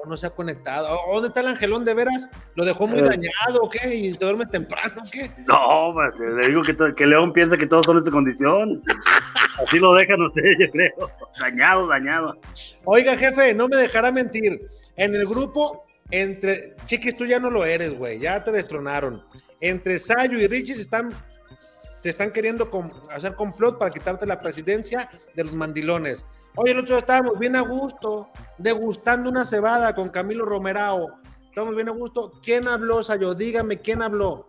[0.07, 0.97] No se ha conectado.
[1.11, 2.29] ¿Dónde está el Angelón de veras?
[2.55, 3.03] ¿Lo dejó muy eh.
[3.03, 3.95] dañado o qué?
[3.95, 5.29] ¿Y se duerme temprano o qué?
[5.47, 8.81] No, pues, le digo que, que León piensa que todos son de su condición.
[9.61, 11.11] Así lo dejan ustedes, yo creo.
[11.39, 12.39] Dañado, dañado.
[12.85, 14.61] Oiga, jefe, no me dejará mentir.
[14.95, 16.75] En el grupo, entre.
[16.85, 18.19] Chiquis, tú ya no lo eres, güey.
[18.19, 19.23] Ya te destronaron.
[19.61, 21.13] Entre Sayo y Richie están
[22.01, 22.69] te están queriendo
[23.11, 26.25] hacer complot para quitarte la presidencia de los mandilones.
[26.57, 31.07] Oye, el otro día estábamos bien a gusto, degustando una cebada con Camilo Romerao.
[31.43, 32.33] Estamos bien a gusto.
[32.43, 33.35] ¿Quién habló, Sayo?
[33.35, 34.47] Dígame, ¿quién habló?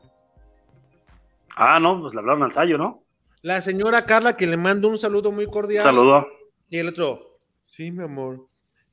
[1.55, 3.05] Ah, no, pues le hablaron al Sayo, ¿no?
[3.43, 5.83] La señora Carla, que le mando un saludo muy cordial.
[5.83, 6.27] Saludo.
[6.71, 7.21] Y el otro,
[7.67, 8.47] sí, mi amor.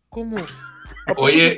[0.09, 0.37] ¿Cómo?
[1.17, 1.57] Oye.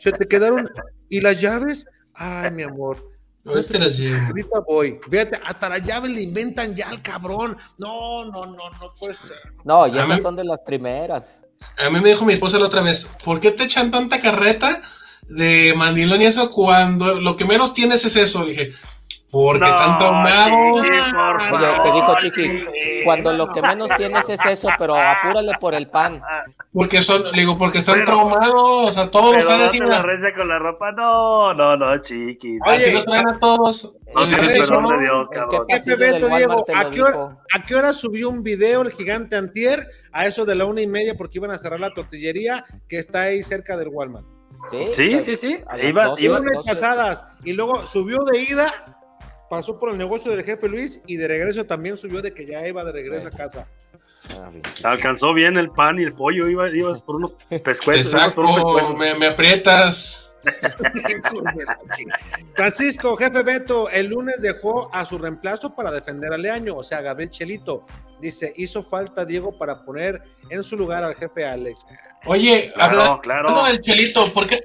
[0.00, 0.68] Se te quedaron.
[1.08, 1.86] ¿Y las llaves?
[2.14, 3.09] Ay, mi amor.
[3.52, 4.98] Ahorita voy.
[5.08, 7.56] Fíjate, hasta la llave le inventan ya al cabrón.
[7.78, 9.38] No, no, no, no puede ser.
[9.64, 11.42] No, ya esas son de las primeras.
[11.78, 14.80] A mí me dijo mi esposa la otra vez, ¿por qué te echan tanta carreta
[15.28, 18.44] de mandilón y eso cuando lo que menos tienes es eso?
[18.44, 18.72] Le dije,
[19.32, 20.82] Porque No, están traumados.
[20.82, 22.64] Chiqui, por Oye, favor, te dijo Chiqui,
[23.04, 26.20] cuando lo que menos tienes es eso, pero apúrale por el pan.
[26.72, 28.54] Porque son, le digo, porque están Pero- traumados.
[28.88, 30.92] O sea, todos Pero traen no así, te mira, la con la ropa.
[30.92, 32.58] No, no, no, chiqui.
[32.66, 33.94] Oye, así los traen a todos.
[34.14, 35.66] no así perdón de Dios, ¿En qué cabrón.
[36.00, 37.36] Del Diego, ¿a qué, hora, dijo?
[37.54, 39.86] a qué hora subió un video el gigante Antier?
[40.12, 43.22] A eso de la una y media porque iban a cerrar la tortillería que está
[43.22, 44.26] ahí cerca del Walmart.
[44.70, 45.58] Sí, Sí, sí, sí.
[45.68, 46.22] A las Iba, 12.
[46.24, 46.68] iba, Lunes 12.
[46.70, 48.66] pasadas y luego subió de ida,
[49.50, 52.66] pasó por el negocio del jefe Luis y de regreso también subió de que ya
[52.66, 53.66] iba de regreso a casa.
[54.30, 54.62] Ah, bien.
[54.84, 56.48] alcanzó bien el pan y el pollo.
[56.48, 57.32] Iba, ibas por unos
[57.62, 58.14] pescuezos.
[58.14, 58.96] pescuezos.
[58.96, 60.30] me, me aprietas.
[62.54, 67.00] Francisco, jefe Beto, el lunes dejó a su reemplazo para defender a Leaño, o sea,
[67.02, 67.86] Gabriel Chelito.
[68.20, 71.86] Dice, hizo falta Diego para poner en su lugar al jefe Alex.
[72.26, 73.64] Oye, Claro, hablando claro.
[73.66, 74.60] del Chelito, ¿por qué,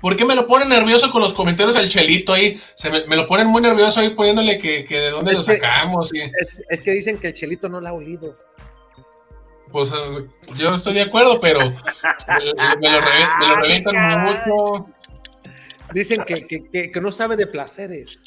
[0.00, 2.60] ¿por qué me lo ponen nervioso con los comentarios del Chelito ahí?
[2.74, 5.44] Se me, me lo ponen muy nervioso ahí poniéndole que, que de dónde Es lo
[5.44, 6.12] que- sacamos.
[6.14, 6.32] Y, Es,
[6.68, 8.36] es que dicen que el Chelito no la ha olido.
[9.72, 10.26] pues eh,
[10.56, 12.90] yo estoy de acuerdo, pero me, lo, me
[13.48, 14.86] lo revientan mucho.
[15.92, 18.24] Dicen que, que- que- que no sabe de placeres.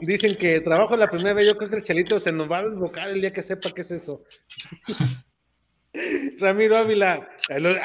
[0.00, 1.46] Dicen que trabajo la primera vez.
[1.46, 3.82] Yo creo que el Chelito se nos va a desbocar el día que sepa qué
[3.82, 4.22] es eso.
[6.40, 7.28] Ramiro Ávila,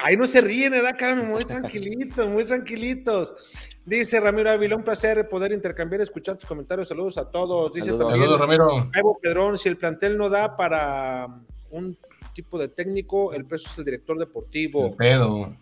[0.04, 1.28] ahí no se ríen, ¿verdad, Carmen?
[1.28, 3.34] Muy tranquilitos, muy tranquilitos.
[3.86, 6.88] Dice Ramiro Ávila, un placer poder intercambiar, escuchar tus comentarios.
[6.88, 7.72] Saludos a todos.
[7.74, 8.08] Dice Saludos.
[8.08, 8.92] también Saludos, Ramiro.
[8.96, 11.28] Evo Pedrón, si el plantel no da para
[11.70, 11.98] un
[12.34, 14.88] tipo de técnico, el peso es el director deportivo.
[14.88, 15.56] El pedo.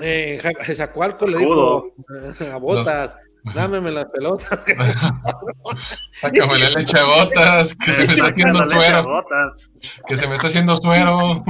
[0.00, 0.40] Eh,
[0.74, 1.92] Zacualco le dijo
[2.52, 3.16] a Botas,
[3.54, 4.48] dámeme las pelotas.
[6.10, 9.24] Sácame la leche a botas, que se me está haciendo suero.
[10.06, 11.44] Que se me está haciendo suero.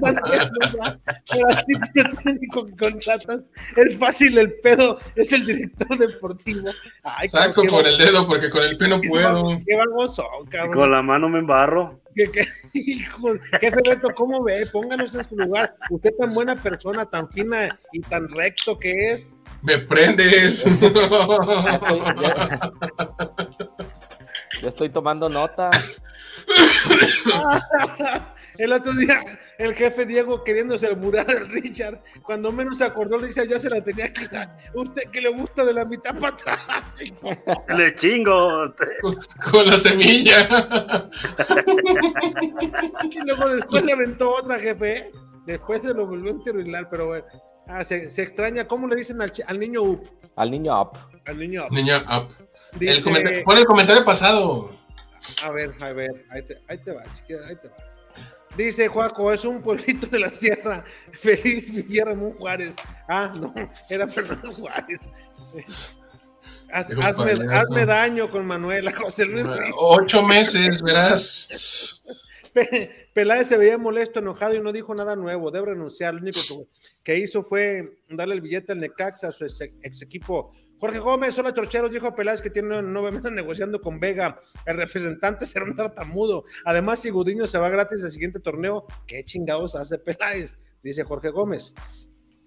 [0.00, 3.42] Para tipo de técnico que contratas,
[3.76, 6.70] es fácil el pedo, es el director deportivo.
[7.02, 9.58] Ay, Saco con el dedo porque con el pie no puedo.
[9.66, 10.74] Qué baboso, Y cabrón.
[10.74, 12.00] con la mano me embarro.
[12.14, 13.28] ¿Qué, qué, hijo,
[13.60, 14.66] jefe Beto, ¿cómo ve?
[14.72, 15.76] Pónganos en su lugar.
[15.90, 19.28] Usted tan buena persona, tan fina y tan recto que es.
[19.62, 20.64] Me prendes.
[20.70, 22.70] Ya estoy, ya-
[24.62, 25.70] ya estoy tomando nota.
[28.58, 29.24] El otro día,
[29.56, 33.70] el jefe Diego queriéndose el mural al Richard, cuando menos se acordó, Richard ya se
[33.70, 34.54] la tenía que dar.
[34.74, 37.00] Usted que le gusta de la mitad para atrás.
[37.02, 37.30] hijo.
[37.74, 38.74] Le chingo.
[39.50, 40.46] con la semilla.
[43.10, 45.10] Y luego después le aventó otra, jefe.
[45.46, 47.24] Después se lo volvió a enterrilar, pero bueno.
[47.72, 48.66] Ah, se, se extraña.
[48.66, 50.04] ¿Cómo le dicen al, niño Up?
[50.36, 50.98] Al niño up.
[51.24, 52.28] Al niño Up.
[52.78, 54.70] Dice, El comenta- pon el comentario pasado.
[55.44, 57.76] A ver, a ver, ahí te, ahí te va, chiquita, ahí te va.
[58.56, 60.82] Dice Juaco, es un pueblito de la sierra.
[61.12, 62.74] Feliz vivía Ramón Juárez.
[63.08, 63.54] Ah, no,
[63.88, 65.08] era Fernando Juárez.
[66.72, 69.44] Haz- hazme, hazme daño con Manuela, José Luis.
[69.76, 72.02] Ocho meses, verás.
[72.54, 75.50] Pe- Peláez se veía molesto, enojado y no dijo nada nuevo.
[75.50, 76.14] Debe renunciar.
[76.14, 76.40] Lo único
[77.02, 80.52] que, hizo fue darle el billete al Necaxa, a su ex, equipo.
[80.78, 84.40] Jorge Gómez, hola Chorcheros, dijo Peláez que tiene nueve meses negociando con Vega.
[84.66, 86.44] El representante será un tartamudo.
[86.64, 90.58] Además, si Gudiño se va gratis al siguiente torneo, ¿qué chingados hace Peláez?
[90.82, 91.74] Dice Jorge Gómez.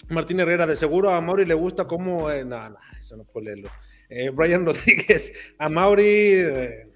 [0.10, 2.30] Martín Herrera, de seguro a Mauri le gusta cómo.
[2.32, 3.70] eh, no, no, eso no puedo leerlo.
[4.10, 6.88] Eh, Brian Rodríguez, a Mauri, eh.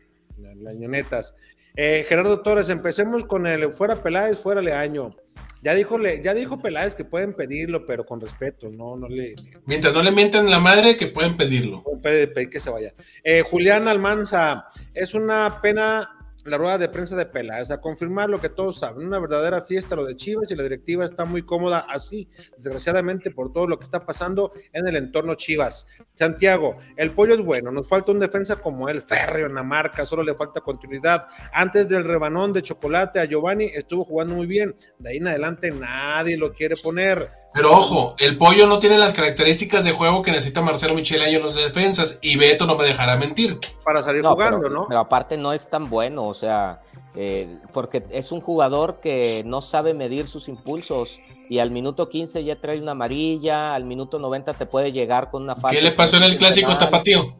[1.77, 5.15] Eh, Gerardo Torres, empecemos con el fuera Peláez, fuera Leaño.
[5.61, 9.35] Ya dijo, Le- ya dijo Peláez que pueden pedirlo, pero con respeto, no, no le
[9.65, 11.83] Mientras no le mienten la madre, que pueden pedirlo.
[11.83, 12.91] pueden pedir, pedir que se vaya.
[13.23, 16.16] Eh, Julián Almanza, es una pena
[16.47, 19.95] la rueda de prensa de Peláez, a confirmar lo que todos saben, una verdadera fiesta
[19.95, 23.83] lo de Chivas y la directiva está muy cómoda así, desgraciadamente por todo lo que
[23.83, 25.87] está pasando en el entorno Chivas.
[26.15, 30.05] Santiago, el pollo es bueno, nos falta un defensa como él, férreo en la marca,
[30.05, 31.27] solo le falta continuidad.
[31.53, 35.71] Antes del rebanón de chocolate a Giovanni estuvo jugando muy bien, de ahí en adelante
[35.71, 37.29] nadie lo quiere poner.
[37.53, 41.41] Pero ojo, el pollo no tiene las características de juego que necesita Marcelo Michele en
[41.41, 42.19] los defensas.
[42.21, 43.59] Y Beto no me dejará mentir.
[43.83, 44.85] Para salir No, jugando, pero, ¿no?
[44.87, 46.81] pero aparte no es tan bueno, o sea,
[47.15, 51.19] eh, porque es un jugador que no sabe medir sus impulsos
[51.49, 55.43] y al minuto 15 ya trae una amarilla, al minuto 90 te puede llegar con
[55.43, 55.75] una falta.
[55.75, 56.79] ¿Qué le pasó en el clásico penal.
[56.79, 57.35] tapatío?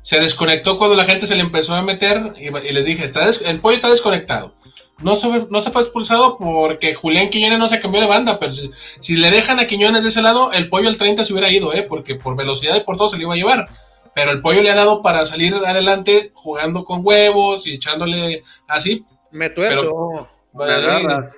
[0.00, 3.28] Se desconectó cuando la gente se le empezó a meter y, y les dije, está
[3.28, 4.54] el pollo está desconectado.
[5.00, 8.38] No se, fue- no se fue expulsado porque Julián Quiñones no se cambió de banda,
[8.40, 8.70] pero si,
[9.00, 11.74] si le dejan a Quiñones de ese lado, el pollo al 30 se hubiera ido,
[11.74, 11.82] ¿eh?
[11.82, 13.68] porque por velocidad y por todo se le iba a llevar.
[14.14, 19.04] Pero el pollo le ha dado para salir adelante jugando con huevos y echándole así.
[19.30, 20.28] Me tuerzo.
[20.54, 21.36] Me agarras.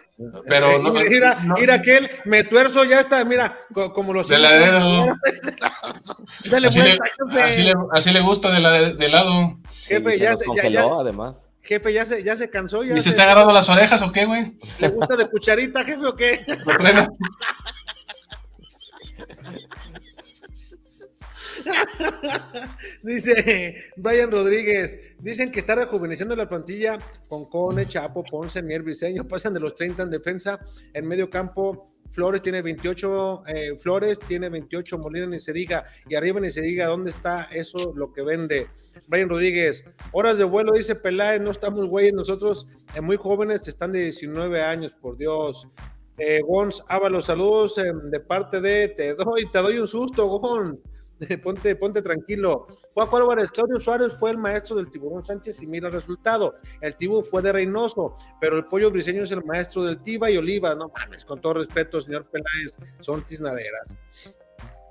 [0.49, 4.27] Pero Eh, no, mira, no- mira aquel, me tuerzo, ya está, mira, co- como los.
[4.29, 5.07] De la dedo.
[6.51, 9.59] Dale así, le, vuelta, así, le, así le gusta de, la, de lado.
[9.87, 11.48] Jefe, Sí, se ya nos se- ya- congeló, ya- además.
[11.69, 14.11] Jefe, ya se, ya se cansó, ya ¿Y se se- está agarrando las orejas o
[14.11, 14.57] qué, güey?
[14.79, 16.41] ¿Le gusta de cucharita, jefe, o qué?
[23.03, 29.27] Dice Brian Rodríguez, dicen que está rejuveneciendo la plantilla con Cone, Chapo, Ponce, Mier, Briseño,
[29.27, 30.61] pasan de los 30 en defensa,
[30.93, 36.15] en medio campo, Flores tiene 28, eh, Flores tiene 28, Molina ni se diga, y
[36.15, 38.67] arriba ni se diga dónde está eso lo que vende.
[39.07, 43.93] Brian Rodríguez, horas de vuelo, dice Peláez, no estamos güeyes, nosotros eh, muy jóvenes, están
[43.93, 45.69] de 19 años, por Dios.
[46.19, 50.27] Eh, Gons, Ábalos, saludos eh, de parte de Te doy, te doy un susto.
[51.43, 52.67] Ponte, ponte tranquilo.
[52.95, 56.55] Juan Álvarez, Claudio Suárez fue el maestro del tiburón Sánchez y mira el resultado.
[56.81, 60.37] El tibu fue de Reynoso, pero el pollo briseño es el maestro del Tiba y
[60.37, 60.75] Oliva.
[60.75, 63.97] No mames, con todo respeto, señor Peláez, son tiznaderas.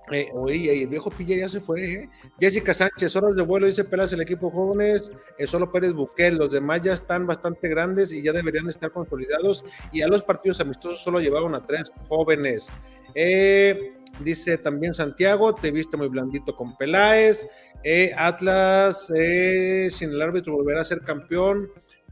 [0.10, 1.84] Eh, oye, el viejo Pilla ya se fue.
[1.84, 2.10] ¿eh?
[2.40, 6.38] Jessica Sánchez, horas de vuelo, dice Peláez, el equipo jóvenes, es solo Pérez Buquel.
[6.38, 9.66] Los demás ya están bastante grandes y ya deberían estar consolidados.
[9.92, 12.70] Y a los partidos amistosos solo llevaron a tres jóvenes.
[13.16, 17.48] Eh, dice también Santiago, te viste muy blandito con Peláez.
[17.84, 21.70] Eh, Atlas, eh, sin el árbitro, volverá a ser campeón.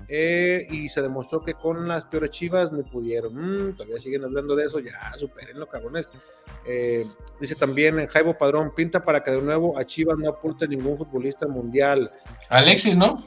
[0.07, 3.33] Eh, y se demostró que con las peores chivas no pudieron.
[3.33, 6.11] Mm, todavía siguen hablando de eso, ya superen cabrones.
[6.65, 7.05] Eh,
[7.39, 10.97] dice también en Jaibo Padrón, pinta para que de nuevo a Chivas no aporte ningún
[10.97, 12.11] futbolista mundial.
[12.49, 13.25] Alexis, ¿no?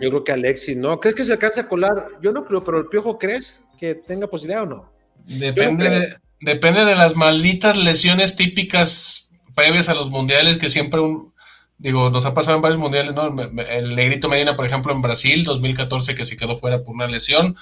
[0.00, 0.98] Yo creo que Alexis, ¿no?
[1.00, 2.08] ¿Crees que se alcanza a colar?
[2.22, 4.92] Yo no creo, pero el Piojo, ¿crees que tenga posibilidad o no?
[5.24, 11.00] Depende no de, depende de las malditas lesiones típicas previas a los mundiales que siempre
[11.00, 11.32] un,
[11.78, 13.34] digo, nos ha pasado en varios mundiales, ¿no?
[13.68, 17.56] El Negrito Medina, por ejemplo, en Brasil, 2014, que se quedó fuera por una lesión.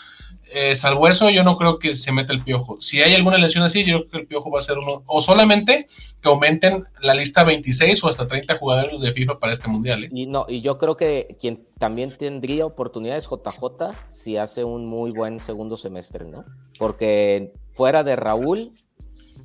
[0.53, 2.79] Eh, salvo eso, yo no creo que se meta el piojo.
[2.81, 5.21] Si hay alguna lesión así, yo creo que el piojo va a ser uno, o
[5.21, 5.87] solamente
[6.21, 10.05] que aumenten la lista a 26 o hasta 30 jugadores de FIFA para este mundial.
[10.05, 10.09] ¿eh?
[10.13, 15.11] Y no, y yo creo que quien también tendría oportunidades JJ si hace un muy
[15.11, 16.45] buen segundo semestre, ¿no?
[16.79, 18.73] Porque fuera de Raúl,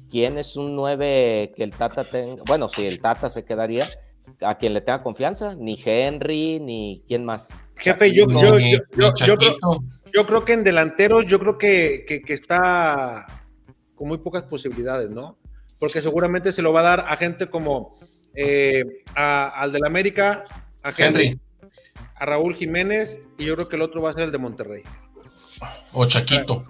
[0.10, 2.42] ¿quién es un 9 que el Tata tenga?
[2.48, 3.86] Bueno, si el Tata se quedaría,
[4.42, 7.50] a quien le tenga confianza, ni Henry, ni quién más.
[7.78, 9.56] Jefe, yo, yo, yo, yo- yo creo,
[10.14, 13.44] yo creo que en delanteros, yo creo que, que- que está
[13.96, 15.38] con muy pocas posibilidades, ¿no?
[15.80, 17.96] Porque seguramente se lo va a dar a gente como
[18.34, 20.46] eh, a- al del América,
[20.84, 21.40] a Henry, Henry
[22.16, 24.84] a Raúl Jiménez, y yo creo que el otro va a ser el de Monterrey.
[25.92, 26.64] o Chaquito.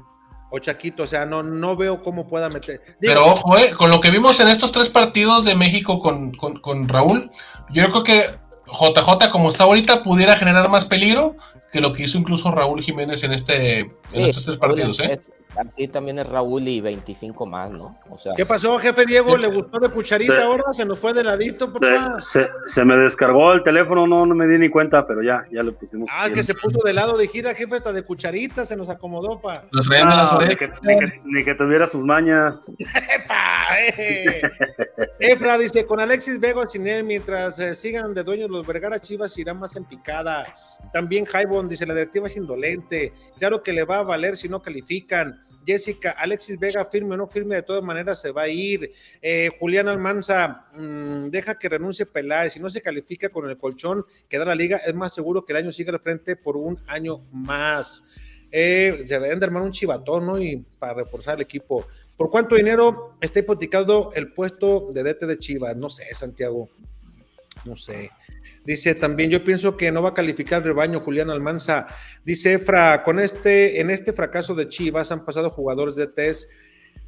[0.51, 2.81] O Chaquito, o sea, no, no veo cómo pueda meter.
[2.99, 6.31] Digo, Pero ojo, eh, con lo que vimos en estos tres partidos de México con,
[6.33, 7.31] con- con Raúl,
[7.69, 8.25] yo creo que
[8.67, 11.35] JJ, como está ahorita, pudiera generar más peligro
[11.71, 14.99] que lo que hizo incluso Raúl Jiménez en este en Sí, estos tres partidos.
[14.99, 15.33] es- ¿eh?
[15.57, 17.97] Así también es Raúl y 25 más, ¿no?
[18.09, 19.37] O sea, ¿Qué pasó, jefe Diego?
[19.37, 20.43] ¿Le gustó de cucharita Sí.
[20.43, 20.63] ahora?
[20.71, 22.19] ¿Se nos fue de ladito, papá?
[22.19, 25.61] Se, se me descargó el teléfono, no, no me di ni cuenta, pero ya, ya
[25.63, 26.09] le pusimos.
[26.13, 29.39] Ah, que se puso de lado de gira, jefe, hasta de cucharita, se nos acomodó,
[29.39, 29.63] pa.
[29.71, 32.71] De las Ah, ni, que, ni que- ni que tuviera sus mañas.
[32.79, 33.79] ¡Epa!
[33.97, 34.41] eh.
[35.19, 39.37] Efra dice, con Alexis Vega sin él, mientras eh, sigan de dueños los Vergara Chivas,
[39.37, 40.45] irá más en picada.
[40.93, 43.13] También Jaibon dice, la directiva es indolente.
[43.37, 45.40] Claro que le va a valer si no califican.
[45.65, 48.91] Jessica, Alexis Vega, firme o no firme, de todas maneras se va a ir.
[49.21, 52.53] Eh, Julián Almanza, mm, deja que renuncie Peláez.
[52.53, 55.53] Si no se califica con el colchón que da la liga, es más seguro que
[55.53, 58.03] el año siga al frente por un año más.
[58.51, 60.39] Eh, se deben de armar un chivatón, ¿no?
[60.39, 61.87] Y para reforzar el equipo.
[62.17, 65.77] ¿Por cuánto dinero está hipotecado el puesto de DT de Chivas?
[65.77, 66.69] No sé, Santiago.
[67.65, 68.11] No sé.
[68.63, 71.87] Dice también, yo pienso que no va a calificar el rebaño Julián Almanza.
[72.23, 76.47] Dice Efra, con este, en este fracaso de Chivas han pasado jugadores de TES,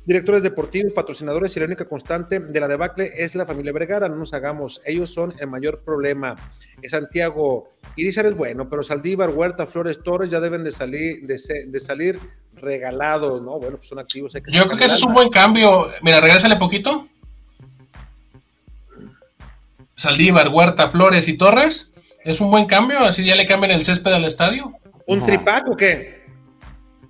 [0.06, 4.10] directores deportivos, patrocinadores y la única constante de la debacle es la familia Vergara.
[4.10, 6.36] No nos hagamos, ellos son el mayor problema.
[6.82, 11.80] Eh, Santiago, Irizar es bueno, pero Saldívar, Huerta, Flores, Torres ya deben de salir, de,
[11.80, 12.20] salir
[12.56, 13.60] regalados, ¿no?
[13.60, 14.34] Bueno, pues son activos.
[14.34, 15.88] hay que Yo creo que ese es un buen cambio.
[16.02, 17.08] Mira, regresale poquito.
[19.96, 21.92] Saldívar, Huerta, Flores y Torres.
[22.24, 24.74] Es un buen cambio, así ya le cambian el césped al estadio.
[25.08, 25.26] ¿Un Ajá.
[25.28, 26.24] tripac o qué?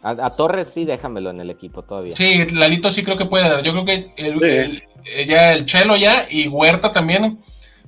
[0.02, 2.14] a, a Torres sí déjamelo en el equipo todavía.
[2.18, 3.62] Sí, Lalito sí creo que puede dar.
[3.64, 4.46] Yo creo que el, Sí.
[4.46, 7.40] el- eh, ya el Chelo ya y Huerta también.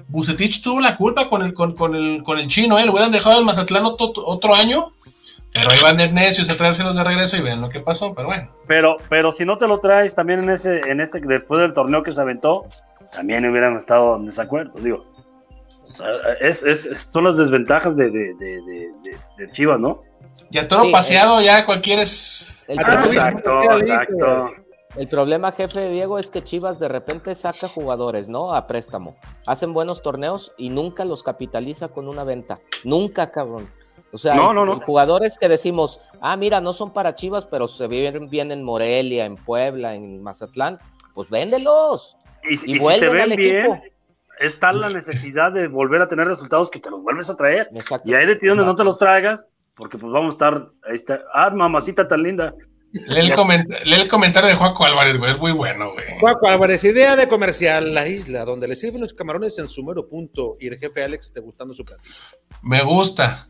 [0.08, 2.86] Bucetich tuvo la culpa con el, con, con el, con el chino, ¿eh?
[2.86, 4.94] Lo hubieran dejado en Mazatlán otro, otro año,
[5.54, 8.50] pero iban de necios a traérselos de regreso y ven lo que pasó, pero bueno.
[8.68, 12.04] Pero, pero si no te lo traes también en ese, en ese, después del torneo
[12.04, 12.66] que se aventó,
[13.12, 15.06] también hubieran estado en desacuerdo, digo.
[15.88, 16.08] O sea,
[16.42, 20.02] es, es- son las desventajas de, de, de, de, de- de Chivas, ¿no?
[20.52, 22.66] Ya todo Sí, paseado, ya cualquiera es.
[22.68, 23.94] El, Ah, problema, Exacto, ya listo.
[23.94, 24.46] exacto.
[24.98, 28.54] el problema, jefe Diego, es que Chivas de repente saca jugadores, ¿no?
[28.56, 29.16] A préstamo.
[29.46, 32.60] Hacen buenos torneos y nunca los capitaliza con una venta.
[32.84, 33.70] Nunca, cabrón.
[34.12, 34.74] O sea, No, no, no.
[34.74, 38.64] el- jugadores que decimos, ah, mira, no son para Chivas, pero se viven bien en
[38.64, 40.80] Morelia, en Puebla, en Mazatlán,
[41.14, 42.18] pues véndelos.
[42.50, 43.84] Y, Y y si se ven al bien, equipo.
[44.40, 47.70] es tal la necesidad de volver a tener resultados que te los vuelves a traer.
[47.74, 48.10] Exacto.
[48.10, 50.96] Y hay de ti donde no te los traigas, porque pues vamos a estar, ahí
[50.96, 52.54] está, ah, mamacita tan linda.
[53.08, 55.32] Lee el, coment- lee el comentario de Juaco Álvarez, güey.
[55.32, 56.06] Es muy bueno, güey.
[56.22, 60.08] Juaco Álvarez, idea de comercial, la isla, donde le sirven los camarones en su mero
[60.08, 62.16] punto y el jefe Alex te gustando su platillo.
[62.62, 63.50] Me gusta.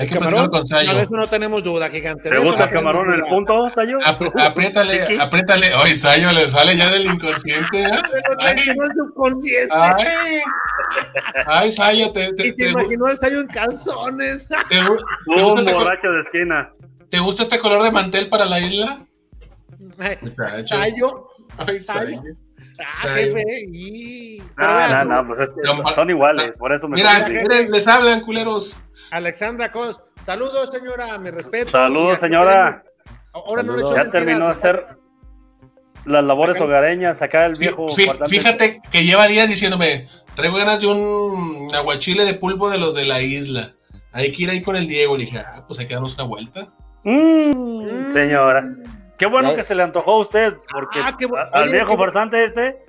[0.00, 0.92] Hay que Camarón, con no, Sayo.
[0.98, 2.30] eso no tenemos duda, gigante.
[2.30, 3.98] ¿Te gusta no el camarón en el punto, Sayo?
[4.00, 5.74] Apri- apriétale, apriétale.
[5.74, 7.82] Oye, Sayo le sale ya del inconsciente.
[7.82, 7.90] ¿eh?
[8.50, 9.68] El subconsciente.
[9.74, 10.40] Ay,
[11.46, 14.48] ay, Sayo, te, te, y se te- imaginó el Sayo en calzones.
[14.68, 16.72] te- ¿te Un gusta este, borracho de esquina.
[17.10, 18.98] te gusta este color de mantel para la isla?
[20.66, 21.28] Sayo.
[21.58, 21.80] Ay, Sayo.
[21.80, 22.22] Sayo.
[22.80, 23.44] Ah, jefe.
[23.72, 24.42] Y...
[24.56, 26.96] Pero No, vean, no, no, pues es que No, son- son iguales, por eso me
[26.96, 28.82] Mira, miren, les hablan, culeros.
[29.10, 30.00] Alexandra Cos.
[30.22, 31.18] Saludos, señora.
[31.18, 31.70] Mi respeto.
[31.70, 32.82] Saludos, señora.
[33.32, 34.86] Ahora no le echo Ya terminó de hacer
[36.04, 37.88] las labores Acá- hogareñas, acá el viejo.
[38.28, 43.04] Fíjate que lleva días diciéndome, traigo ganas de un aguachile de pulpo de los de
[43.04, 43.72] la isla.
[44.12, 45.16] Hay que ir ahí con el Diego.
[45.16, 46.68] Le dije, ah, pues hay que darnos una vuelta.
[47.04, 48.64] Mm, señora.
[49.20, 51.72] Qué bueno que se le antojó a usted, porque Ah, qué bu- a- al oye,
[51.74, 52.82] viejo farsante este,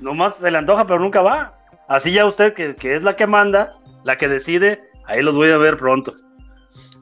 [0.00, 1.54] nomás se le antoja, pero nunca va.
[1.88, 3.72] Así ya usted, que, que es la que manda,
[4.04, 6.14] la que decide, ahí los voy a ver pronto.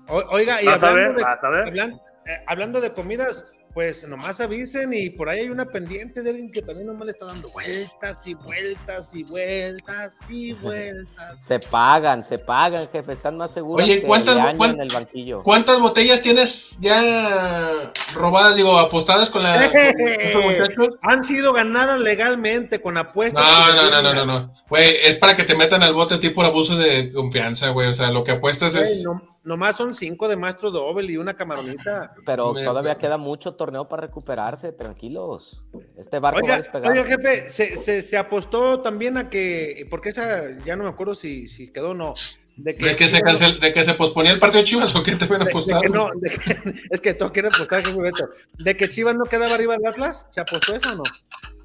[0.07, 1.65] O- Oiga, y Vas a ver, hablando de, vas a ver.
[1.67, 3.45] hablan- eh, hablando de comidas,
[3.77, 7.12] pues nomás avisen y por ahí hay una pendiente de alguien que también nomás le
[7.12, 11.44] está dando vueltas y vueltas y vueltas y vueltas.
[11.44, 13.12] Se pagan, se pagan, jefe.
[13.12, 15.43] Están más seguros Oye, que ¿cuántas- Leaño cuán- en el banquillo.
[15.43, 20.98] ¿Cuántas botellas tienes ya robadas, digo, apostadas con la con?
[21.03, 23.44] Han sido ganadas legalmente con apuestas.
[23.44, 24.55] No, no, no, no, no, no.
[24.70, 27.89] Güey, es para que te metan al bote tipo por abuso de confianza, güey.
[27.89, 29.05] O sea, lo que apuestas es.
[29.05, 32.12] no- nomás son cinco de maestro doble y una camaroniza.
[32.27, 35.64] Pero Me- todavía queda mucho torneo para recuperarse, tranquilos.
[35.97, 36.90] Este barco va a Oiga, despegar.
[36.93, 41.14] oiga, jefe, se, se, se apostó también a que, porque esa ya no me acuerdo
[41.14, 42.12] si, si quedó o no.
[42.56, 45.02] De que, De que, se cancel, de que se posponía el partido de Chivas o
[45.02, 45.81] qué te habían de- de apostado.
[45.82, 48.28] que no, de que- es que todo quiere apostar, jefe Beto.
[48.59, 51.02] De que Chivas no quedaba arriba de Atlas, ¿se apostó eso o no?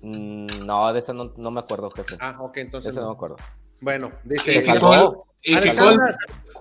[0.01, 2.17] Mm, no, de eso no, no me acuerdo, jefe.
[2.19, 2.91] Ah, ok, de entonces.
[2.91, 3.15] eso no me no.
[3.15, 3.37] acuerdo.
[3.81, 4.53] Bueno, dice.
[4.53, 5.25] Se salvó.
[5.43, 5.99] Y, que Col-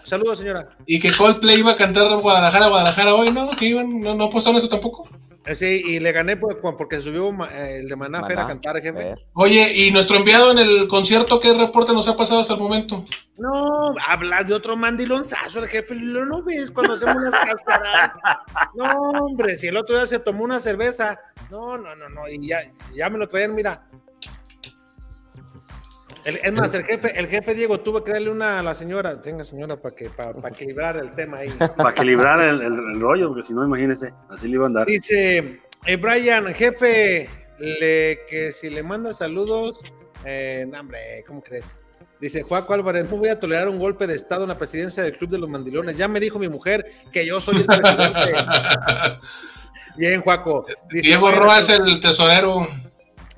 [0.05, 0.69] saludos, señora.
[0.87, 3.51] y que Coldplay iba a cantar Guadalajara, Guadalajara hoy, ¿no?
[3.51, 5.09] Que iban, no, no apostaron eso tampoco.
[5.45, 8.49] Eh, Sí, y le gané por- porque subió eh, el de Maná Fer a Maná,
[8.49, 9.15] cantar, jefe.
[9.35, 13.05] Oye, y nuestro enviado en el concierto, ¿qué reporte nos ha pasado hasta el momento?
[13.39, 15.95] No, hablas de otro mandilonzazo, el jefe.
[15.95, 18.13] ¿Lo no ves cuando hacemos las cáscaras?
[18.75, 18.85] No,
[19.25, 21.19] hombre, si el otro día se tomó una cerveza.
[21.51, 22.29] No, no, no, no.
[22.29, 22.59] Y ya,
[22.95, 23.83] ya me lo traían, mira.
[26.25, 29.21] El- es más, el jefe, el jefe Diego tuvo que darle una a la señora.
[29.23, 31.49] Tenga, señora, para que, para, para equilibrar el tema ahí.
[31.77, 34.87] Para equilibrar el, el- el rollo, porque si no, imagínese, así le iba a andar.
[34.87, 37.29] Dice eh, Brian, jefe,
[37.59, 39.81] le, que si le manda saludos,
[40.25, 41.79] eh, no, hombre, ¿cómo crees?
[42.21, 45.17] Dice Juaco Álvarez, no voy a tolerar un golpe de estado en la presidencia del
[45.17, 45.97] Club de los Mandilones.
[45.97, 48.33] Ya me dijo mi mujer que yo soy el presidente.
[49.97, 50.67] Bien, Juaco.
[50.91, 52.69] Dice, Diego Roa es el tesorero.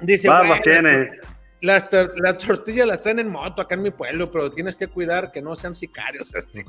[0.01, 1.21] Dice, Barbas tienes.
[1.63, 4.89] Las, tor- las tortillas las traen en moto acá en mi pueblo, pero tienes que
[4.89, 6.35] cuidar que no sean sicarios.
[6.35, 6.63] así,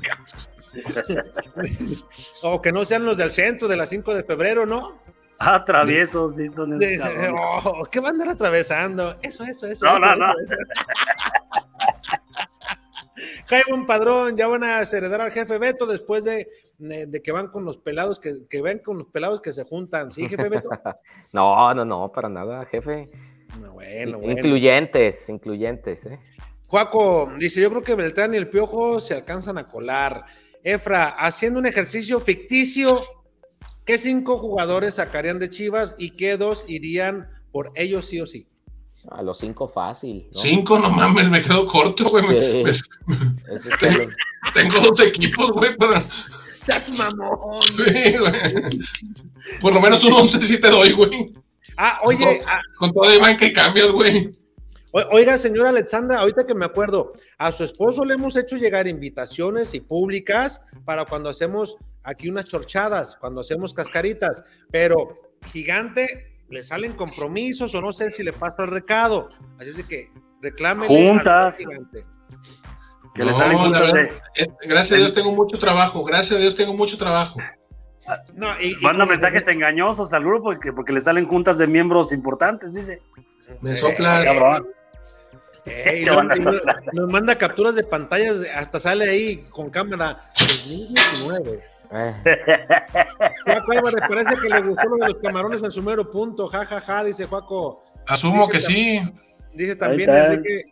[2.42, 4.98] o que no sean los del centro de las 5 de febrero, ¿no?
[5.38, 6.78] Ah, traviesos, sí, son
[7.38, 9.16] oh, ¿qué van a andar atravesando?
[9.20, 9.84] Eso, eso, eso.
[9.84, 10.34] No, eso, no, no.
[13.46, 16.48] Jaime Padrón, ya van a heredar al jefe Beto después de,
[16.78, 20.10] de que van con los pelados, que, que ven con los pelados que se juntan.
[20.12, 20.68] ¿Sí, jefe Beto?
[21.32, 23.10] No, no, no, para nada, jefe.
[23.60, 24.32] No, bueno, bueno.
[24.32, 26.18] Incluyentes, incluyentes, ¿eh?
[26.66, 30.24] Juaco dice: Yo creo que Beltrán y el Piojo se alcanzan a colar.
[30.62, 32.98] Efra, haciendo un ejercicio ficticio,
[33.84, 38.48] ¿qué cinco jugadores sacarían de Chivas y qué dos irían por ellos sí o sí?
[39.10, 40.28] A los cinco fácil.
[40.32, 40.40] ¿no?
[40.40, 42.24] Cinco, no mames, me quedo corto, güey.
[42.26, 42.62] Sí.
[42.66, 44.08] es que lo-
[44.54, 45.76] tengo dos equipos, güey.
[45.76, 46.02] para-
[46.62, 47.60] ¡Chas mamón!
[47.62, 47.82] Sí,
[48.18, 48.80] güey.
[49.60, 51.30] Por lo menos un once sí te doy, güey.
[51.76, 54.30] Ah, oye, ah, Con todo banca y cambios, güey.
[55.10, 59.74] Oiga, señora Alexandra, ahorita que me acuerdo, a su esposo le hemos hecho llegar invitaciones
[59.74, 66.92] y públicas para cuando hacemos aquí unas chorchadas, cuando hacemos cascaritas, pero gigante, le salen
[66.92, 69.30] compromisos o no sé si le pasa el recado.
[69.58, 70.10] Así es de que
[70.40, 70.86] reclame.
[70.86, 71.56] Juntas.
[71.58, 72.04] Gigante.
[73.16, 74.02] Que le salen juntas de...
[74.36, 77.40] Eh, gracias a Dios tengo mucho trabajo, gracias a Dios tengo mucho trabajo.
[78.34, 82.74] No, y, Manda mensajes engañosos al grupo porque, porque le salen juntas de miembros importantes,
[82.74, 83.00] dice.
[83.60, 84.62] Me sopla.
[86.92, 91.60] nos, manda capturas de pantallas, hasta sale ahí con cámara 2019.
[91.96, 92.14] Eh.
[94.08, 97.04] parece que le gustó lo de los camarones en su mero punto, jajaja, ja, ja,
[97.04, 97.82] dice Juaco.
[98.06, 99.00] Asumo que sí.
[99.54, 100.64] Dice también Enrique,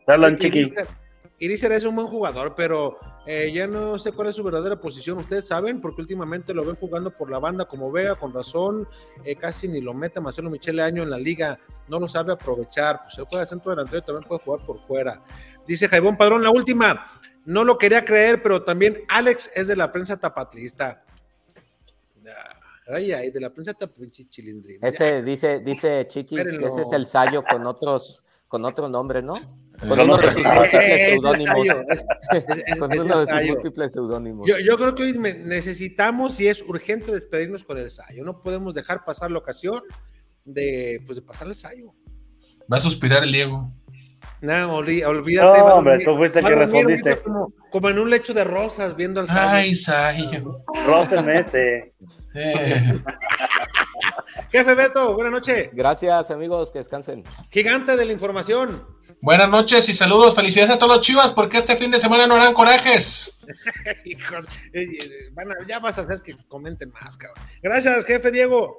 [1.38, 5.18] Irizar es un buen jugador, pero eh, ya no sé cuál es su verdadera posición.
[5.18, 8.88] Ustedes saben, porque últimamente lo ven jugando por la banda como vea, con razón.
[9.24, 11.58] Eh, casi ni lo mete Marcelo Michele Año en la liga.
[11.88, 13.00] No lo sabe aprovechar.
[13.02, 15.22] Pues se juega centro delantero y también puede jugar por fuera.
[15.66, 17.06] Dice Jaibón Padrón, la última.
[17.44, 21.04] No lo quería creer, pero también Alex es de la prensa tapatlista.
[22.88, 24.22] Ay, ay, de la prensa tapatlista
[24.82, 29.36] Ese dice, dice Chiquis que ese es el Sayo con otros, con otro nombre, ¿no?
[29.80, 31.66] Con uno de sus múltiples seudónimos.
[32.78, 34.46] Con uno de sus múltiples seudónimos.
[34.46, 38.22] Yo, creo que hoy necesitamos y es urgente despedirnos con el Sayo.
[38.22, 39.80] No podemos dejar pasar la ocasión
[40.44, 41.94] de, pues, de pasar el Sayo.
[42.70, 43.72] Va a suspirar el Diego.
[44.42, 45.58] No, olvídate.
[45.58, 47.18] No, hombre, tú fuiste el que respondiste.
[47.70, 49.48] Como, en un lecho de rosas viendo al Sayo.
[49.48, 50.62] Ay, Sayo.
[50.86, 51.94] Rósenme este.
[52.34, 53.00] Eh.
[54.50, 55.70] Jefe Beto, buenas noches.
[55.72, 57.24] Gracias, amigos, que descansen.
[57.50, 58.86] Gigante de la información.
[59.20, 60.34] Buenas noches y saludos.
[60.34, 63.38] Felicidades a todos los chivas porque este fin de semana no harán corajes.
[64.04, 65.32] Hijos, eh, eh,
[65.66, 67.44] ya vas a hacer que comenten más, cabrón.
[67.62, 68.78] Gracias, jefe Diego.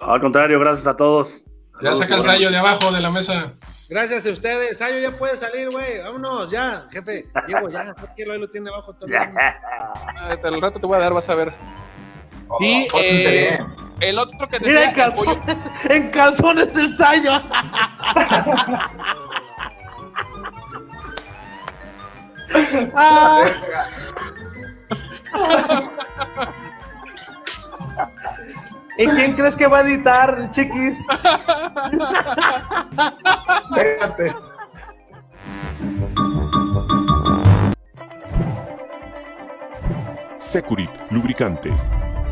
[0.00, 1.44] Al contrario, gracias a todos.
[1.82, 3.54] Ya saca el Sayo de abajo de la mesa.
[3.88, 4.78] Gracias a ustedes.
[4.78, 5.98] Sayo ya puede salir, güey.
[5.98, 7.26] Vámonos, ya, jefe.
[7.46, 7.94] Diego, ya.
[8.14, 9.32] Quiero lo tiene abajo todavía.
[10.42, 11.54] El rato te voy a dar, vas a ver.
[12.58, 13.60] Y oh, eh,
[14.00, 15.38] el otro que te Mira, en calzones,
[15.88, 17.32] en calzones el Sayo.
[28.96, 30.98] ¿Y quién crees que va a editar, chiquis?
[33.74, 34.34] Fíjate.
[40.38, 41.90] Securit, lubricantes.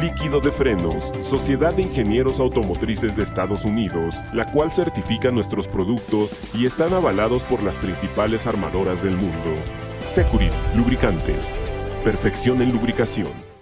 [0.00, 6.34] líquido de frenos, Sociedad de Ingenieros Automotrices de Estados Unidos, la cual certifica nuestros productos
[6.54, 9.54] y están avalados por las principales armadoras del mundo.
[10.02, 11.52] Securit, lubricantes.
[12.04, 13.53] Perfección en lubricación.